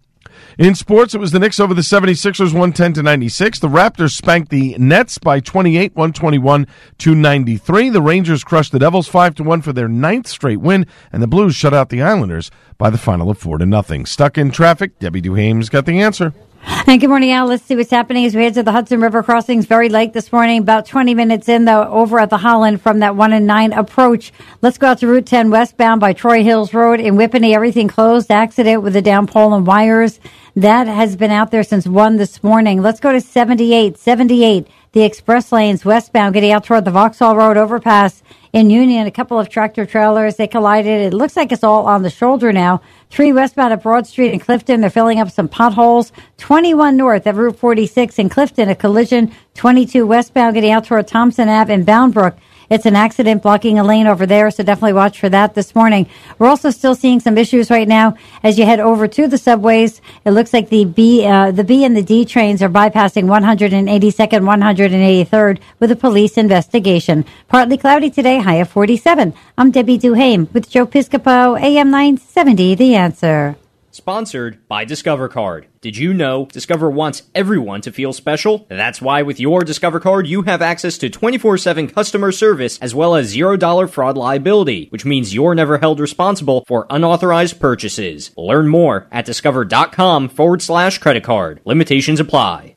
In 0.57 0.75
sports, 0.75 1.15
it 1.15 1.19
was 1.19 1.31
the 1.31 1.39
Knicks 1.39 1.59
over 1.59 1.73
the 1.73 1.81
76ers 1.81 2.53
110 2.53 2.93
to 2.93 3.03
96. 3.03 3.59
The 3.59 3.67
Raptors 3.67 4.11
spanked 4.11 4.49
the 4.49 4.75
Nets 4.77 5.17
by 5.17 5.39
28, 5.39 5.95
121 5.95 6.67
to 6.99 7.15
93. 7.15 7.89
The 7.89 8.01
Rangers 8.01 8.43
crushed 8.43 8.71
the 8.71 8.79
Devils 8.79 9.07
5 9.07 9.35
to 9.35 9.43
1 9.43 9.61
for 9.61 9.71
their 9.71 9.87
ninth 9.87 10.27
straight 10.27 10.59
win, 10.59 10.85
and 11.11 11.23
the 11.23 11.27
Blues 11.27 11.55
shut 11.55 11.73
out 11.73 11.89
the 11.89 12.01
Islanders 12.01 12.51
by 12.77 12.89
the 12.89 12.97
final 12.97 13.29
of 13.29 13.37
4 13.37 13.59
to 13.59 13.65
nothing. 13.65 14.05
Stuck 14.05 14.37
in 14.37 14.51
traffic, 14.51 14.99
Debbie 14.99 15.21
Duhame's 15.21 15.69
got 15.69 15.85
the 15.85 16.01
answer. 16.01 16.33
And 16.63 16.99
good 16.99 17.09
morning, 17.09 17.31
Al. 17.31 17.47
Let's 17.47 17.63
see 17.63 17.75
what's 17.75 17.89
happening 17.89 18.25
as 18.25 18.35
we 18.35 18.43
head 18.43 18.53
to 18.55 18.63
the 18.63 18.71
Hudson 18.71 19.01
River 19.01 19.23
crossings. 19.23 19.65
Very 19.65 19.89
late 19.89 20.13
this 20.13 20.31
morning, 20.31 20.59
about 20.59 20.85
20 20.85 21.15
minutes 21.15 21.49
in, 21.49 21.65
though, 21.65 21.83
over 21.87 22.19
at 22.19 22.29
the 22.29 22.37
Holland 22.37 22.81
from 22.81 22.99
that 22.99 23.15
1 23.15 23.33
and 23.33 23.47
9 23.47 23.73
approach. 23.73 24.31
Let's 24.61 24.77
go 24.77 24.87
out 24.87 24.99
to 24.99 25.07
Route 25.07 25.25
10 25.25 25.49
westbound 25.49 26.01
by 26.01 26.13
Troy 26.13 26.43
Hills 26.43 26.73
Road 26.73 26.99
in 26.99 27.15
Whippany. 27.15 27.53
Everything 27.53 27.87
closed. 27.87 28.29
Accident 28.29 28.83
with 28.83 28.93
the 28.93 29.01
down 29.01 29.27
pole 29.27 29.53
and 29.53 29.65
wires. 29.65 30.19
That 30.55 30.87
has 30.87 31.15
been 31.15 31.31
out 31.31 31.51
there 31.51 31.63
since 31.63 31.87
1 31.87 32.17
this 32.17 32.43
morning. 32.43 32.81
Let's 32.81 32.99
go 32.99 33.11
to 33.11 33.21
78. 33.21 33.97
78. 33.97 34.67
The 34.93 35.03
express 35.03 35.53
lanes 35.53 35.85
westbound 35.85 36.33
getting 36.33 36.51
out 36.51 36.65
toward 36.65 36.83
the 36.83 36.91
Vauxhall 36.91 37.37
Road 37.37 37.55
overpass 37.55 38.21
in 38.51 38.69
Union. 38.69 39.07
A 39.07 39.11
couple 39.11 39.39
of 39.39 39.47
tractor 39.47 39.85
trailers, 39.85 40.35
they 40.35 40.47
collided. 40.47 40.99
It 40.99 41.15
looks 41.15 41.37
like 41.37 41.53
it's 41.53 41.63
all 41.63 41.85
on 41.85 42.03
the 42.03 42.09
shoulder 42.09 42.51
now. 42.51 42.81
Three 43.09 43.31
westbound 43.31 43.71
at 43.71 43.81
Broad 43.81 44.05
Street 44.05 44.33
in 44.33 44.39
Clifton. 44.39 44.81
They're 44.81 44.89
filling 44.89 45.21
up 45.21 45.31
some 45.31 45.47
potholes. 45.47 46.11
21 46.39 46.97
north 46.97 47.25
at 47.25 47.35
Route 47.35 47.55
46 47.55 48.19
in 48.19 48.27
Clifton, 48.27 48.67
a 48.67 48.75
collision. 48.75 49.31
22 49.53 50.05
westbound 50.05 50.55
getting 50.55 50.71
out 50.71 50.83
toward 50.83 51.07
Thompson 51.07 51.47
Ave 51.47 51.73
in 51.73 51.85
Boundbrook. 51.85 52.35
It's 52.71 52.85
an 52.85 52.95
accident 52.95 53.43
blocking 53.43 53.79
a 53.79 53.83
lane 53.83 54.07
over 54.07 54.25
there, 54.25 54.49
so 54.49 54.63
definitely 54.63 54.93
watch 54.93 55.19
for 55.19 55.27
that 55.27 55.55
this 55.55 55.75
morning. 55.75 56.07
We're 56.39 56.47
also 56.47 56.69
still 56.69 56.95
seeing 56.95 57.19
some 57.19 57.37
issues 57.37 57.69
right 57.69 57.85
now 57.85 58.15
as 58.43 58.57
you 58.57 58.65
head 58.65 58.79
over 58.79 59.09
to 59.09 59.27
the 59.27 59.37
subways. 59.37 60.01
It 60.23 60.31
looks 60.31 60.53
like 60.53 60.69
the 60.69 60.85
B, 60.85 61.25
uh, 61.25 61.51
the 61.51 61.65
B 61.65 61.83
and 61.83 61.97
the 61.97 62.01
D 62.01 62.23
trains 62.23 62.63
are 62.63 62.69
bypassing 62.69 63.25
182nd, 63.25 64.45
183rd 64.45 65.59
with 65.81 65.91
a 65.91 65.97
police 65.97 66.37
investigation. 66.37 67.25
Partly 67.49 67.77
cloudy 67.77 68.09
today, 68.09 68.39
high 68.39 68.63
of 68.63 68.69
47. 68.69 69.33
I'm 69.57 69.71
Debbie 69.71 69.99
Duhame 69.99 70.49
with 70.53 70.69
Joe 70.69 70.87
Piscopo, 70.87 71.59
AM 71.59 71.91
970, 71.91 72.75
The 72.75 72.95
Answer. 72.95 73.57
Sponsored 73.91 74.65
by 74.69 74.85
Discover 74.85 75.27
Card. 75.27 75.67
Did 75.81 75.97
you 75.97 76.13
know 76.13 76.45
Discover 76.45 76.89
wants 76.89 77.23
everyone 77.35 77.81
to 77.81 77.91
feel 77.91 78.13
special? 78.13 78.65
That's 78.69 79.01
why 79.01 79.21
with 79.21 79.39
your 79.39 79.61
Discover 79.61 79.99
Card, 79.99 80.27
you 80.27 80.43
have 80.43 80.61
access 80.61 80.97
to 80.99 81.09
24 81.09 81.57
7 81.57 81.87
customer 81.89 82.31
service 82.31 82.79
as 82.79 82.95
well 82.95 83.15
as 83.15 83.35
$0 83.35 83.89
fraud 83.89 84.17
liability, 84.17 84.87
which 84.89 85.05
means 85.05 85.33
you're 85.33 85.55
never 85.55 85.77
held 85.77 85.99
responsible 85.99 86.63
for 86.67 86.87
unauthorized 86.89 87.59
purchases. 87.59 88.31
Learn 88.37 88.69
more 88.69 89.07
at 89.11 89.25
discover.com 89.25 90.29
forward 90.29 90.61
slash 90.61 90.97
credit 90.97 91.23
card. 91.23 91.59
Limitations 91.65 92.19
apply. 92.19 92.75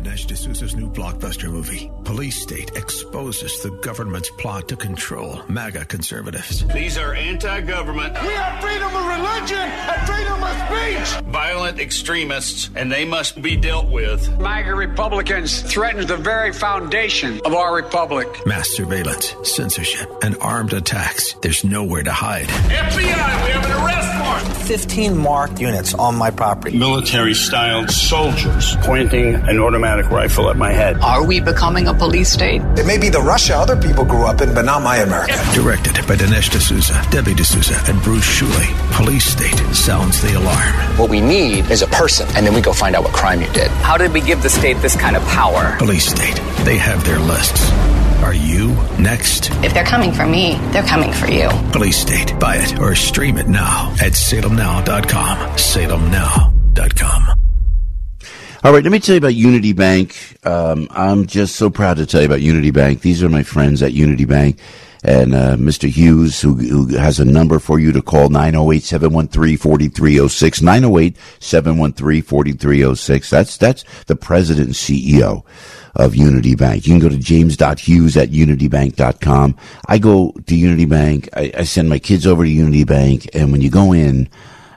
Dinesh 0.00 0.26
D'Souza's 0.26 0.74
new 0.74 0.88
blockbuster 0.90 1.50
movie, 1.50 1.90
Police 2.04 2.40
State, 2.40 2.74
exposes 2.74 3.62
the 3.62 3.68
government's 3.82 4.30
plot 4.30 4.66
to 4.68 4.76
control 4.76 5.42
MAGA 5.46 5.84
conservatives. 5.84 6.66
These 6.68 6.96
are 6.96 7.14
anti 7.14 7.60
government. 7.60 8.14
We 8.22 8.28
have 8.28 8.62
freedom 8.62 8.96
of 8.96 9.04
religion 9.04 9.58
and 9.58 10.08
freedom 10.08 10.42
of 10.42 10.56
speech. 10.64 11.22
Violent 11.26 11.80
extremists, 11.80 12.70
and 12.74 12.90
they 12.90 13.04
must 13.04 13.42
be 13.42 13.56
dealt 13.56 13.90
with. 13.90 14.26
MAGA 14.38 14.74
Republicans 14.74 15.60
threaten 15.60 16.06
the 16.06 16.16
very 16.16 16.54
foundation 16.54 17.38
of 17.44 17.52
our 17.52 17.74
republic. 17.74 18.46
Mass 18.46 18.70
surveillance, 18.70 19.34
censorship, 19.42 20.10
and 20.22 20.34
armed 20.40 20.72
attacks. 20.72 21.34
There's 21.42 21.62
nowhere 21.62 22.04
to 22.04 22.12
hide. 22.12 22.46
FBI, 22.46 22.96
we 22.96 23.04
have 23.04 23.64
an 23.66 23.84
arrest 23.84 24.20
warrant. 24.22 24.66
15 24.66 25.16
marked 25.18 25.60
units 25.60 25.92
on 25.92 26.14
my 26.14 26.30
property. 26.30 26.78
Military 26.78 27.34
styled 27.34 27.90
soldiers 27.90 28.76
pointing 28.82 29.34
an 29.34 29.58
automatic 29.58 29.89
rifle 29.98 30.50
at 30.50 30.56
my 30.56 30.72
head. 30.72 30.98
Are 31.00 31.24
we 31.24 31.40
becoming 31.40 31.88
a 31.88 31.94
police 31.94 32.30
state? 32.30 32.62
It 32.78 32.86
may 32.86 32.98
be 32.98 33.08
the 33.08 33.20
Russia 33.20 33.56
other 33.56 33.76
people 33.76 34.04
grew 34.04 34.26
up 34.26 34.40
in, 34.40 34.54
but 34.54 34.64
not 34.64 34.82
my 34.82 34.98
America. 34.98 35.34
Directed 35.54 35.94
by 36.06 36.16
Dinesh 36.16 36.50
D'Souza, 36.50 37.02
Debbie 37.10 37.34
D'Souza, 37.34 37.74
and 37.90 38.00
Bruce 38.02 38.26
Schooley. 38.26 38.92
Police 38.92 39.24
State 39.24 39.58
sounds 39.74 40.20
the 40.22 40.34
alarm. 40.38 40.72
What 40.98 41.10
we 41.10 41.20
need 41.20 41.70
is 41.70 41.82
a 41.82 41.86
person, 41.88 42.26
and 42.36 42.46
then 42.46 42.54
we 42.54 42.60
go 42.60 42.72
find 42.72 42.94
out 42.94 43.02
what 43.04 43.12
crime 43.12 43.40
you 43.40 43.48
did. 43.52 43.68
How 43.82 43.96
did 43.96 44.12
we 44.12 44.20
give 44.20 44.42
the 44.42 44.50
state 44.50 44.76
this 44.78 44.96
kind 44.96 45.16
of 45.16 45.22
power? 45.28 45.76
Police 45.78 46.06
State. 46.06 46.36
They 46.64 46.78
have 46.78 47.04
their 47.04 47.18
lists. 47.18 47.70
Are 48.22 48.34
you 48.34 48.74
next? 48.98 49.50
If 49.64 49.72
they're 49.72 49.84
coming 49.84 50.12
for 50.12 50.26
me, 50.26 50.56
they're 50.72 50.82
coming 50.82 51.12
for 51.12 51.26
you. 51.26 51.48
Police 51.72 51.98
State. 51.98 52.38
Buy 52.38 52.56
it 52.56 52.78
or 52.78 52.94
stream 52.94 53.38
it 53.38 53.48
now 53.48 53.92
at 54.00 54.12
salemnow.com. 54.12 55.56
Salemnow.com. 55.56 57.49
All 58.62 58.74
right, 58.74 58.84
let 58.84 58.92
me 58.92 59.00
tell 59.00 59.14
you 59.14 59.20
about 59.20 59.34
Unity 59.34 59.72
Bank. 59.72 60.36
Um, 60.44 60.86
I'm 60.90 61.26
just 61.26 61.56
so 61.56 61.70
proud 61.70 61.96
to 61.96 62.04
tell 62.04 62.20
you 62.20 62.26
about 62.26 62.42
Unity 62.42 62.70
Bank. 62.70 63.00
These 63.00 63.22
are 63.22 63.30
my 63.30 63.42
friends 63.42 63.82
at 63.82 63.94
Unity 63.94 64.26
Bank. 64.26 64.58
And 65.02 65.34
uh, 65.34 65.56
Mr. 65.56 65.88
Hughes, 65.88 66.42
who, 66.42 66.56
who 66.56 66.88
has 66.88 67.18
a 67.18 67.24
number 67.24 67.58
for 67.58 67.80
you 67.80 67.90
to 67.92 68.02
call, 68.02 68.28
908-713-4306, 68.28 71.16
908-713-4306. 71.40 73.30
That's, 73.30 73.56
that's 73.56 73.82
the 74.04 74.16
president 74.16 74.66
and 74.66 74.74
CEO 74.74 75.42
of 75.94 76.14
Unity 76.14 76.54
Bank. 76.54 76.86
You 76.86 76.92
can 76.92 77.00
go 77.00 77.08
to 77.08 77.16
james.hughes 77.16 78.18
at 78.18 78.28
unitybank.com. 78.28 79.56
I 79.88 79.96
go 79.96 80.32
to 80.32 80.54
Unity 80.54 80.84
Bank. 80.84 81.30
I, 81.34 81.50
I 81.56 81.64
send 81.64 81.88
my 81.88 81.98
kids 81.98 82.26
over 82.26 82.44
to 82.44 82.50
Unity 82.50 82.84
Bank. 82.84 83.26
And 83.32 83.52
when 83.52 83.62
you 83.62 83.70
go 83.70 83.94
in, 83.94 84.28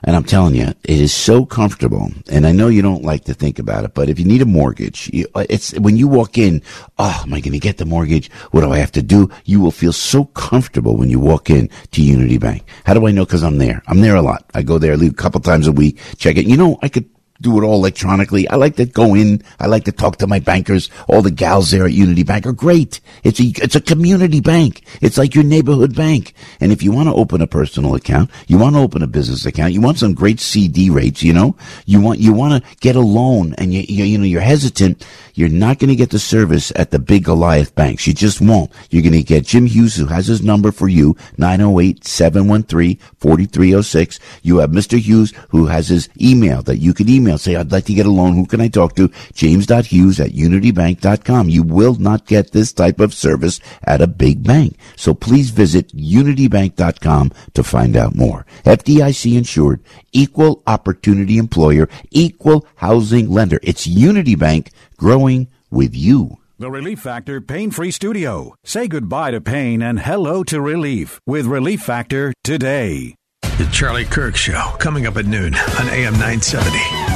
and 0.04 0.14
I'm 0.14 0.24
telling 0.24 0.54
you, 0.54 0.68
it 0.68 1.00
is 1.00 1.12
so 1.12 1.44
comfortable. 1.44 2.10
And 2.30 2.46
I 2.46 2.52
know 2.52 2.68
you 2.68 2.82
don't 2.82 3.04
like 3.04 3.24
to 3.24 3.34
think 3.34 3.58
about 3.58 3.84
it, 3.84 3.94
but 3.94 4.08
if 4.08 4.18
you 4.18 4.24
need 4.24 4.42
a 4.42 4.46
mortgage, 4.46 5.10
you, 5.12 5.26
uh, 5.34 5.46
it's 5.48 5.72
when 5.78 5.96
you 5.96 6.08
walk 6.08 6.36
in, 6.36 6.62
oh, 6.98 7.20
am 7.22 7.32
I 7.32 7.40
going 7.40 7.52
to 7.52 7.58
get 7.58 7.78
the 7.78 7.86
mortgage? 7.86 8.30
What 8.50 8.60
do 8.60 8.72
I 8.72 8.78
have 8.78 8.92
to 8.92 9.02
do? 9.02 9.30
You 9.44 9.60
will 9.60 9.70
feel 9.70 9.92
so 9.92 10.26
comfortable 10.26 10.96
when 10.96 11.10
you 11.10 11.18
walk 11.18 11.50
in 11.50 11.70
to 11.92 12.02
Unity 12.02 12.38
Bank. 12.38 12.64
How 12.84 12.94
do 12.94 13.06
I 13.06 13.12
know? 13.12 13.24
Cause 13.24 13.42
I'm 13.42 13.58
there. 13.58 13.82
I'm 13.86 14.00
there 14.00 14.14
a 14.14 14.22
lot. 14.22 14.44
I 14.54 14.62
go 14.62 14.78
there 14.78 14.96
leave 14.96 15.12
a 15.12 15.14
couple 15.14 15.40
times 15.40 15.66
a 15.66 15.72
week, 15.72 15.98
check 16.18 16.36
it. 16.36 16.46
You 16.46 16.56
know, 16.56 16.78
I 16.82 16.88
could 16.88 17.08
do 17.44 17.58
it 17.58 17.64
all 17.64 17.76
electronically. 17.76 18.48
I 18.48 18.56
like 18.56 18.76
to 18.76 18.86
go 18.86 19.14
in. 19.14 19.42
I 19.60 19.66
like 19.66 19.84
to 19.84 19.92
talk 19.92 20.16
to 20.16 20.26
my 20.26 20.40
bankers. 20.40 20.90
All 21.08 21.22
the 21.22 21.30
gals 21.30 21.70
there 21.70 21.84
at 21.84 21.92
Unity 21.92 22.24
Bank 22.24 22.46
are 22.46 22.52
great. 22.52 23.00
It's 23.22 23.38
a, 23.38 23.52
it's 23.62 23.76
a 23.76 23.80
community 23.80 24.40
bank. 24.40 24.82
It's 25.02 25.18
like 25.18 25.34
your 25.34 25.44
neighborhood 25.44 25.94
bank. 25.94 26.32
And 26.58 26.72
if 26.72 26.82
you 26.82 26.90
want 26.90 27.10
to 27.10 27.14
open 27.14 27.42
a 27.42 27.46
personal 27.46 27.94
account, 27.94 28.30
you 28.48 28.58
want 28.58 28.76
to 28.76 28.80
open 28.80 29.02
a 29.02 29.06
business 29.06 29.44
account, 29.44 29.74
you 29.74 29.82
want 29.82 29.98
some 29.98 30.14
great 30.14 30.40
CD 30.40 30.88
rates, 30.88 31.22
you 31.22 31.34
know, 31.34 31.54
you 31.84 32.00
want, 32.00 32.18
you 32.18 32.32
want 32.32 32.64
to 32.64 32.76
get 32.78 32.96
a 32.96 33.00
loan 33.00 33.54
and 33.58 33.72
you, 33.72 33.84
you, 33.86 34.04
you 34.04 34.18
know, 34.18 34.24
you're 34.24 34.40
hesitant. 34.40 35.04
You're 35.34 35.50
not 35.50 35.80
going 35.80 35.90
to 35.90 35.96
get 35.96 36.10
the 36.10 36.18
service 36.18 36.72
at 36.76 36.92
the 36.92 36.98
big 36.98 37.24
Goliath 37.24 37.74
banks. 37.74 38.06
You 38.06 38.14
just 38.14 38.40
won't. 38.40 38.70
You're 38.90 39.02
going 39.02 39.12
to 39.12 39.22
get 39.22 39.44
Jim 39.44 39.66
Hughes, 39.66 39.96
who 39.96 40.06
has 40.06 40.28
his 40.28 40.42
number 40.42 40.72
for 40.72 40.88
you, 40.88 41.14
908-713-4306. 41.38 44.18
You 44.42 44.56
have 44.58 44.70
Mr. 44.70 44.98
Hughes, 44.98 45.32
who 45.48 45.66
has 45.66 45.88
his 45.88 46.08
email 46.20 46.62
that 46.62 46.78
you 46.78 46.94
can 46.94 47.08
email. 47.08 47.33
Say, 47.36 47.56
I'd 47.56 47.72
like 47.72 47.84
to 47.86 47.94
get 47.94 48.06
a 48.06 48.10
loan. 48.10 48.34
Who 48.34 48.46
can 48.46 48.60
I 48.60 48.68
talk 48.68 48.94
to? 48.96 49.10
James.hughes 49.32 50.20
at 50.20 50.30
unitybank.com. 50.30 51.48
You 51.48 51.62
will 51.62 51.94
not 51.94 52.26
get 52.26 52.52
this 52.52 52.72
type 52.72 53.00
of 53.00 53.14
service 53.14 53.60
at 53.82 54.00
a 54.00 54.06
big 54.06 54.42
bank. 54.42 54.76
So 54.96 55.14
please 55.14 55.50
visit 55.50 55.94
unitybank.com 55.96 57.32
to 57.54 57.62
find 57.62 57.96
out 57.96 58.14
more. 58.14 58.46
FDIC 58.64 59.36
insured, 59.36 59.82
equal 60.12 60.62
opportunity 60.66 61.38
employer, 61.38 61.88
equal 62.10 62.66
housing 62.76 63.30
lender. 63.30 63.60
It's 63.62 63.86
Unity 63.86 64.34
Bank 64.34 64.70
growing 64.96 65.48
with 65.70 65.94
you. 65.94 66.38
The 66.58 66.70
Relief 66.70 67.00
Factor 67.00 67.40
Pain 67.40 67.72
Free 67.72 67.90
Studio. 67.90 68.54
Say 68.64 68.86
goodbye 68.86 69.32
to 69.32 69.40
pain 69.40 69.82
and 69.82 69.98
hello 69.98 70.44
to 70.44 70.60
relief 70.60 71.20
with 71.26 71.46
Relief 71.46 71.80
Factor 71.80 72.32
today. 72.44 73.16
The 73.56 73.68
Charlie 73.70 74.04
Kirk 74.04 74.34
Show, 74.34 74.74
coming 74.80 75.06
up 75.06 75.16
at 75.16 75.26
noon 75.26 75.54
on 75.54 75.88
AM 75.88 76.14
970. 76.14 76.70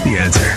The 0.05 0.19
answer. 0.21 0.55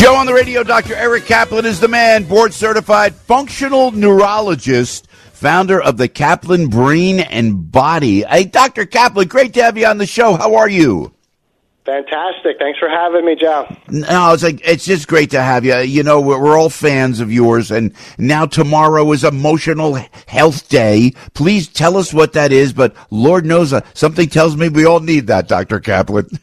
Joe 0.00 0.14
on 0.14 0.24
the 0.24 0.32
radio, 0.32 0.62
Dr. 0.62 0.94
Eric 0.94 1.26
Kaplan 1.26 1.66
is 1.66 1.80
the 1.80 1.88
man, 1.88 2.24
board 2.24 2.54
certified 2.54 3.14
functional 3.14 3.90
neurologist, 3.90 5.06
founder 5.34 5.82
of 5.82 5.98
the 5.98 6.08
Kaplan 6.08 6.68
Brain 6.68 7.20
and 7.20 7.70
Body. 7.70 8.22
Hey, 8.22 8.44
Dr. 8.44 8.86
Kaplan, 8.86 9.28
great 9.28 9.52
to 9.52 9.62
have 9.62 9.76
you 9.76 9.84
on 9.84 9.98
the 9.98 10.06
show. 10.06 10.34
How 10.34 10.54
are 10.54 10.68
you? 10.68 11.12
Fantastic. 11.88 12.58
Thanks 12.58 12.78
for 12.78 12.90
having 12.90 13.24
me, 13.24 13.34
Joe. 13.34 13.66
No, 13.88 14.34
it's 14.34 14.42
like 14.42 14.60
it's 14.62 14.84
just 14.84 15.08
great 15.08 15.30
to 15.30 15.40
have 15.40 15.64
you. 15.64 15.74
You 15.78 16.02
know, 16.02 16.20
we're, 16.20 16.38
we're 16.38 16.58
all 16.58 16.68
fans 16.68 17.18
of 17.20 17.32
yours, 17.32 17.70
and 17.70 17.94
now 18.18 18.44
tomorrow 18.44 19.10
is 19.12 19.24
Emotional 19.24 19.98
Health 20.26 20.68
Day. 20.68 21.12
Please 21.32 21.66
tell 21.66 21.96
us 21.96 22.12
what 22.12 22.34
that 22.34 22.52
is. 22.52 22.74
But 22.74 22.94
Lord 23.10 23.46
knows, 23.46 23.72
uh, 23.72 23.80
something 23.94 24.28
tells 24.28 24.54
me 24.54 24.68
we 24.68 24.84
all 24.84 25.00
need 25.00 25.28
that, 25.28 25.48
Doctor 25.48 25.80
Kaplan. 25.80 26.28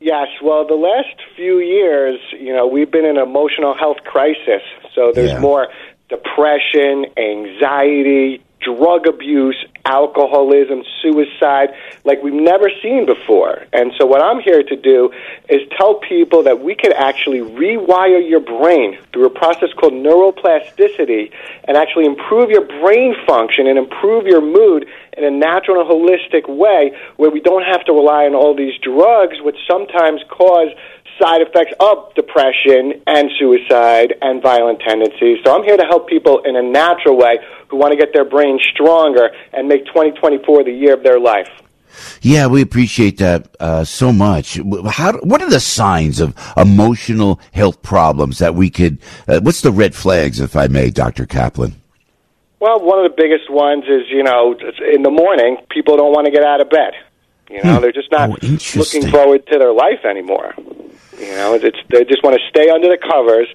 Yes, 0.00 0.28
well, 0.42 0.66
the 0.66 0.74
last 0.74 1.20
few 1.36 1.58
years, 1.58 2.18
you 2.40 2.54
know, 2.54 2.66
we've 2.66 2.90
been 2.90 3.04
in 3.04 3.18
an 3.18 3.22
emotional 3.22 3.74
health 3.76 3.98
crisis. 4.06 4.62
So 4.94 5.12
there's 5.14 5.32
Yeah. 5.32 5.40
more 5.40 5.68
depression, 6.08 7.04
anxiety, 7.18 8.40
drug 8.60 9.06
abuse, 9.06 9.62
alcoholism, 9.88 10.84
suicide, 11.00 11.70
like 12.04 12.22
we've 12.22 12.34
never 12.34 12.70
seen 12.82 13.06
before. 13.06 13.64
And 13.72 13.92
so, 13.98 14.06
what 14.06 14.22
I'm 14.22 14.40
here 14.40 14.62
to 14.62 14.76
do 14.76 15.10
is 15.48 15.60
tell 15.76 15.94
people 15.96 16.42
that 16.44 16.60
we 16.60 16.74
can 16.74 16.92
actually 16.92 17.40
rewire 17.40 18.20
your 18.28 18.40
brain 18.40 18.98
through 19.12 19.26
a 19.26 19.30
process 19.30 19.70
called 19.80 19.94
neuroplasticity 19.94 21.32
and 21.64 21.76
actually 21.76 22.04
improve 22.04 22.50
your 22.50 22.66
brain 22.80 23.14
function 23.26 23.66
and 23.66 23.78
improve 23.78 24.26
your 24.26 24.42
mood 24.42 24.86
in 25.16 25.24
a 25.24 25.30
natural 25.30 25.80
and 25.80 25.90
holistic 25.90 26.48
way 26.48 26.92
where 27.16 27.30
we 27.30 27.40
don't 27.40 27.64
have 27.64 27.84
to 27.86 27.92
rely 27.92 28.26
on 28.26 28.34
all 28.34 28.54
these 28.54 28.78
drugs, 28.80 29.36
which 29.42 29.56
sometimes 29.66 30.20
cause 30.28 30.68
side 31.20 31.42
effects 31.42 31.74
of 31.80 32.14
depression 32.14 33.02
and 33.06 33.30
suicide 33.38 34.14
and 34.22 34.40
violent 34.40 34.80
tendencies. 34.80 35.38
So 35.44 35.54
I'm 35.54 35.64
here 35.64 35.76
to 35.76 35.84
help 35.84 36.08
people 36.08 36.42
in 36.44 36.54
a 36.56 36.62
natural 36.62 37.16
way 37.16 37.38
who 37.68 37.76
want 37.76 37.92
to 37.92 37.96
get 37.98 38.12
their 38.12 38.24
brain 38.24 38.58
stronger 38.72 39.30
and 39.52 39.68
make 39.68 39.84
2024 39.86 40.64
the 40.64 40.72
year 40.72 40.94
of 40.94 41.02
their 41.02 41.20
life. 41.20 41.48
Yeah, 42.22 42.46
we 42.46 42.62
appreciate 42.62 43.18
that 43.18 43.56
uh, 43.58 43.82
so 43.84 44.12
much. 44.12 44.58
How? 44.90 45.12
What 45.18 45.42
are 45.42 45.50
the 45.50 45.58
signs 45.60 46.20
of 46.20 46.34
emotional 46.56 47.40
health 47.52 47.82
problems 47.82 48.38
that 48.38 48.54
we 48.54 48.70
could? 48.70 48.98
Uh, 49.26 49.40
what's 49.40 49.62
the 49.62 49.72
red 49.72 49.94
flags, 49.94 50.38
if 50.38 50.54
I 50.54 50.68
may, 50.68 50.90
Doctor 50.90 51.26
Kaplan? 51.26 51.74
Well, 52.60 52.80
one 52.80 53.04
of 53.04 53.10
the 53.10 53.16
biggest 53.16 53.50
ones 53.50 53.84
is 53.84 54.02
you 54.10 54.22
know 54.22 54.54
in 54.92 55.02
the 55.02 55.10
morning 55.10 55.56
people 55.70 55.96
don't 55.96 56.12
want 56.12 56.26
to 56.26 56.32
get 56.32 56.44
out 56.44 56.60
of 56.60 56.70
bed. 56.70 56.92
You 57.50 57.62
know, 57.62 57.76
Hmm. 57.76 57.82
they're 57.82 57.92
just 57.92 58.12
not 58.12 58.30
Oh, 58.30 58.36
looking 58.76 59.10
forward 59.10 59.46
to 59.48 59.58
their 59.58 59.72
life 59.72 60.04
anymore. 60.04 60.54
You 61.18 61.32
know, 61.34 61.54
it's 61.54 61.78
they 61.88 62.04
just 62.04 62.22
want 62.22 62.36
to 62.38 62.42
stay 62.48 62.68
under 62.70 62.88
the 62.88 62.98
covers. 62.98 63.48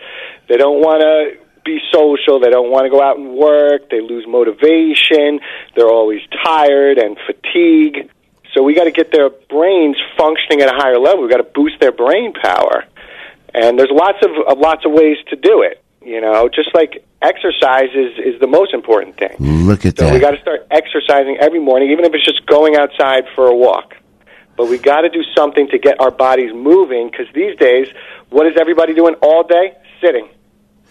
They 0.50 0.58
don't 0.58 0.82
want 0.82 1.02
to 1.02 1.38
be 1.64 1.80
social. 1.92 2.40
They 2.40 2.50
don't 2.50 2.70
want 2.72 2.86
to 2.86 2.90
go 2.90 3.02
out 3.02 3.18
and 3.18 3.34
work. 3.36 3.90
They 3.90 4.02
lose 4.02 4.26
motivation. 4.28 5.40
They're 5.76 5.88
always 5.90 6.22
tired 6.44 6.98
and 6.98 7.18
fatigued. 7.26 8.10
So 8.54 8.62
we 8.64 8.76
got 8.76 8.84
to 8.84 8.92
get 8.92 9.12
their 9.12 9.30
brains 9.30 9.98
functioning 10.18 10.62
at 10.62 10.70
a 10.70 10.76
higher 10.76 11.00
level. 11.00 11.24
We 11.24 11.30
got 11.30 11.38
to 11.38 11.44
boost 11.44 11.80
their 11.80 11.92
brain 11.92 12.34
power. 12.34 12.86
And 13.54 13.78
there's 13.78 13.92
lots 13.92 14.18
of, 14.24 14.32
of 14.48 14.58
lots 14.60 14.86
of 14.86 14.92
ways 14.92 15.18
to 15.30 15.36
do 15.36 15.62
it. 15.62 15.84
You 16.06 16.20
know, 16.22 16.50
just 16.50 16.70
like 16.76 17.06
exercise 17.22 17.90
is 17.96 18.12
is 18.36 18.40
the 18.42 18.48
most 18.48 18.74
important 18.74 19.18
thing. 19.18 19.38
Look 19.66 19.86
at 19.86 19.98
So 19.98 20.06
that. 20.06 20.14
we 20.14 20.20
got 20.20 20.32
to 20.32 20.42
start 20.42 20.68
exercising 20.70 21.38
every 21.40 21.60
morning, 21.60 21.92
even 21.92 22.04
if 22.04 22.14
it's 22.14 22.26
just 22.26 22.46
going 22.46 22.76
outside 22.76 23.24
for 23.36 23.48
a 23.48 23.56
walk. 23.56 23.96
But 24.58 24.68
we 24.68 24.78
got 24.78 25.02
to 25.02 25.10
do 25.10 25.24
something 25.36 25.68
to 25.70 25.80
get 25.80 26.00
our 26.02 26.12
bodies 26.12 26.52
moving 26.54 27.10
because 27.10 27.28
these 27.34 27.56
days, 27.58 27.88
what 28.30 28.46
is 28.48 28.54
everybody 28.60 28.94
doing 28.94 29.16
all 29.22 29.44
day? 29.44 29.78
Sitting. 30.02 30.28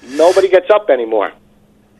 Nobody 0.08 0.48
gets 0.48 0.70
up 0.70 0.90
anymore. 0.90 1.32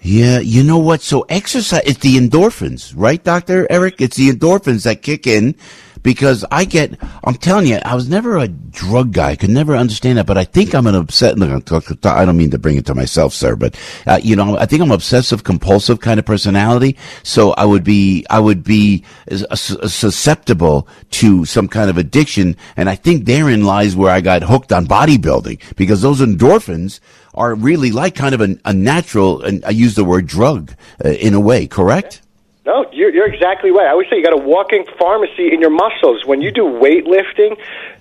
Yeah, 0.00 0.40
you 0.40 0.64
know 0.64 0.78
what? 0.78 1.00
So 1.00 1.24
exercise, 1.28 1.82
it's 1.86 2.00
the 2.00 2.16
endorphins, 2.16 2.92
right, 2.96 3.22
Dr. 3.22 3.70
Eric? 3.70 4.00
It's 4.00 4.16
the 4.16 4.30
endorphins 4.30 4.82
that 4.84 5.02
kick 5.02 5.28
in 5.28 5.54
because 6.02 6.44
I 6.50 6.64
get, 6.64 6.98
I'm 7.24 7.34
telling 7.34 7.66
you, 7.66 7.78
I 7.84 7.94
was 7.94 8.08
never 8.08 8.36
a 8.36 8.48
drug 8.48 9.12
guy. 9.12 9.30
I 9.30 9.36
could 9.36 9.50
never 9.50 9.76
understand 9.76 10.18
that, 10.18 10.26
but 10.26 10.38
I 10.38 10.44
think 10.44 10.74
I'm 10.74 10.86
an 10.86 10.94
obsessed, 10.94 11.36
I 11.40 12.24
don't 12.24 12.36
mean 12.36 12.50
to 12.50 12.58
bring 12.58 12.76
it 12.76 12.86
to 12.86 12.94
myself, 12.94 13.32
sir, 13.32 13.56
but, 13.56 13.78
uh, 14.06 14.20
you 14.22 14.36
know, 14.36 14.56
I 14.58 14.66
think 14.66 14.82
I'm 14.82 14.90
obsessive 14.90 15.44
compulsive 15.44 16.00
kind 16.00 16.18
of 16.18 16.26
personality. 16.26 16.96
So 17.22 17.52
I 17.52 17.64
would 17.64 17.84
be, 17.84 18.26
I 18.30 18.40
would 18.40 18.64
be 18.64 19.04
uh, 19.30 19.54
susceptible 19.54 20.88
to 21.10 21.44
some 21.44 21.68
kind 21.68 21.90
of 21.90 21.98
addiction. 21.98 22.56
And 22.76 22.88
I 22.88 22.94
think 22.94 23.24
therein 23.24 23.64
lies 23.64 23.94
where 23.96 24.10
I 24.10 24.20
got 24.20 24.42
hooked 24.42 24.72
on 24.72 24.86
bodybuilding 24.86 25.76
because 25.76 26.02
those 26.02 26.20
endorphins, 26.20 27.00
are 27.34 27.54
really 27.54 27.90
like 27.90 28.14
kind 28.14 28.34
of 28.34 28.42
a, 28.42 28.58
a 28.66 28.74
natural, 28.74 29.42
and 29.42 29.64
I 29.64 29.70
use 29.70 29.94
the 29.94 30.04
word 30.04 30.26
drug 30.26 30.74
uh, 31.02 31.08
in 31.08 31.32
a 31.32 31.40
way, 31.40 31.66
correct? 31.66 32.20
No, 32.64 32.86
you're, 32.92 33.12
you're 33.12 33.26
exactly 33.26 33.72
right. 33.72 33.86
I 33.86 33.90
always 33.90 34.08
say 34.08 34.16
you 34.16 34.22
got 34.22 34.34
a 34.34 34.36
walking 34.36 34.84
pharmacy 34.96 35.52
in 35.52 35.60
your 35.60 35.70
muscles. 35.70 36.24
When 36.24 36.40
you 36.40 36.52
do 36.52 36.62
weightlifting, 36.62 37.58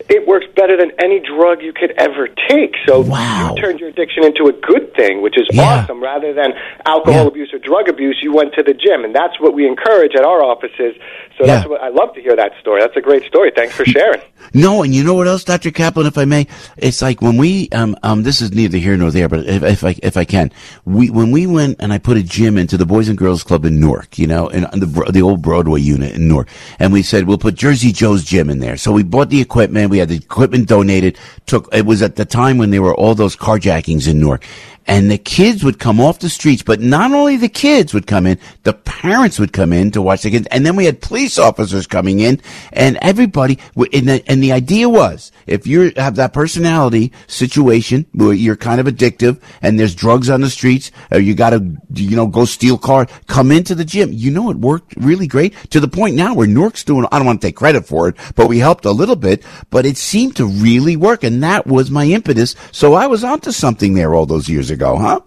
it 0.07 0.27
works 0.27 0.45
better 0.55 0.77
than 0.77 0.91
any 1.03 1.19
drug 1.19 1.63
you 1.63 1.73
could 1.73 1.91
ever 1.97 2.27
take. 2.27 2.75
So 2.85 3.01
you 3.01 3.59
turned 3.59 3.79
your 3.79 3.89
addiction 3.89 4.23
into 4.23 4.45
a 4.45 4.53
good 4.53 4.93
thing, 4.93 5.23
which 5.23 5.35
is 5.35 5.47
awesome. 5.57 6.01
Rather 6.01 6.31
than 6.33 6.53
alcohol 6.85 7.27
abuse 7.27 7.51
or 7.53 7.57
drug 7.57 7.89
abuse, 7.89 8.19
you 8.21 8.33
went 8.33 8.53
to 8.53 8.61
the 8.61 8.73
gym, 8.75 9.03
and 9.03 9.15
that's 9.15 9.39
what 9.39 9.55
we 9.55 9.67
encourage 9.67 10.13
at 10.15 10.23
our 10.23 10.43
offices. 10.43 10.93
So 11.39 11.47
that's 11.47 11.67
what 11.67 11.81
I 11.81 11.89
love 11.89 12.13
to 12.13 12.21
hear 12.21 12.35
that 12.35 12.51
story. 12.59 12.81
That's 12.81 12.95
a 12.95 13.01
great 13.01 13.23
story. 13.23 13.51
Thanks 13.55 13.73
for 13.73 13.85
sharing. 13.85 14.21
No, 14.53 14.83
and 14.83 14.93
you 14.93 15.03
know 15.03 15.15
what 15.15 15.27
else, 15.27 15.43
Dr. 15.43 15.71
Kaplan, 15.71 16.05
if 16.05 16.17
I 16.17 16.25
may? 16.25 16.45
It's 16.77 17.01
like 17.01 17.21
when 17.21 17.37
we, 17.37 17.69
um, 17.69 17.95
um, 18.03 18.21
this 18.23 18.41
is 18.41 18.51
neither 18.51 18.77
here 18.77 18.95
nor 18.95 19.09
there, 19.09 19.27
but 19.27 19.47
if, 19.47 19.63
if 19.63 19.83
I, 19.83 19.95
if 20.03 20.17
I 20.17 20.25
can, 20.25 20.51
we, 20.85 21.09
when 21.09 21.31
we 21.31 21.47
went 21.47 21.77
and 21.79 21.91
I 21.91 21.97
put 21.97 22.17
a 22.17 22.23
gym 22.23 22.57
into 22.57 22.77
the 22.77 22.85
Boys 22.85 23.09
and 23.09 23.17
Girls 23.17 23.43
Club 23.43 23.65
in 23.65 23.79
Newark, 23.79 24.19
you 24.19 24.27
know, 24.27 24.50
in 24.51 24.63
the, 24.79 25.09
the 25.11 25.21
old 25.21 25.41
Broadway 25.41 25.81
unit 25.81 26.15
in 26.15 26.27
Newark, 26.27 26.47
and 26.79 26.93
we 26.93 27.01
said, 27.01 27.25
we'll 27.25 27.37
put 27.37 27.55
Jersey 27.55 27.91
Joe's 27.91 28.23
gym 28.23 28.49
in 28.49 28.59
there. 28.59 28.77
So 28.77 28.91
we 28.91 29.03
bought 29.03 29.29
the 29.29 29.41
equipment, 29.41 29.89
we 29.89 29.97
had 29.97 30.09
the 30.09 30.17
equipment 30.17 30.67
donated, 30.67 31.17
took, 31.45 31.67
it 31.73 31.85
was 31.85 32.01
at 32.01 32.15
the 32.15 32.25
time 32.25 32.57
when 32.57 32.71
there 32.71 32.81
were 32.81 32.95
all 32.95 33.15
those 33.15 33.35
carjackings 33.35 34.07
in 34.07 34.19
Newark. 34.19 34.45
And 34.87 35.11
the 35.11 35.17
kids 35.17 35.63
would 35.63 35.77
come 35.77 36.01
off 36.01 36.19
the 36.19 36.29
streets, 36.29 36.63
but 36.63 36.81
not 36.81 37.11
only 37.11 37.37
the 37.37 37.47
kids 37.47 37.93
would 37.93 38.07
come 38.07 38.25
in, 38.25 38.39
the 38.63 38.73
parents 38.73 39.39
would 39.39 39.53
come 39.53 39.71
in 39.71 39.91
to 39.91 40.01
watch 40.01 40.23
the 40.23 40.31
kids. 40.31 40.47
And 40.49 40.65
then 40.65 40.75
we 40.75 40.85
had 40.85 41.01
police 41.01 41.37
officers 41.37 41.85
coming 41.85 42.19
in 42.19 42.41
and 42.73 42.97
everybody, 43.01 43.59
and 43.75 44.09
the, 44.09 44.23
and 44.27 44.43
the 44.43 44.51
idea 44.51 44.89
was, 44.89 45.31
if 45.45 45.67
you 45.67 45.93
have 45.97 46.15
that 46.15 46.33
personality 46.33 47.11
situation 47.27 48.07
where 48.13 48.33
you're 48.33 48.55
kind 48.55 48.79
of 48.79 48.87
addictive 48.87 49.39
and 49.61 49.79
there's 49.79 49.93
drugs 49.93 50.29
on 50.29 50.41
the 50.41 50.49
streets, 50.49 50.91
or 51.11 51.19
you 51.19 51.35
gotta, 51.35 51.63
you 51.93 52.15
know, 52.15 52.27
go 52.27 52.45
steal 52.45 52.77
cars, 52.77 53.07
come 53.27 53.51
into 53.51 53.75
the 53.75 53.85
gym. 53.85 54.11
You 54.11 54.31
know, 54.31 54.49
it 54.49 54.57
worked 54.57 54.95
really 54.97 55.27
great 55.27 55.53
to 55.69 55.79
the 55.79 55.87
point 55.87 56.15
now 56.15 56.33
where 56.33 56.47
Newark's 56.47 56.83
doing, 56.83 57.05
I 57.11 57.17
don't 57.17 57.27
want 57.27 57.39
to 57.41 57.47
take 57.47 57.55
credit 57.55 57.85
for 57.85 58.09
it, 58.09 58.15
but 58.35 58.47
we 58.47 58.57
helped 58.57 58.85
a 58.85 58.91
little 58.91 59.15
bit, 59.15 59.43
but 59.69 59.85
it 59.85 59.97
seemed 59.97 60.35
to 60.37 60.45
really 60.45 60.95
work. 60.95 61.23
And 61.23 61.43
that 61.43 61.67
was 61.67 61.91
my 61.91 62.05
impetus. 62.05 62.55
So 62.71 62.95
I 62.95 63.05
was 63.07 63.23
onto 63.23 63.51
something 63.51 63.93
there 63.93 64.15
all 64.15 64.25
those 64.25 64.49
years 64.49 64.70
ago, 64.71 64.97
huh? 64.97 65.19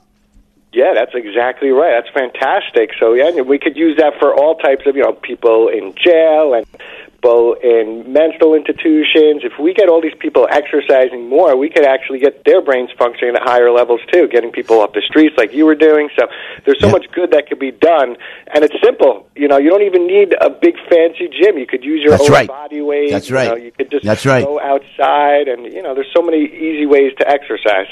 Yeah, 0.73 0.93
that's 0.93 1.15
exactly 1.15 1.69
right. 1.71 2.03
That's 2.03 2.13
fantastic. 2.13 2.91
So 2.99 3.15
yeah, 3.15 3.31
we 3.43 3.59
could 3.61 3.77
use 3.77 3.97
that 3.99 4.15
for 4.19 4.35
all 4.35 4.57
types 4.57 4.87
of 4.87 4.97
you 4.97 5.03
know 5.03 5.13
people 5.13 5.69
in 5.69 5.95
jail 5.95 6.53
and 6.55 6.67
people 7.25 7.55
in 7.63 8.13
mental 8.13 8.55
institutions. 8.55 9.43
If 9.45 9.53
we 9.61 9.73
get 9.73 9.89
all 9.89 10.01
these 10.03 10.17
people 10.19 10.49
exercising 10.51 11.29
more, 11.29 11.57
we 11.57 11.71
could 11.71 11.85
actually 11.87 12.19
get 12.19 12.45
their 12.45 12.61
brains 12.61 12.91
functioning 12.99 13.37
at 13.37 13.43
higher 13.43 13.71
levels 13.71 14.01
too, 14.13 14.27
getting 14.27 14.51
people 14.51 14.81
off 14.81 14.93
the 14.95 15.03
streets 15.07 15.37
like 15.39 15.55
you 15.55 15.65
were 15.65 15.77
doing. 15.77 16.11
So 16.19 16.27
there's 16.65 16.81
so 16.81 16.89
much 16.91 17.07
good 17.13 17.31
that 17.31 17.49
could 17.49 17.61
be 17.61 17.71
done, 17.71 18.17
and 18.53 18.65
it's 18.65 18.75
simple. 18.83 19.29
You 19.37 19.47
know, 19.47 19.59
you 19.59 19.71
don't 19.71 19.83
even 19.83 20.09
need 20.09 20.35
a 20.41 20.51
big 20.51 20.75
fancy 20.91 21.29
gym. 21.29 21.57
You 21.57 21.69
could 21.69 21.85
use 21.85 22.03
your 22.03 22.11
That's 22.19 22.25
own 22.25 22.33
right. 22.33 22.49
body 22.49 22.81
weight. 22.81 23.13
That's 23.13 23.31
You, 23.31 23.37
right. 23.37 23.49
know, 23.49 23.57
you 23.57 23.71
could 23.71 23.93
just 23.93 24.05
That's 24.05 24.27
right. 24.27 24.45
go 24.45 24.59
outside, 24.61 25.47
and 25.47 25.73
you 25.73 25.83
know, 25.83 25.95
there's 25.95 26.13
so 26.13 26.21
many 26.21 26.45
easy 26.47 26.85
ways 26.85 27.13
to 27.19 27.29
exercise. 27.29 27.87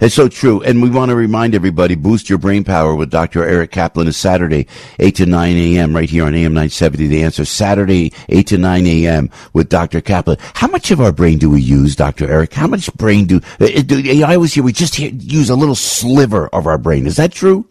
It's 0.00 0.14
so 0.14 0.28
true. 0.28 0.62
And 0.62 0.82
we 0.82 0.90
want 0.90 1.10
to 1.10 1.14
remind 1.16 1.54
everybody, 1.54 1.94
boost 1.94 2.28
your 2.28 2.38
brain 2.38 2.64
power 2.64 2.94
with 2.94 3.10
Dr. 3.10 3.44
Eric 3.44 3.70
Kaplan 3.70 4.08
is 4.08 4.16
Saturday, 4.16 4.66
8 4.98 5.14
to 5.16 5.26
9 5.26 5.56
a.m. 5.56 5.94
right 5.94 6.08
here 6.08 6.24
on 6.24 6.34
AM 6.34 6.52
970. 6.52 7.06
The 7.06 7.22
answer, 7.22 7.44
Saturday, 7.44 8.12
8 8.28 8.46
to 8.48 8.58
9 8.58 8.86
a.m. 8.86 9.30
with 9.52 9.68
Dr. 9.68 10.00
Kaplan. 10.00 10.38
How 10.54 10.66
much 10.68 10.90
of 10.90 11.00
our 11.00 11.12
brain 11.12 11.38
do 11.38 11.50
we 11.50 11.60
use, 11.60 11.96
Dr. 11.96 12.28
Eric? 12.28 12.54
How 12.54 12.66
much 12.66 12.92
brain 12.94 13.26
do, 13.26 13.40
uh, 13.60 13.82
do 13.82 14.24
I 14.24 14.34
always 14.34 14.54
hear 14.54 14.64
we 14.64 14.72
just 14.72 14.94
hear, 14.94 15.10
use 15.12 15.50
a 15.50 15.56
little 15.56 15.74
sliver 15.74 16.48
of 16.48 16.66
our 16.66 16.78
brain. 16.78 17.06
Is 17.06 17.16
that 17.16 17.32
true? 17.32 17.66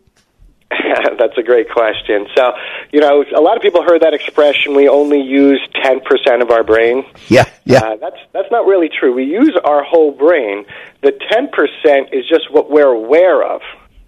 That's 1.18 1.38
a 1.38 1.43
great 1.43 1.70
question. 1.70 2.28
So, 2.36 2.53
you 2.91 2.99
know, 2.99 3.24
a 3.36 3.41
lot 3.41 3.55
of 3.55 3.61
people 3.61 3.84
heard 3.84 4.01
that 4.01 4.14
expression. 4.14 4.76
We 4.76 4.88
only 4.88 5.22
use 5.22 5.61
ten 5.84 5.99
percent 6.01 6.41
of 6.41 6.51
our 6.51 6.64
brain. 6.64 7.05
Yeah, 7.28 7.45
yeah. 7.66 7.80
Uh, 7.80 7.95
that's 7.97 8.18
that's 8.32 8.51
not 8.51 8.66
really 8.66 8.89
true. 8.89 9.14
We 9.14 9.26
use 9.26 9.57
our 9.64 9.84
whole 9.84 10.11
brain. 10.11 10.66
The 11.01 11.11
ten 11.30 11.49
percent 11.49 12.09
is 12.14 12.28
just 12.28 12.51
what 12.51 12.70
we're 12.70 12.93
aware 12.93 13.43
of. 13.43 13.61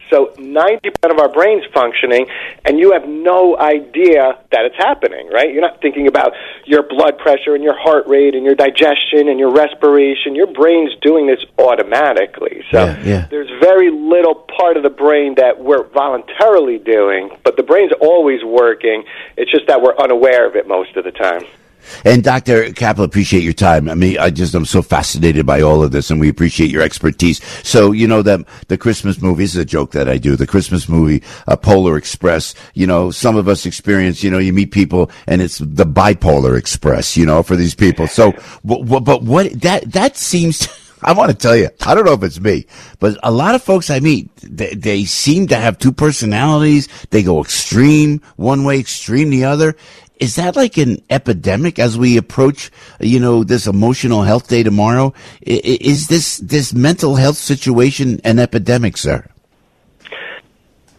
So 0.09 0.33
ninety 0.37 0.89
percent 0.89 1.13
of 1.13 1.19
our 1.19 1.31
brain's 1.31 1.65
functioning, 1.73 2.27
and 2.65 2.79
you 2.79 2.91
have 2.93 3.07
no 3.07 3.57
idea 3.57 4.37
that 4.51 4.65
it's 4.65 4.77
happening. 4.77 5.29
Right? 5.29 5.51
You're 5.51 5.61
not 5.61 5.81
thinking 5.81 6.07
about 6.07 6.33
your 6.65 6.83
blood 6.83 7.17
pressure 7.17 7.55
and 7.55 7.63
your 7.63 7.77
heart 7.77 8.07
rate 8.07 8.35
and 8.35 8.45
your 8.45 8.55
digestion 8.55 9.27
and 9.29 9.39
your 9.39 9.51
respiration. 9.51 10.35
Your 10.35 10.47
brain's 10.47 10.91
doing 11.01 11.27
this 11.27 11.43
automatically. 11.57 12.63
So 12.71 12.85
yeah. 13.03 13.27
there's 13.29 13.49
very 13.61 13.89
little 13.91 14.35
part 14.35 14.77
of 14.77 14.83
the 14.83 14.89
brain 14.89 15.35
that 15.35 15.59
we're 15.59 15.83
voluntarily 15.89 16.77
doing, 16.79 17.29
but 17.43 17.57
the 17.57 17.63
brain's 17.63 17.91
always 17.99 18.43
working. 18.43 19.03
It's 19.37 19.51
just 19.51 19.67
that 19.67 19.81
we're 19.81 19.97
unaware 19.97 20.47
of 20.47 20.55
it 20.55 20.67
most 20.67 20.95
of 20.95 21.03
the 21.03 21.11
time. 21.11 21.43
And 22.03 22.23
Dr. 22.23 22.71
Kaplan, 22.73 23.05
appreciate 23.05 23.43
your 23.43 23.53
time. 23.53 23.89
I 23.89 23.95
mean, 23.95 24.17
I 24.17 24.29
just, 24.29 24.53
I'm 24.55 24.65
so 24.65 24.81
fascinated 24.81 25.45
by 25.45 25.61
all 25.61 25.83
of 25.83 25.91
this 25.91 26.11
and 26.11 26.19
we 26.19 26.29
appreciate 26.29 26.71
your 26.71 26.81
expertise. 26.81 27.43
So, 27.63 27.91
you 27.91 28.07
know, 28.07 28.21
the, 28.21 28.45
the 28.67 28.77
Christmas 28.77 29.21
movie, 29.21 29.43
is 29.43 29.55
a 29.55 29.65
joke 29.65 29.91
that 29.91 30.09
I 30.09 30.17
do, 30.17 30.35
the 30.35 30.47
Christmas 30.47 30.89
movie, 30.89 31.23
uh, 31.47 31.55
Polar 31.55 31.97
Express, 31.97 32.55
you 32.73 32.87
know, 32.87 33.11
some 33.11 33.37
of 33.37 33.47
us 33.47 33.65
experience, 33.65 34.23
you 34.23 34.31
know, 34.31 34.39
you 34.39 34.53
meet 34.53 34.71
people 34.71 35.11
and 35.27 35.41
it's 35.41 35.59
the 35.59 35.85
bipolar 35.85 36.57
express, 36.57 37.15
you 37.15 37.25
know, 37.25 37.43
for 37.43 37.55
these 37.55 37.75
people. 37.75 38.07
So, 38.07 38.33
but, 38.63 39.01
but 39.01 39.23
what, 39.23 39.61
that, 39.61 39.91
that 39.91 40.17
seems, 40.17 40.67
I 41.05 41.13
want 41.13 41.29
to 41.29 41.37
tell 41.37 41.55
you, 41.55 41.69
I 41.85 41.93
don't 41.93 42.05
know 42.05 42.13
if 42.13 42.23
it's 42.23 42.39
me, 42.39 42.65
but 42.99 43.17
a 43.21 43.31
lot 43.31 43.53
of 43.53 43.61
folks 43.61 43.89
I 43.91 43.99
meet, 43.99 44.35
they, 44.37 44.73
they 44.73 45.05
seem 45.05 45.47
to 45.47 45.55
have 45.55 45.77
two 45.77 45.91
personalities. 45.91 46.87
They 47.11 47.21
go 47.21 47.41
extreme 47.41 48.21
one 48.37 48.63
way, 48.63 48.79
extreme 48.79 49.29
the 49.29 49.45
other. 49.45 49.75
Is 50.19 50.35
that 50.35 50.55
like 50.55 50.77
an 50.77 51.01
epidemic 51.09 51.77
as 51.77 51.97
we 51.97 52.17
approach, 52.17 52.71
you 52.99 53.19
know, 53.19 53.43
this 53.43 53.67
emotional 53.67 54.23
health 54.23 54.47
day 54.47 54.63
tomorrow? 54.63 55.13
Is 55.41 56.07
this, 56.07 56.37
this 56.37 56.73
mental 56.73 57.15
health 57.15 57.37
situation 57.37 58.21
an 58.23 58.39
epidemic, 58.39 58.97
sir? 58.97 59.25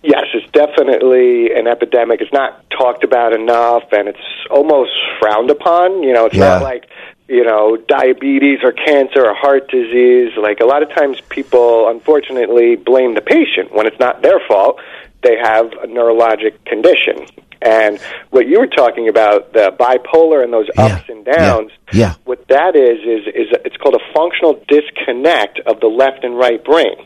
Yes, 0.02 0.24
it's 0.34 0.50
definitely 0.52 1.52
an 1.52 1.66
epidemic. 1.66 2.20
It's 2.20 2.32
not 2.32 2.64
talked 2.70 3.02
about 3.02 3.32
enough, 3.32 3.84
and 3.90 4.06
it's 4.06 4.18
almost 4.50 4.92
frowned 5.18 5.50
upon. 5.50 6.02
You 6.02 6.12
know, 6.12 6.26
it's 6.26 6.36
Yeah. 6.36 6.58
not 6.58 6.62
like 6.62 6.86
you 7.28 7.42
know 7.42 7.76
diabetes 7.88 8.60
or 8.62 8.70
cancer 8.70 9.26
or 9.26 9.34
heart 9.34 9.68
disease. 9.68 10.30
Like 10.36 10.60
a 10.60 10.64
lot 10.64 10.82
of 10.84 10.90
times, 10.90 11.20
people 11.28 11.88
unfortunately 11.88 12.76
blame 12.76 13.14
the 13.14 13.20
patient 13.20 13.74
when 13.74 13.86
it's 13.86 13.98
not 13.98 14.22
their 14.22 14.38
fault. 14.46 14.78
They 15.26 15.36
have 15.42 15.66
a 15.84 15.86
neurologic 15.88 16.54
condition, 16.66 17.26
and 17.60 17.98
what 18.30 18.46
you 18.46 18.60
were 18.60 18.68
talking 18.82 19.08
about, 19.08 19.52
the 19.52 19.66
bipolar 19.78 20.44
and 20.44 20.52
those 20.52 20.68
ups 20.78 21.04
and 21.08 21.24
downs. 21.24 21.72
Yeah. 21.92 22.14
What 22.24 22.46
that 22.48 22.76
is 22.76 22.98
is 23.00 23.22
is 23.34 23.46
it's 23.64 23.76
called 23.76 23.96
a 23.96 24.04
functional 24.14 24.54
disconnect 24.68 25.60
of 25.66 25.80
the 25.80 25.88
left 25.88 26.22
and 26.22 26.36
right 26.38 26.62
brain. 26.64 26.96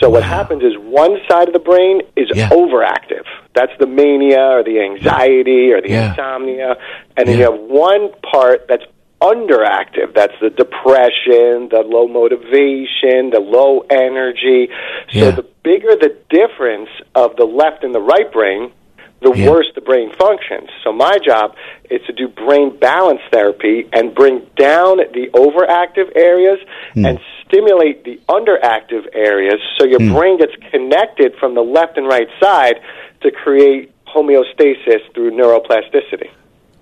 So 0.00 0.10
what 0.10 0.24
happens 0.24 0.62
is 0.64 0.72
one 0.78 1.18
side 1.30 1.46
of 1.46 1.54
the 1.54 1.60
brain 1.60 2.02
is 2.16 2.28
overactive. 2.50 3.24
That's 3.54 3.72
the 3.78 3.86
mania 3.86 4.40
or 4.56 4.64
the 4.64 4.80
anxiety 4.80 5.70
or 5.72 5.80
the 5.80 5.90
Yeah. 5.90 6.10
insomnia, 6.10 6.76
and 7.16 7.28
then 7.28 7.38
you 7.38 7.44
have 7.44 7.60
one 7.60 8.10
part 8.32 8.66
that's 8.68 8.84
underactive. 9.22 10.14
That's 10.14 10.34
the 10.40 10.50
depression, 10.50 11.70
the 11.70 11.84
low 11.86 12.08
motivation, 12.08 13.30
the 13.30 13.40
low 13.40 13.86
energy. 13.88 14.68
So 15.12 15.26
Yeah. 15.26 15.30
the 15.30 15.46
bigger 15.62 15.94
the 15.94 16.16
difference 16.28 16.90
of 17.14 17.36
the 17.36 17.44
left 17.44 17.84
and 17.84 17.94
the 17.94 18.00
right 18.00 18.30
brain, 18.32 18.72
the 19.20 19.30
worse 19.30 19.70
the 19.76 19.80
brain 19.80 20.10
functions. 20.18 20.68
So 20.82 20.92
my 20.92 21.18
job 21.18 21.54
is 21.88 22.00
to 22.06 22.12
do 22.12 22.26
brain 22.26 22.76
balance 22.76 23.20
therapy 23.30 23.86
and 23.92 24.12
bring 24.14 24.40
down 24.56 24.96
the 24.98 25.30
overactive 25.32 26.10
areas 26.16 26.58
hmm. 26.94 27.06
and 27.06 27.20
stimulate 27.46 28.04
the 28.04 28.18
underactive 28.28 29.06
areas 29.14 29.60
so 29.78 29.84
your 29.86 30.00
hmm. 30.00 30.12
brain 30.12 30.38
gets 30.38 30.56
connected 30.72 31.36
from 31.38 31.54
the 31.54 31.62
left 31.62 31.96
and 31.96 32.08
right 32.08 32.28
side 32.40 32.80
to 33.20 33.30
create 33.30 33.92
homeostasis 34.06 35.00
through 35.14 35.30
neuroplasticity. 35.30 36.30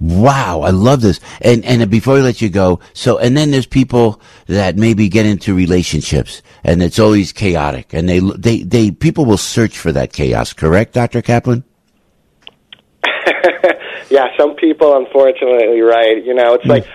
Wow, 0.01 0.63
I 0.63 0.71
love 0.71 1.03
this. 1.03 1.21
And 1.43 1.65
and 1.65 1.91
before 1.91 2.17
I 2.17 2.21
let 2.21 2.41
you 2.41 2.49
go, 2.49 2.81
so 2.95 3.19
and 3.19 3.37
then 3.37 3.51
there's 3.51 3.67
people 3.67 4.21
that 4.47 4.77
maybe 4.77 5.09
get 5.11 5.27
into 5.27 5.55
relationships 5.55 6.41
and 6.65 6.83
it's 6.83 6.99
always 6.99 7.33
chaotic 7.33 7.93
and 7.93 8.09
they 8.09 8.19
they 8.19 8.63
they 8.63 8.91
people 8.91 9.27
will 9.27 9.37
search 9.37 9.77
for 9.79 9.93
that 9.93 10.13
chaos, 10.13 10.55
correct, 10.55 10.95
Dr. 10.95 11.21
Kaplan? 11.21 11.65
yeah, 14.11 14.29
some 14.39 14.55
people, 14.57 14.97
unfortunately, 14.97 15.81
right. 15.81 16.25
You 16.25 16.35
know, 16.35 16.55
it's 16.55 16.65
hmm. 16.65 16.71
like 16.71 16.87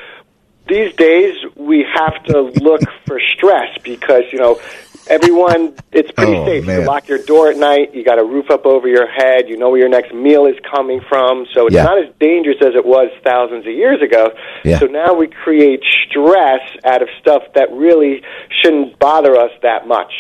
these 0.68 0.94
days 0.96 1.36
we 1.56 1.86
have 1.94 2.24
to 2.24 2.42
look 2.42 2.82
for 3.06 3.20
stress 3.36 3.78
because 3.84 4.24
you 4.32 4.40
know 4.40 4.60
everyone. 5.08 5.74
It's 5.92 6.12
pretty 6.12 6.36
Oh, 6.36 6.46
safe. 6.46 6.66
man. 6.66 6.82
You 6.82 6.88
lock 6.88 7.08
your 7.08 7.20
door 7.20 7.50
at 7.50 7.58
night. 7.58 7.94
You 7.94 8.04
got 8.04 8.20
a 8.20 8.24
roof 8.24 8.50
up 8.50 8.66
over 8.66 8.88
your 8.88 9.08
head. 9.08 9.48
You 9.48 9.58
know 9.58 9.70
where 9.70 9.80
your 9.80 9.90
next 9.90 10.14
meal 10.14 10.46
is 10.46 10.56
coming 10.70 11.02
from. 11.08 11.46
So 11.54 11.68
it's 11.68 11.76
Yeah. 11.76 11.84
not 11.84 11.98
as 12.00 12.10
dangerous 12.20 12.58
as 12.62 12.76
it 12.76 12.86
was 12.86 13.10
thousands 13.24 13.66
of 13.66 13.72
years 13.74 14.02
ago. 14.02 14.32
Yeah. 14.64 14.80
So 14.80 14.88
now 14.88 15.14
we 15.14 15.28
create 15.28 15.84
stress 16.10 16.62
out 16.84 17.02
of 17.02 17.10
stuff 17.20 17.44
that 17.56 17.72
really 17.72 18.22
shouldn't 18.62 18.98
bother 19.00 19.36
us 19.38 19.52
that 19.62 19.88
much. 19.88 20.12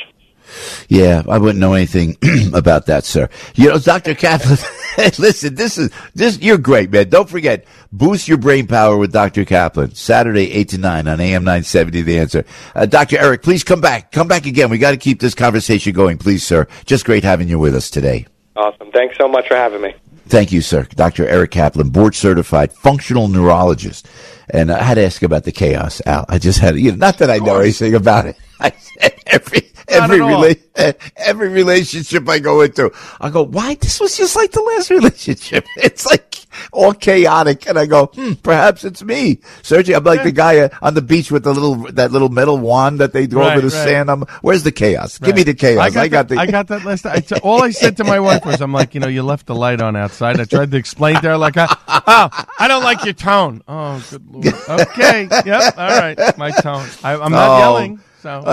Yeah, 0.88 1.24
I 1.28 1.38
wouldn't 1.38 1.60
know 1.60 1.74
anything 1.74 2.18
about 2.54 2.86
that, 2.88 3.06
sir. 3.06 3.30
You 3.56 3.70
know, 3.70 3.80
Dr. 3.80 4.16
Kaplan, 4.16 4.58
listen, 4.98 5.56
this 5.56 5.78
is, 5.78 5.92
this, 6.14 6.40
you're 6.40 6.58
great, 6.58 6.92
man. 6.92 7.10
Don't 7.10 7.30
forget, 7.30 7.66
boost 7.92 8.28
your 8.28 8.38
brain 8.38 8.68
power 8.68 8.98
with 8.98 9.12
Dr. 9.12 9.46
Kaplan, 9.46 9.96
Saturday, 9.96 10.52
8 10.52 10.70
to 10.70 10.78
9 10.78 11.08
on 11.08 11.20
AM 11.20 11.44
970, 11.44 12.02
The 12.02 12.20
Answer. 12.20 12.46
Uh, 12.74 12.86
Dr. 12.86 13.18
Eric, 13.18 13.44
please 13.44 13.64
come 13.64 13.82
back. 13.82 14.12
Come 14.12 14.28
back 14.28 14.46
again. 14.46 14.70
We 14.70 14.78
got 14.78 14.92
to 14.92 14.98
keep 14.98 15.20
this 15.20 15.36
conversation 15.36 15.94
going, 15.94 16.18
please, 16.18 16.44
sir. 16.44 16.68
Just 16.86 17.06
great 17.06 17.24
having 17.24 17.48
you 17.48 17.60
with 17.60 17.76
us 17.76 17.90
today. 17.90 18.26
Awesome. 18.56 18.92
Thanks 18.92 19.18
so 19.18 19.28
much 19.28 19.48
for 19.48 19.56
having 19.56 19.82
me. 19.82 19.94
Thank 20.28 20.52
you, 20.52 20.62
sir. 20.62 20.88
Dr. 20.96 21.28
Eric 21.28 21.52
Kaplan, 21.52 21.90
board 21.90 22.16
certified 22.16 22.74
functional 22.74 23.28
neurologist. 23.28 24.08
And 24.50 24.72
I 24.72 24.82
had 24.82 24.96
to 24.96 25.06
ask 25.06 25.22
about 25.22 25.44
the 25.44 25.52
chaos, 25.52 26.02
Al. 26.06 26.26
I 26.30 26.40
just 26.40 26.60
had, 26.60 26.78
you 26.78 26.92
know, 26.92 26.98
not 26.98 27.20
that 27.20 27.30
I 27.30 27.38
know 27.38 27.60
anything 27.60 27.94
about 27.94 28.26
it. 28.26 28.36
I 28.60 28.72
said 28.72 29.14
every, 29.28 29.72
every, 29.88 30.20
rela- 30.20 30.96
every 31.18 31.50
relationship 31.50 32.28
I 32.30 32.40
go 32.40 32.62
into, 32.62 32.92
I 33.22 33.30
go, 33.30 33.44
why? 33.44 33.76
This 33.76 34.00
was 34.00 34.18
just 34.18 34.36
like 34.36 34.52
the 34.52 34.62
last 34.62 34.90
relationship. 34.92 35.66
It's 35.78 36.06
like 36.06 36.36
all 36.72 36.94
chaotic. 36.94 37.68
And 37.68 37.78
I 37.78 37.86
go, 37.86 38.06
hmm, 38.08 38.34
perhaps 38.34 38.84
it's 38.86 39.04
me. 39.04 39.38
Sergio, 39.62 39.98
I'm 39.98 40.04
like 40.04 40.24
the 40.24 40.32
guy 40.32 40.60
uh, 40.60 40.70
on 40.82 40.94
the 40.94 41.02
beach 41.02 41.30
with 41.32 41.44
the 41.44 41.54
little, 41.54 41.76
that 41.94 42.12
little 42.12 42.30
metal 42.30 42.58
wand 42.58 43.00
that 43.00 43.12
they 43.14 43.26
throw 43.26 43.42
Right, 43.42 43.58
over 43.58 43.68
the 43.68 43.76
right. 43.76 43.84
sand. 43.86 44.10
I'm, 44.10 44.22
where's 44.42 44.64
the 44.64 44.72
chaos? 44.72 45.18
Give 45.20 45.36
me 45.36 45.44
the 45.44 45.54
chaos. 45.54 45.96
I 45.96 46.08
got, 46.08 46.30
that, 46.30 46.38
I 46.38 46.46
got 46.46 46.68
that 46.68 46.84
last. 46.86 47.06
I 47.06 47.20
t- 47.20 47.36
all 47.44 47.62
I 47.62 47.72
said 47.72 47.98
to 47.98 48.04
my 48.04 48.20
wife 48.20 48.46
was, 48.46 48.62
"I'm 48.62 48.72
like, 48.72 48.94
you 48.96 49.00
know, 49.02 49.08
you 49.08 49.24
left 49.24 49.46
the 49.48 49.56
light 49.56 49.82
on 49.82 49.96
outside." 49.96 50.40
I 50.40 50.46
tried 50.46 50.72
to 50.72 50.78
explain 50.78 51.16
to 51.16 51.22
her, 51.30 51.38
like, 51.38 51.56
I, 51.58 51.68
"Oh, 51.88 52.46
I 52.60 52.68
don't 52.68 52.84
like 52.84 53.04
your 53.04 53.14
tone." 53.14 53.62
Oh, 53.68 54.06
good 54.10 54.26
lord. 54.32 54.82
Okay, 54.82 55.28
yep, 55.46 55.78
all 55.78 55.90
right, 55.90 56.38
my 56.38 56.52
tone. 56.52 56.88
I, 57.04 57.14
I'm 57.16 57.32
not 57.32 57.50
Oh. 57.50 57.60
yelling. 57.60 58.00
So 58.26 58.42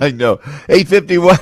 I 0.00 0.10
know. 0.10 0.40
851 0.68 1.36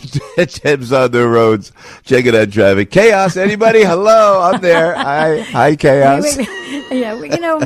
Tim's 0.49 0.93
on 1.01 1.11
the 1.13 1.27
roads. 1.27 1.73
Checking 2.05 2.37
out 2.37 2.53
traffic. 2.53 2.91
Chaos. 2.91 3.39
Anybody? 3.39 3.85
Hello. 3.85 4.43
I'm 4.43 4.61
there. 4.61 4.95
Hi. 4.99 5.41
Hi, 5.41 5.75
Chaos. 5.75 6.37
We- 6.37 6.45
we- 6.45 7.01
yeah, 7.01 7.19
we- 7.19 7.31
you 7.31 7.41
know, 7.41 7.59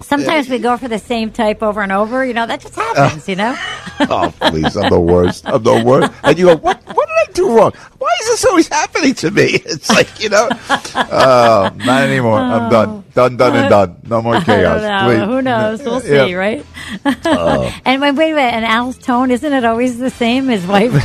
sometimes 0.00 0.48
we 0.48 0.58
go 0.58 0.76
for 0.76 0.88
the 0.88 0.98
same 0.98 1.30
type 1.30 1.62
over 1.62 1.82
and 1.82 1.92
over. 1.92 2.26
You 2.26 2.34
know, 2.34 2.46
that 2.48 2.62
just 2.62 2.74
happens. 2.74 3.28
You 3.28 3.36
know. 3.36 3.54
oh, 4.00 4.34
please. 4.40 4.76
I'm 4.76 4.90
the 4.90 4.98
worst. 4.98 5.46
I'm 5.46 5.62
the 5.62 5.84
worst. 5.84 6.12
And 6.24 6.36
you 6.36 6.46
go, 6.46 6.56
what, 6.56 6.82
what 6.84 7.08
did 7.08 7.28
I 7.28 7.32
do 7.32 7.56
wrong? 7.56 7.72
Why 7.98 8.10
is 8.22 8.26
this 8.26 8.44
always 8.44 8.66
happening 8.66 9.14
to 9.14 9.30
me? 9.30 9.44
It's 9.64 9.88
like, 9.88 10.20
you 10.20 10.30
know, 10.30 10.48
oh, 10.50 11.70
not 11.76 12.02
anymore. 12.02 12.38
I'm 12.40 12.66
oh. 12.66 12.70
done. 12.70 13.04
Done, 13.14 13.36
done, 13.36 13.54
and 13.54 13.68
done. 13.70 13.96
No 14.08 14.22
more 14.22 14.36
I 14.36 14.42
chaos. 14.42 14.80
don't 14.80 14.88
know. 14.90 15.04
Please. 15.06 15.26
Who 15.26 15.42
knows? 15.42 15.82
We'll 15.82 16.02
Yeah. 16.02 16.26
see, 16.26 16.34
right? 16.34 16.66
And 17.04 18.00
wait, 18.00 18.12
wait 18.12 18.32
a 18.32 18.34
minute. 18.34 18.54
And 18.54 18.64
Al's 18.64 18.98
tone 18.98 19.30
isn't 19.30 19.52
it 19.52 19.64
always 19.64 19.98
the 19.98 20.10
same? 20.10 20.48
His 20.48 20.66
wife. 20.66 20.92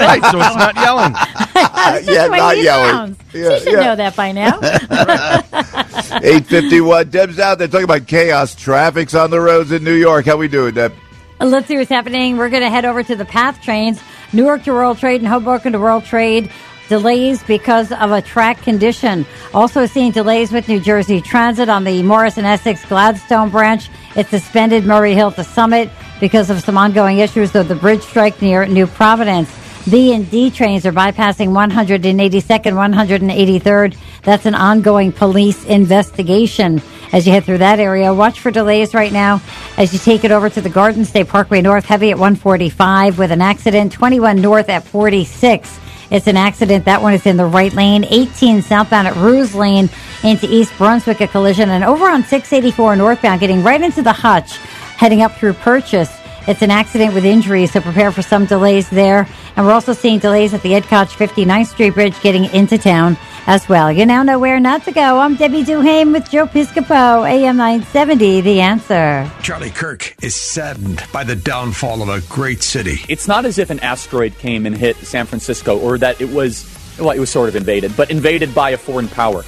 Right, 0.00 0.22
so 0.24 0.38
it's 0.40 0.56
not 0.56 0.74
yelling. 0.74 1.12
That's 1.54 2.06
yeah, 2.08 2.26
not 2.26 2.56
he 2.56 2.64
yelling. 2.64 2.90
sounds. 2.90 3.18
Yeah, 3.32 3.58
she 3.58 3.64
should 3.64 3.72
yeah. 3.74 3.80
know 3.80 3.96
that 3.96 4.16
by 4.16 4.32
now. 4.32 4.58
851. 6.22 7.10
Deb's 7.10 7.38
out 7.38 7.58
there 7.58 7.68
talking 7.68 7.84
about 7.84 8.06
chaos. 8.06 8.54
Traffic's 8.54 9.14
on 9.14 9.30
the 9.30 9.40
roads 9.40 9.72
in 9.72 9.84
New 9.84 9.94
York. 9.94 10.26
How 10.26 10.36
we 10.36 10.48
doing, 10.48 10.74
Deb? 10.74 10.92
Uh, 11.40 11.46
let's 11.46 11.68
see 11.68 11.76
what's 11.76 11.90
happening. 11.90 12.36
We're 12.36 12.50
going 12.50 12.62
to 12.62 12.70
head 12.70 12.84
over 12.84 13.02
to 13.02 13.16
the 13.16 13.24
PATH 13.24 13.62
trains, 13.62 14.00
Newark 14.32 14.64
to 14.64 14.72
World 14.72 14.98
Trade 14.98 15.20
and 15.20 15.28
Hoboken 15.28 15.72
to 15.72 15.78
World 15.78 16.04
Trade. 16.04 16.50
Delays 16.90 17.40
because 17.44 17.92
of 17.92 18.10
a 18.10 18.20
track 18.20 18.62
condition. 18.62 19.24
Also 19.54 19.86
seeing 19.86 20.10
delays 20.10 20.50
with 20.50 20.66
New 20.66 20.80
Jersey 20.80 21.20
Transit 21.20 21.68
on 21.68 21.84
the 21.84 22.02
Morris 22.02 22.36
and 22.36 22.44
Essex 22.44 22.84
Gladstone 22.84 23.48
branch. 23.48 23.88
It 24.16 24.26
suspended 24.26 24.84
Murray 24.84 25.14
Hill 25.14 25.30
to 25.32 25.44
Summit 25.44 25.88
because 26.18 26.50
of 26.50 26.60
some 26.60 26.76
ongoing 26.76 27.20
issues 27.20 27.54
of 27.54 27.68
the 27.68 27.76
bridge 27.76 28.02
strike 28.02 28.42
near 28.42 28.66
New 28.66 28.88
Providence. 28.88 29.56
B 29.88 30.12
and 30.12 30.28
D 30.32 30.50
trains 30.50 30.84
are 30.84 30.90
bypassing 30.90 31.50
182nd, 31.50 32.74
183rd. 32.74 33.96
That's 34.24 34.46
an 34.46 34.56
ongoing 34.56 35.12
police 35.12 35.64
investigation. 35.66 36.82
As 37.12 37.24
you 37.24 37.32
head 37.32 37.44
through 37.44 37.58
that 37.58 37.78
area, 37.78 38.12
watch 38.12 38.40
for 38.40 38.50
delays 38.50 38.94
right 38.94 39.12
now 39.12 39.40
as 39.76 39.92
you 39.92 40.00
take 40.00 40.24
it 40.24 40.32
over 40.32 40.50
to 40.50 40.60
the 40.60 40.68
Garden 40.68 41.04
State 41.04 41.28
Parkway 41.28 41.60
North, 41.60 41.84
heavy 41.84 42.10
at 42.10 42.18
145 42.18 43.16
with 43.16 43.30
an 43.30 43.40
accident, 43.40 43.92
21 43.92 44.40
North 44.40 44.68
at 44.68 44.82
46. 44.82 45.78
It's 46.10 46.26
an 46.26 46.36
accident. 46.36 46.84
That 46.84 47.02
one 47.02 47.14
is 47.14 47.24
in 47.26 47.36
the 47.36 47.46
right 47.46 47.72
lane. 47.72 48.04
18 48.04 48.62
southbound 48.62 49.06
at 49.06 49.16
Ruse 49.16 49.54
Lane 49.54 49.88
into 50.24 50.52
East 50.52 50.72
Brunswick, 50.76 51.20
a 51.20 51.28
collision. 51.28 51.70
And 51.70 51.84
over 51.84 52.08
on 52.08 52.24
684 52.24 52.96
northbound, 52.96 53.40
getting 53.40 53.62
right 53.62 53.80
into 53.80 54.02
the 54.02 54.12
hutch, 54.12 54.56
heading 54.96 55.22
up 55.22 55.36
through 55.36 55.54
Purchase. 55.54 56.10
It's 56.48 56.62
an 56.62 56.70
accident 56.70 57.14
with 57.14 57.24
injuries, 57.24 57.72
so 57.72 57.80
prepare 57.80 58.10
for 58.10 58.22
some 58.22 58.44
delays 58.44 58.90
there. 58.90 59.28
And 59.56 59.64
we're 59.64 59.72
also 59.72 59.92
seeing 59.92 60.18
delays 60.18 60.52
at 60.52 60.62
the 60.62 60.74
Ed 60.74 60.84
Koch 60.84 61.08
59th 61.08 61.66
Street 61.68 61.94
Bridge 61.94 62.20
getting 62.22 62.46
into 62.46 62.76
town 62.76 63.16
as 63.46 63.68
well. 63.68 63.90
You 63.90 64.06
now 64.06 64.22
know 64.22 64.38
where 64.38 64.60
not 64.60 64.84
to 64.84 64.92
go. 64.92 65.18
I'm 65.18 65.36
Debbie 65.36 65.64
Duhame 65.64 66.12
with 66.12 66.30
Joe 66.30 66.46
Piscopo, 66.46 67.28
AM 67.28 67.56
970, 67.56 68.40
The 68.40 68.60
Answer. 68.60 69.30
Charlie 69.42 69.70
Kirk 69.70 70.14
is 70.22 70.34
saddened 70.34 71.02
by 71.12 71.24
the 71.24 71.36
downfall 71.36 72.02
of 72.02 72.08
a 72.08 72.20
great 72.28 72.62
city. 72.62 73.00
It's 73.08 73.26
not 73.26 73.44
as 73.44 73.58
if 73.58 73.70
an 73.70 73.80
asteroid 73.80 74.38
came 74.38 74.66
and 74.66 74.76
hit 74.76 74.96
San 74.96 75.26
Francisco 75.26 75.78
or 75.78 75.98
that 75.98 76.20
it 76.20 76.30
was, 76.30 76.66
well, 76.98 77.10
it 77.10 77.18
was 77.18 77.30
sort 77.30 77.48
of 77.48 77.56
invaded, 77.56 77.96
but 77.96 78.10
invaded 78.10 78.54
by 78.54 78.70
a 78.70 78.76
foreign 78.76 79.08
power. 79.08 79.44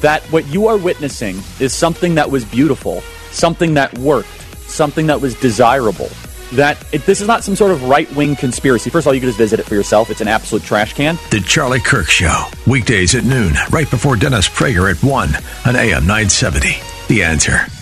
That 0.00 0.22
what 0.24 0.46
you 0.48 0.66
are 0.66 0.76
witnessing 0.76 1.36
is 1.60 1.72
something 1.72 2.16
that 2.16 2.30
was 2.30 2.44
beautiful, 2.44 3.00
something 3.30 3.74
that 3.74 3.96
worked, 3.98 4.28
something 4.68 5.06
that 5.06 5.20
was 5.20 5.34
desirable. 5.40 6.10
That 6.52 6.82
it, 6.92 7.04
this 7.06 7.20
is 7.20 7.28
not 7.28 7.44
some 7.44 7.56
sort 7.56 7.72
of 7.72 7.82
right 7.84 8.10
wing 8.14 8.36
conspiracy. 8.36 8.90
First 8.90 9.04
of 9.04 9.08
all, 9.08 9.14
you 9.14 9.20
can 9.20 9.28
just 9.28 9.38
visit 9.38 9.60
it 9.60 9.66
for 9.66 9.74
yourself. 9.74 10.10
It's 10.10 10.20
an 10.20 10.28
absolute 10.28 10.62
trash 10.62 10.94
can. 10.94 11.18
The 11.30 11.40
Charlie 11.40 11.80
Kirk 11.80 12.08
Show, 12.08 12.46
weekdays 12.66 13.14
at 13.14 13.24
noon, 13.24 13.54
right 13.70 13.90
before 13.90 14.16
Dennis 14.16 14.48
Prager 14.48 14.90
at 14.90 15.02
1 15.02 15.28
on 15.66 15.76
AM 15.76 16.06
970. 16.06 16.76
The 17.08 17.22
answer. 17.22 17.75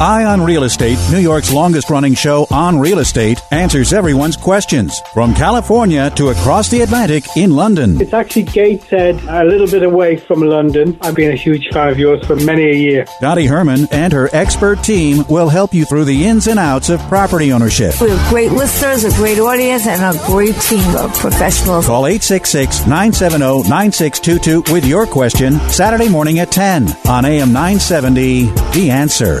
Eye 0.00 0.24
on 0.24 0.40
Real 0.40 0.62
Estate, 0.62 0.96
New 1.10 1.18
York's 1.18 1.52
longest 1.52 1.90
running 1.90 2.14
show 2.14 2.46
on 2.52 2.78
real 2.78 3.00
estate, 3.00 3.42
answers 3.50 3.92
everyone's 3.92 4.36
questions 4.36 5.00
from 5.12 5.34
California 5.34 6.08
to 6.10 6.28
across 6.28 6.68
the 6.68 6.82
Atlantic 6.82 7.24
in 7.36 7.56
London. 7.56 8.00
It's 8.00 8.12
actually 8.12 8.44
Gateshead, 8.44 9.16
a 9.28 9.42
little 9.42 9.66
bit 9.66 9.82
away 9.82 10.16
from 10.16 10.42
London. 10.42 10.96
I've 11.00 11.16
been 11.16 11.32
a 11.32 11.36
huge 11.36 11.70
fan 11.72 11.88
of 11.88 11.98
yours 11.98 12.24
for 12.24 12.36
many 12.36 12.70
a 12.70 12.74
year. 12.74 13.06
Dottie 13.20 13.46
Herman 13.46 13.88
and 13.90 14.12
her 14.12 14.28
expert 14.32 14.84
team 14.84 15.24
will 15.28 15.48
help 15.48 15.74
you 15.74 15.84
through 15.84 16.04
the 16.04 16.26
ins 16.26 16.46
and 16.46 16.60
outs 16.60 16.90
of 16.90 17.00
property 17.08 17.52
ownership. 17.52 18.00
We 18.00 18.10
have 18.10 18.30
great 18.30 18.52
listeners, 18.52 19.02
a 19.02 19.10
great 19.16 19.40
audience, 19.40 19.88
and 19.88 20.16
a 20.16 20.26
great 20.26 20.54
team 20.60 20.94
of 20.94 21.12
professionals. 21.14 21.86
Call 21.86 22.06
866 22.06 22.86
970 22.86 23.68
9622 23.68 24.72
with 24.72 24.86
your 24.86 25.08
question 25.08 25.54
Saturday 25.70 26.08
morning 26.08 26.38
at 26.38 26.52
10 26.52 26.86
on 27.08 27.24
AM 27.24 27.52
970. 27.52 28.44
The 28.74 28.90
answer. 28.90 29.40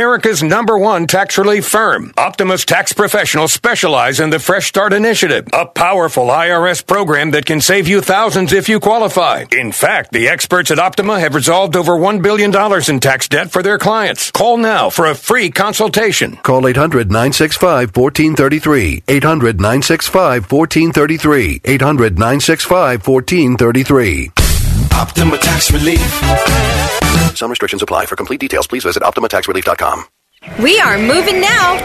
America's 0.01 0.41
number 0.41 0.79
one 0.79 1.05
tax 1.05 1.37
relief 1.37 1.67
firm. 1.67 2.11
Optima's 2.17 2.65
tax 2.65 2.91
professionals 2.91 3.53
specialize 3.53 4.19
in 4.19 4.31
the 4.31 4.39
Fresh 4.39 4.65
Start 4.65 4.93
Initiative, 4.93 5.47
a 5.53 5.67
powerful 5.67 6.25
IRS 6.25 6.83
program 6.83 7.29
that 7.31 7.45
can 7.45 7.61
save 7.61 7.87
you 7.87 8.01
thousands 8.01 8.51
if 8.51 8.67
you 8.67 8.79
qualify. 8.79 9.45
In 9.51 9.71
fact, 9.71 10.11
the 10.11 10.27
experts 10.27 10.71
at 10.71 10.79
Optima 10.79 11.19
have 11.19 11.35
resolved 11.35 11.75
over 11.75 11.91
$1 11.91 12.23
billion 12.23 12.51
in 12.89 12.99
tax 12.99 13.27
debt 13.27 13.51
for 13.51 13.61
their 13.61 13.77
clients. 13.77 14.31
Call 14.31 14.57
now 14.57 14.89
for 14.89 15.05
a 15.05 15.13
free 15.13 15.51
consultation. 15.51 16.35
Call 16.37 16.67
800 16.67 17.11
965 17.11 17.95
1433. 17.95 19.03
800 19.07 19.61
965 19.61 20.51
1433. 20.51 21.61
800 21.63 22.17
965 22.17 23.07
1433. 23.07 24.31
Optima 24.93 25.37
Tax 25.37 25.71
Relief. 25.71 27.10
Some 27.37 27.49
restrictions 27.49 27.81
apply. 27.81 28.05
For 28.05 28.15
complete 28.15 28.39
details, 28.39 28.67
please 28.67 28.83
visit 28.83 29.03
OptimaTaxRelief.com. 29.03 30.05
We 30.63 30.79
are 30.79 30.97
moving 30.97 31.39
now. 31.39 31.75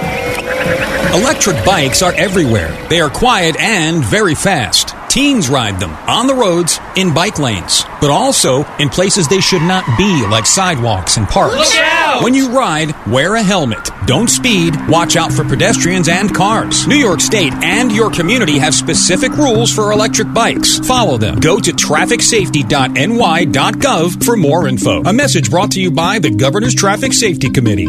Electric 1.15 1.63
bikes 1.65 2.03
are 2.03 2.13
everywhere. 2.15 2.75
They 2.89 3.01
are 3.01 3.11
quiet 3.11 3.57
and 3.59 4.03
very 4.03 4.35
fast. 4.35 4.95
Teens 5.17 5.49
ride 5.49 5.81
them 5.81 5.93
on 6.07 6.27
the 6.27 6.35
roads, 6.35 6.79
in 6.95 7.15
bike 7.15 7.39
lanes, 7.39 7.85
but 8.03 8.11
also 8.11 8.65
in 8.79 8.91
places 8.91 9.27
they 9.27 9.41
should 9.41 9.63
not 9.63 9.83
be, 9.97 10.27
like 10.27 10.45
sidewalks 10.45 11.17
and 11.17 11.27
parks. 11.27 11.57
Look 11.57 11.75
out! 11.77 12.23
When 12.23 12.35
you 12.35 12.51
ride, 12.51 12.95
wear 13.07 13.35
a 13.35 13.43
helmet. 13.43 13.89
Don't 14.05 14.29
speed. 14.29 14.75
Watch 14.91 15.17
out 15.17 15.33
for 15.33 15.43
pedestrians 15.43 16.11
and 16.11 16.35
cars. 16.35 16.87
New 16.87 16.99
York 16.99 17.23
State 17.23 17.55
and 17.55 17.91
your 17.91 18.11
community 18.11 18.59
have 18.59 18.75
specific 18.75 19.35
rules 19.39 19.75
for 19.75 19.91
electric 19.91 20.35
bikes. 20.35 20.81
Follow 20.81 21.17
them. 21.17 21.41
Go 21.41 21.61
to 21.61 21.73
trafficsafety.ny.gov 21.73 24.23
for 24.23 24.37
more 24.37 24.69
info. 24.69 25.03
A 25.03 25.15
message 25.15 25.49
brought 25.49 25.71
to 25.71 25.81
you 25.81 25.91
by 25.91 26.19
the 26.19 26.29
Governor's 26.29 26.75
Traffic 26.75 27.15
Safety 27.15 27.49
Committee. 27.49 27.87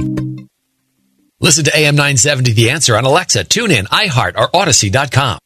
Listen 1.41 1.65
to 1.65 1.77
AM 1.77 1.97
970 1.97 2.53
The 2.53 2.69
Answer 2.69 2.95
on 2.95 3.03
Alexa, 3.03 3.43
TuneIn, 3.43 3.87
iHeart, 3.87 4.37
or 4.37 4.49
Odyssey.com. 4.55 5.39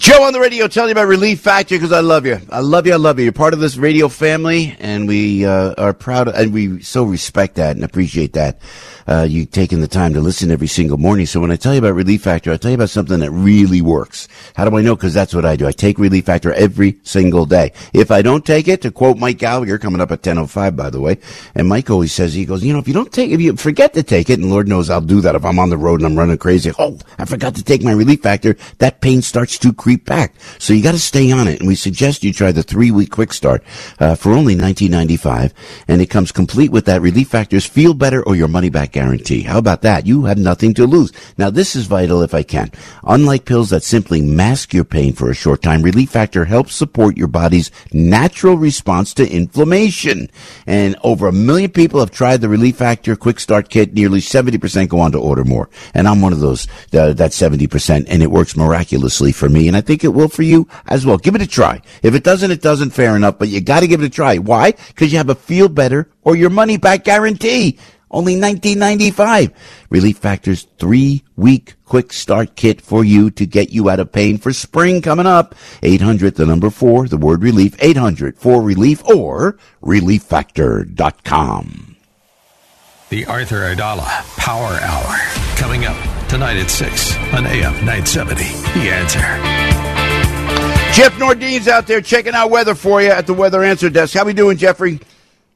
Joe 0.00 0.22
on 0.22 0.32
the 0.32 0.40
radio 0.40 0.66
telling 0.66 0.88
you 0.88 0.92
about 0.92 1.08
Relief 1.08 1.40
Factor 1.40 1.74
because 1.74 1.92
I 1.92 2.00
love 2.00 2.24
you. 2.24 2.40
I 2.48 2.60
love 2.60 2.86
you. 2.86 2.94
I 2.94 2.96
love 2.96 3.18
you. 3.18 3.24
You're 3.24 3.34
part 3.34 3.52
of 3.52 3.60
this 3.60 3.76
radio 3.76 4.08
family, 4.08 4.74
and 4.80 5.06
we 5.06 5.44
uh, 5.44 5.74
are 5.76 5.92
proud 5.92 6.28
of, 6.28 6.36
and 6.36 6.54
we 6.54 6.80
so 6.80 7.04
respect 7.04 7.56
that 7.56 7.76
and 7.76 7.84
appreciate 7.84 8.32
that. 8.32 8.58
Uh, 9.06 9.26
you 9.28 9.44
taking 9.44 9.80
the 9.82 9.88
time 9.88 10.14
to 10.14 10.20
listen 10.20 10.50
every 10.50 10.68
single 10.68 10.96
morning. 10.96 11.26
So 11.26 11.38
when 11.38 11.50
I 11.50 11.56
tell 11.56 11.74
you 11.74 11.80
about 11.80 11.94
Relief 11.94 12.22
Factor, 12.22 12.50
I 12.50 12.56
tell 12.56 12.70
you 12.70 12.76
about 12.76 12.88
something 12.88 13.18
that 13.20 13.30
really 13.30 13.82
works. 13.82 14.26
How 14.54 14.64
do 14.68 14.74
I 14.78 14.80
know? 14.80 14.96
Because 14.96 15.12
that's 15.12 15.34
what 15.34 15.44
I 15.44 15.56
do. 15.56 15.66
I 15.66 15.72
take 15.72 15.98
Relief 15.98 16.24
Factor 16.24 16.50
every 16.54 16.98
single 17.02 17.44
day. 17.44 17.72
If 17.92 18.10
I 18.10 18.22
don't 18.22 18.46
take 18.46 18.68
it, 18.68 18.80
to 18.82 18.90
quote 18.90 19.18
Mike 19.18 19.36
Gallagher, 19.36 19.78
coming 19.78 20.00
up 20.00 20.12
at 20.12 20.22
10.05, 20.22 20.76
by 20.76 20.88
the 20.88 21.00
way, 21.00 21.18
and 21.54 21.68
Mike 21.68 21.90
always 21.90 22.12
says, 22.12 22.32
he 22.32 22.46
goes, 22.46 22.64
you 22.64 22.72
know, 22.72 22.78
if 22.78 22.88
you 22.88 22.94
don't 22.94 23.12
take, 23.12 23.32
if 23.32 23.40
you 23.40 23.54
forget 23.56 23.92
to 23.94 24.02
take 24.02 24.30
it, 24.30 24.38
and 24.38 24.48
Lord 24.48 24.66
knows 24.66 24.88
I'll 24.88 25.02
do 25.02 25.20
that 25.22 25.34
if 25.34 25.44
I'm 25.44 25.58
on 25.58 25.68
the 25.68 25.76
road 25.76 26.00
and 26.00 26.06
I'm 26.06 26.18
running 26.18 26.38
crazy. 26.38 26.72
Oh, 26.78 26.96
I 27.18 27.26
forgot 27.26 27.56
to 27.56 27.64
take 27.64 27.82
my 27.82 27.92
Relief 27.92 28.22
Factor. 28.22 28.56
That 28.78 29.02
pain 29.02 29.20
starts 29.20 29.58
to 29.58 29.74
creep 29.74 29.89
back. 29.96 30.34
So 30.58 30.72
you 30.72 30.82
got 30.82 30.92
to 30.92 30.98
stay 30.98 31.30
on 31.30 31.48
it. 31.48 31.60
And 31.60 31.68
we 31.68 31.74
suggest 31.74 32.24
you 32.24 32.32
try 32.32 32.52
the 32.52 32.62
three 32.62 32.90
week 32.90 33.10
quick 33.10 33.32
start, 33.32 33.62
uh, 33.98 34.14
for 34.14 34.32
only 34.32 34.54
19.95. 34.54 35.52
And 35.88 36.00
it 36.00 36.06
comes 36.06 36.32
complete 36.32 36.70
with 36.70 36.86
that 36.86 37.02
Relief 37.02 37.28
Factor's 37.28 37.66
feel 37.66 37.94
better 37.94 38.22
or 38.26 38.36
your 38.36 38.48
money 38.48 38.70
back 38.70 38.92
guarantee. 38.92 39.42
How 39.42 39.58
about 39.58 39.82
that? 39.82 40.06
You 40.06 40.24
have 40.24 40.38
nothing 40.38 40.74
to 40.74 40.86
lose. 40.86 41.12
Now 41.38 41.50
this 41.50 41.76
is 41.76 41.86
vital 41.86 42.22
if 42.22 42.34
I 42.34 42.42
can. 42.42 42.70
Unlike 43.04 43.44
pills 43.44 43.70
that 43.70 43.82
simply 43.82 44.20
mask 44.20 44.74
your 44.74 44.84
pain 44.84 45.12
for 45.12 45.30
a 45.30 45.34
short 45.34 45.62
time, 45.62 45.82
Relief 45.82 46.10
Factor 46.10 46.44
helps 46.44 46.74
support 46.74 47.16
your 47.16 47.28
body's 47.28 47.70
natural 47.92 48.56
response 48.56 49.14
to 49.14 49.30
inflammation. 49.30 50.30
And 50.66 50.96
over 51.02 51.28
a 51.28 51.32
million 51.32 51.70
people 51.70 52.00
have 52.00 52.10
tried 52.10 52.40
the 52.40 52.48
Relief 52.48 52.76
Factor 52.76 53.16
quick 53.16 53.40
start 53.40 53.68
kit. 53.68 53.94
Nearly 53.94 54.20
70% 54.20 54.88
go 54.88 55.00
on 55.00 55.12
to 55.12 55.18
order 55.18 55.44
more. 55.44 55.68
And 55.94 56.08
I'm 56.08 56.20
one 56.20 56.32
of 56.32 56.40
those, 56.40 56.66
uh, 56.92 57.12
that 57.14 57.30
70% 57.32 58.06
and 58.08 58.22
it 58.22 58.30
works 58.30 58.56
miraculously 58.56 59.32
for 59.32 59.48
me. 59.48 59.68
And 59.68 59.76
I 59.76 59.79
think 59.80 60.04
it 60.04 60.08
will 60.08 60.28
for 60.28 60.42
you 60.42 60.68
as 60.86 61.06
well. 61.06 61.18
Give 61.18 61.34
it 61.34 61.42
a 61.42 61.46
try. 61.46 61.80
If 62.02 62.14
it 62.14 62.24
doesn't, 62.24 62.50
it 62.50 62.62
doesn't. 62.62 62.90
Fair 62.90 63.16
enough, 63.16 63.38
but 63.38 63.48
you 63.48 63.60
got 63.60 63.80
to 63.80 63.86
give 63.86 64.02
it 64.02 64.06
a 64.06 64.10
try. 64.10 64.38
Why? 64.38 64.72
Because 64.72 65.12
you 65.12 65.18
have 65.18 65.28
a 65.28 65.34
feel 65.34 65.68
better 65.68 66.10
or 66.22 66.36
your 66.36 66.50
money 66.50 66.76
back 66.76 67.04
guarantee. 67.04 67.78
Only 68.10 68.34
1995. 68.34 69.52
Relief 69.88 70.18
Factor's 70.18 70.66
three 70.78 71.22
week 71.36 71.74
quick 71.84 72.12
start 72.12 72.56
kit 72.56 72.80
for 72.80 73.04
you 73.04 73.30
to 73.30 73.46
get 73.46 73.70
you 73.70 73.88
out 73.88 74.00
of 74.00 74.10
pain 74.10 74.38
for 74.38 74.52
spring 74.52 75.00
coming 75.00 75.26
up. 75.26 75.54
800, 75.82 76.34
the 76.34 76.46
number 76.46 76.70
four, 76.70 77.06
the 77.06 77.16
word 77.16 77.42
relief, 77.42 77.76
800 77.80 78.36
for 78.36 78.62
relief 78.62 79.04
or 79.04 79.58
relieffactor.com. 79.82 81.96
The 83.10 83.26
Arthur 83.26 83.60
Aidala 83.60 84.06
Power 84.36 84.78
Hour. 84.80 85.16
Coming 85.56 85.84
up 85.84 86.19
tonight 86.30 86.56
at 86.56 86.70
6 86.70 87.16
on 87.34 87.44
AM 87.44 87.74
970. 87.84 88.44
The 88.78 88.88
answer. 88.88 89.18
Jeff 90.94 91.18
Nordine's 91.18 91.66
out 91.66 91.88
there 91.88 92.00
checking 92.00 92.34
out 92.34 92.50
weather 92.50 92.76
for 92.76 93.02
you 93.02 93.08
at 93.08 93.26
the 93.26 93.34
weather 93.34 93.64
answer 93.64 93.90
desk. 93.90 94.14
How 94.14 94.24
we 94.24 94.32
doing, 94.32 94.56
Jeffrey? 94.56 95.00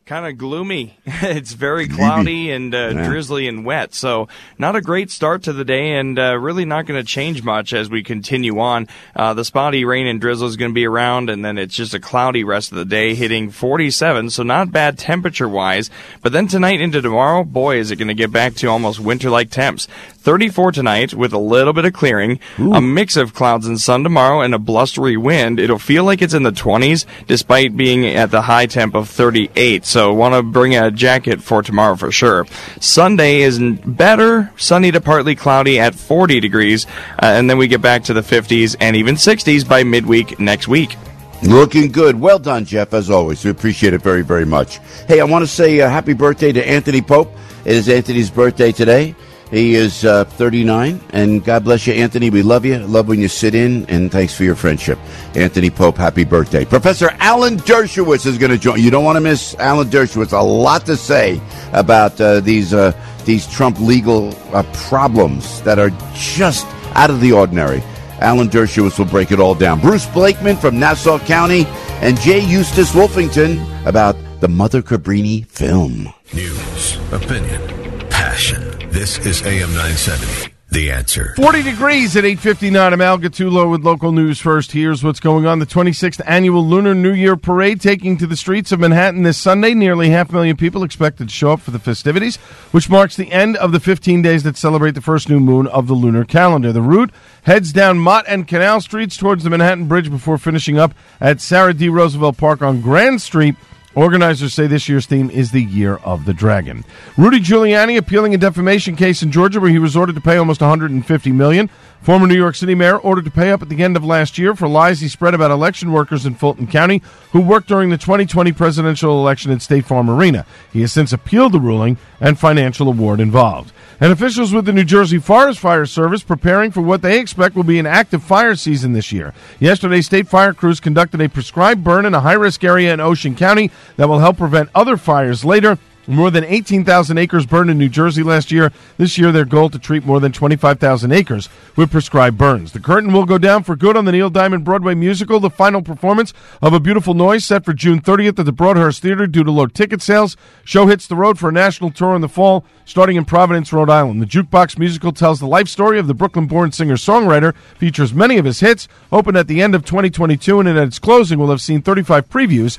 Kind 0.06 0.26
of 0.26 0.36
gloomy. 0.36 0.98
it's 1.06 1.52
very 1.54 1.88
cloudy 1.88 2.50
and 2.50 2.74
uh, 2.74 2.92
Yeah. 2.94 3.06
drizzly 3.08 3.48
and 3.48 3.64
wet. 3.64 3.94
So 3.94 4.28
not 4.58 4.76
a 4.76 4.82
great 4.82 5.10
start 5.10 5.42
to 5.44 5.52
the 5.54 5.64
day, 5.64 5.92
and 5.96 6.18
uh, 6.18 6.36
really 6.38 6.66
not 6.66 6.84
going 6.84 7.00
to 7.02 7.06
change 7.06 7.42
much 7.42 7.72
as 7.72 7.88
we 7.88 8.02
continue 8.02 8.58
on. 8.60 8.86
Uh, 9.16 9.32
the 9.32 9.44
spotty 9.46 9.84
rain 9.86 10.06
and 10.06 10.20
drizzle 10.20 10.46
is 10.48 10.56
going 10.56 10.72
to 10.72 10.74
be 10.74 10.86
around, 10.86 11.30
and 11.30 11.42
then 11.42 11.56
it's 11.56 11.74
just 11.74 11.94
a 11.94 12.00
cloudy 12.00 12.44
rest 12.44 12.70
of 12.70 12.76
the 12.76 12.84
day, 12.84 13.14
hitting 13.14 13.50
47. 13.50 14.28
So 14.30 14.42
not 14.42 14.70
bad 14.70 14.98
temperature 14.98 15.48
wise. 15.48 15.88
But 16.22 16.32
then 16.32 16.48
tonight 16.48 16.82
into 16.82 17.00
tomorrow, 17.00 17.42
boy, 17.42 17.76
is 17.78 17.90
it 17.90 17.96
going 17.96 18.08
to 18.08 18.14
get 18.14 18.30
back 18.32 18.54
to 18.56 18.66
almost 18.66 19.00
winter-like 19.00 19.50
temps. 19.50 19.88
34 20.18 20.72
tonight 20.72 21.12
with 21.14 21.32
a 21.34 21.38
little 21.38 21.74
bit 21.74 21.84
of 21.84 21.92
clearing, 21.92 22.40
a 22.58 22.80
mix 22.80 23.14
of 23.16 23.34
clouds 23.34 23.66
and 23.66 23.78
sun 23.78 24.02
tomorrow, 24.02 24.40
and 24.40 24.54
a 24.54 24.58
blustery 24.58 25.18
wind. 25.18 25.60
It'll 25.60 25.78
feel 25.78 26.04
like 26.04 26.22
it's 26.22 26.32
in 26.32 26.44
the 26.44 26.50
20s 26.50 27.04
despite 27.26 27.76
being 27.76 28.06
at 28.06 28.30
the 28.30 28.42
high 28.42 28.64
temp 28.66 28.94
of 28.94 29.08
38. 29.10 29.84
So 29.94 30.12
want 30.12 30.34
to 30.34 30.42
bring 30.42 30.74
a 30.74 30.90
jacket 30.90 31.40
for 31.40 31.62
tomorrow 31.62 31.94
for 31.94 32.10
sure. 32.10 32.48
Sunday 32.80 33.42
is 33.42 33.60
better, 33.60 34.50
sunny 34.56 34.90
to 34.90 35.00
partly 35.00 35.36
cloudy 35.36 35.78
at 35.78 35.94
40 35.94 36.40
degrees, 36.40 36.84
uh, 37.22 37.26
and 37.26 37.48
then 37.48 37.58
we 37.58 37.68
get 37.68 37.80
back 37.80 38.02
to 38.04 38.12
the 38.12 38.20
50s 38.20 38.74
and 38.80 38.96
even 38.96 39.14
60s 39.14 39.68
by 39.68 39.84
midweek 39.84 40.40
next 40.40 40.66
week. 40.66 40.96
Looking 41.44 41.92
good. 41.92 42.18
Well 42.18 42.40
done, 42.40 42.64
Jeff, 42.64 42.92
as 42.92 43.08
always. 43.08 43.44
We 43.44 43.52
appreciate 43.52 43.94
it 43.94 44.02
very, 44.02 44.22
very 44.22 44.44
much. 44.44 44.78
Hey, 45.06 45.20
I 45.20 45.24
want 45.26 45.44
to 45.44 45.46
say 45.46 45.80
uh, 45.80 45.88
happy 45.88 46.12
birthday 46.12 46.50
to 46.50 46.68
Anthony 46.68 47.00
Pope. 47.00 47.32
It 47.64 47.76
is 47.76 47.88
Anthony's 47.88 48.30
birthday 48.30 48.72
today. 48.72 49.14
He 49.50 49.74
is 49.74 50.04
uh, 50.04 50.24
39, 50.24 51.00
and 51.10 51.44
God 51.44 51.64
bless 51.64 51.86
you, 51.86 51.92
Anthony. 51.92 52.30
We 52.30 52.42
love 52.42 52.64
you. 52.64 52.78
Love 52.78 53.08
when 53.08 53.20
you 53.20 53.28
sit 53.28 53.54
in, 53.54 53.84
and 53.86 54.10
thanks 54.10 54.34
for 54.34 54.42
your 54.42 54.54
friendship. 54.56 54.98
Anthony 55.34 55.70
Pope, 55.70 55.96
happy 55.96 56.24
birthday. 56.24 56.64
Professor 56.64 57.10
Alan 57.20 57.58
Dershowitz 57.58 58.26
is 58.26 58.38
going 58.38 58.50
to 58.50 58.58
join. 58.58 58.80
You 58.80 58.90
don't 58.90 59.04
want 59.04 59.16
to 59.16 59.20
miss 59.20 59.54
Alan 59.56 59.88
Dershowitz. 59.88 60.32
A 60.32 60.42
lot 60.42 60.86
to 60.86 60.96
say 60.96 61.40
about 61.72 62.20
uh, 62.20 62.40
these 62.40 62.72
uh, 62.74 62.92
these 63.24 63.46
Trump 63.46 63.78
legal 63.80 64.34
uh, 64.54 64.62
problems 64.72 65.62
that 65.62 65.78
are 65.78 65.90
just 66.14 66.66
out 66.94 67.10
of 67.10 67.20
the 67.20 67.32
ordinary. 67.32 67.82
Alan 68.20 68.48
Dershowitz 68.48 68.98
will 68.98 69.06
break 69.06 69.30
it 69.32 69.40
all 69.40 69.54
down. 69.54 69.80
Bruce 69.80 70.06
Blakeman 70.06 70.56
from 70.56 70.78
Nassau 70.78 71.18
County 71.18 71.66
and 72.00 72.18
Jay 72.20 72.40
Eustace 72.40 72.92
Wolfington 72.92 73.86
about 73.86 74.16
the 74.40 74.48
Mother 74.48 74.82
Cabrini 74.82 75.46
film. 75.46 76.08
News, 76.32 76.98
opinion, 77.12 77.60
passion. 78.08 78.73
This 78.94 79.18
is 79.26 79.42
AM 79.42 79.70
970. 79.70 80.54
The 80.70 80.92
answer. 80.92 81.34
40 81.34 81.64
degrees 81.64 82.16
at 82.16 82.22
8.59. 82.22 82.92
I'm 82.92 83.00
Al 83.00 83.18
Gattulo 83.18 83.68
with 83.68 83.82
local 83.82 84.12
news 84.12 84.38
first. 84.38 84.70
Here's 84.70 85.02
what's 85.02 85.18
going 85.18 85.46
on. 85.46 85.58
The 85.58 85.66
26th 85.66 86.20
annual 86.24 86.64
Lunar 86.64 86.94
New 86.94 87.12
Year 87.12 87.36
Parade 87.36 87.80
taking 87.80 88.16
to 88.18 88.26
the 88.28 88.36
streets 88.36 88.70
of 88.70 88.78
Manhattan 88.78 89.24
this 89.24 89.36
Sunday. 89.36 89.74
Nearly 89.74 90.10
half 90.10 90.30
a 90.30 90.34
million 90.34 90.56
people 90.56 90.84
expected 90.84 91.28
to 91.28 91.34
show 91.34 91.50
up 91.50 91.60
for 91.60 91.72
the 91.72 91.80
festivities, 91.80 92.36
which 92.70 92.88
marks 92.88 93.16
the 93.16 93.32
end 93.32 93.56
of 93.56 93.72
the 93.72 93.80
15 93.80 94.22
days 94.22 94.44
that 94.44 94.56
celebrate 94.56 94.92
the 94.92 95.00
first 95.00 95.28
new 95.28 95.40
moon 95.40 95.66
of 95.66 95.88
the 95.88 95.94
lunar 95.94 96.24
calendar. 96.24 96.72
The 96.72 96.80
route 96.80 97.10
heads 97.42 97.72
down 97.72 97.98
Mott 97.98 98.26
and 98.28 98.46
Canal 98.46 98.80
Streets 98.80 99.16
towards 99.16 99.42
the 99.42 99.50
Manhattan 99.50 99.88
Bridge 99.88 100.08
before 100.08 100.38
finishing 100.38 100.78
up 100.78 100.94
at 101.20 101.40
Sarah 101.40 101.74
D. 101.74 101.88
Roosevelt 101.88 102.36
Park 102.36 102.62
on 102.62 102.80
Grand 102.80 103.20
Street 103.20 103.56
Organizers 103.94 104.52
say 104.52 104.66
this 104.66 104.88
year's 104.88 105.06
theme 105.06 105.30
is 105.30 105.52
the 105.52 105.62
Year 105.62 105.96
of 105.96 106.24
the 106.24 106.34
Dragon. 106.34 106.84
Rudy 107.16 107.38
Giuliani 107.38 107.96
appealing 107.96 108.34
a 108.34 108.38
defamation 108.38 108.96
case 108.96 109.22
in 109.22 109.30
Georgia 109.30 109.60
where 109.60 109.70
he 109.70 109.78
was 109.78 109.96
ordered 109.96 110.16
to 110.16 110.20
pay 110.20 110.36
almost 110.36 110.60
150 110.60 111.32
million. 111.32 111.70
Former 112.02 112.26
New 112.26 112.34
York 112.34 112.54
City 112.54 112.74
mayor 112.74 112.98
ordered 112.98 113.24
to 113.24 113.30
pay 113.30 113.50
up 113.50 113.62
at 113.62 113.70
the 113.70 113.82
end 113.82 113.96
of 113.96 114.04
last 114.04 114.36
year 114.36 114.54
for 114.54 114.68
lies 114.68 115.00
he 115.00 115.08
spread 115.08 115.32
about 115.32 115.50
election 115.50 115.90
workers 115.90 116.26
in 116.26 116.34
Fulton 116.34 116.66
County 116.66 117.00
who 117.32 117.40
worked 117.40 117.68
during 117.68 117.88
the 117.88 117.96
2020 117.96 118.52
presidential 118.52 119.18
election 119.18 119.50
at 119.52 119.62
State 119.62 119.86
Farm 119.86 120.10
Arena. 120.10 120.44
He 120.70 120.82
has 120.82 120.92
since 120.92 121.14
appealed 121.14 121.52
the 121.52 121.60
ruling 121.60 121.96
and 122.20 122.38
financial 122.38 122.88
award 122.88 123.20
involved. 123.20 123.72
And 124.00 124.12
officials 124.12 124.52
with 124.52 124.66
the 124.66 124.72
New 124.72 124.84
Jersey 124.84 125.18
Forest 125.18 125.60
Fire 125.60 125.86
Service 125.86 126.22
preparing 126.22 126.72
for 126.72 126.82
what 126.82 127.00
they 127.00 127.18
expect 127.18 127.54
will 127.54 127.62
be 127.62 127.78
an 127.78 127.86
active 127.86 128.22
fire 128.22 128.54
season 128.54 128.92
this 128.92 129.12
year. 129.12 129.32
Yesterday, 129.60 130.02
state 130.02 130.28
fire 130.28 130.52
crews 130.52 130.80
conducted 130.80 131.20
a 131.20 131.28
prescribed 131.28 131.84
burn 131.84 132.04
in 132.04 132.12
a 132.12 132.20
high 132.20 132.32
risk 132.34 132.64
area 132.64 132.92
in 132.92 133.00
Ocean 133.00 133.34
County 133.34 133.70
that 133.96 134.08
will 134.08 134.18
help 134.18 134.36
prevent 134.38 134.70
other 134.74 134.96
fires 134.96 135.44
later. 135.44 135.78
More 136.06 136.30
than 136.30 136.44
18,000 136.44 137.16
acres 137.16 137.46
burned 137.46 137.70
in 137.70 137.78
New 137.78 137.88
Jersey 137.88 138.22
last 138.22 138.52
year. 138.52 138.72
This 138.98 139.16
year, 139.16 139.32
their 139.32 139.46
goal 139.46 139.70
to 139.70 139.78
treat 139.78 140.04
more 140.04 140.20
than 140.20 140.32
25,000 140.32 141.12
acres 141.12 141.48
with 141.76 141.90
prescribed 141.90 142.36
burns. 142.36 142.72
The 142.72 142.80
curtain 142.80 143.12
will 143.12 143.24
go 143.24 143.38
down 143.38 143.62
for 143.62 143.74
good 143.74 143.96
on 143.96 144.04
the 144.04 144.12
Neil 144.12 144.28
Diamond 144.28 144.64
Broadway 144.64 144.94
musical. 144.94 145.40
The 145.40 145.48
final 145.48 145.80
performance 145.80 146.34
of 146.60 146.74
A 146.74 146.80
Beautiful 146.80 147.14
Noise 147.14 147.46
set 147.46 147.64
for 147.64 147.72
June 147.72 148.02
30th 148.02 148.38
at 148.38 148.44
the 148.44 148.52
Broadhurst 148.52 149.00
Theater 149.00 149.26
due 149.26 149.44
to 149.44 149.50
low 149.50 149.66
ticket 149.66 150.02
sales. 150.02 150.36
Show 150.62 150.88
hits 150.88 151.06
the 151.06 151.16
road 151.16 151.38
for 151.38 151.48
a 151.48 151.52
national 151.52 151.90
tour 151.90 152.14
in 152.14 152.20
the 152.20 152.28
fall, 152.28 152.66
starting 152.84 153.16
in 153.16 153.24
Providence, 153.24 153.72
Rhode 153.72 153.88
Island. 153.88 154.20
The 154.20 154.26
Jukebox 154.26 154.78
musical 154.78 155.12
tells 155.12 155.40
the 155.40 155.46
life 155.46 155.68
story 155.68 155.98
of 155.98 156.06
the 156.06 156.12
Brooklyn-born 156.12 156.72
singer-songwriter, 156.72 157.56
features 157.78 158.12
many 158.12 158.36
of 158.36 158.44
his 158.44 158.60
hits, 158.60 158.88
opened 159.10 159.38
at 159.38 159.48
the 159.48 159.62
end 159.62 159.74
of 159.74 159.86
2022, 159.86 160.60
and 160.60 160.68
at 160.68 160.76
its 160.76 160.98
closing 160.98 161.38
will 161.38 161.50
have 161.50 161.62
seen 161.62 161.80
35 161.80 162.28
previews. 162.28 162.78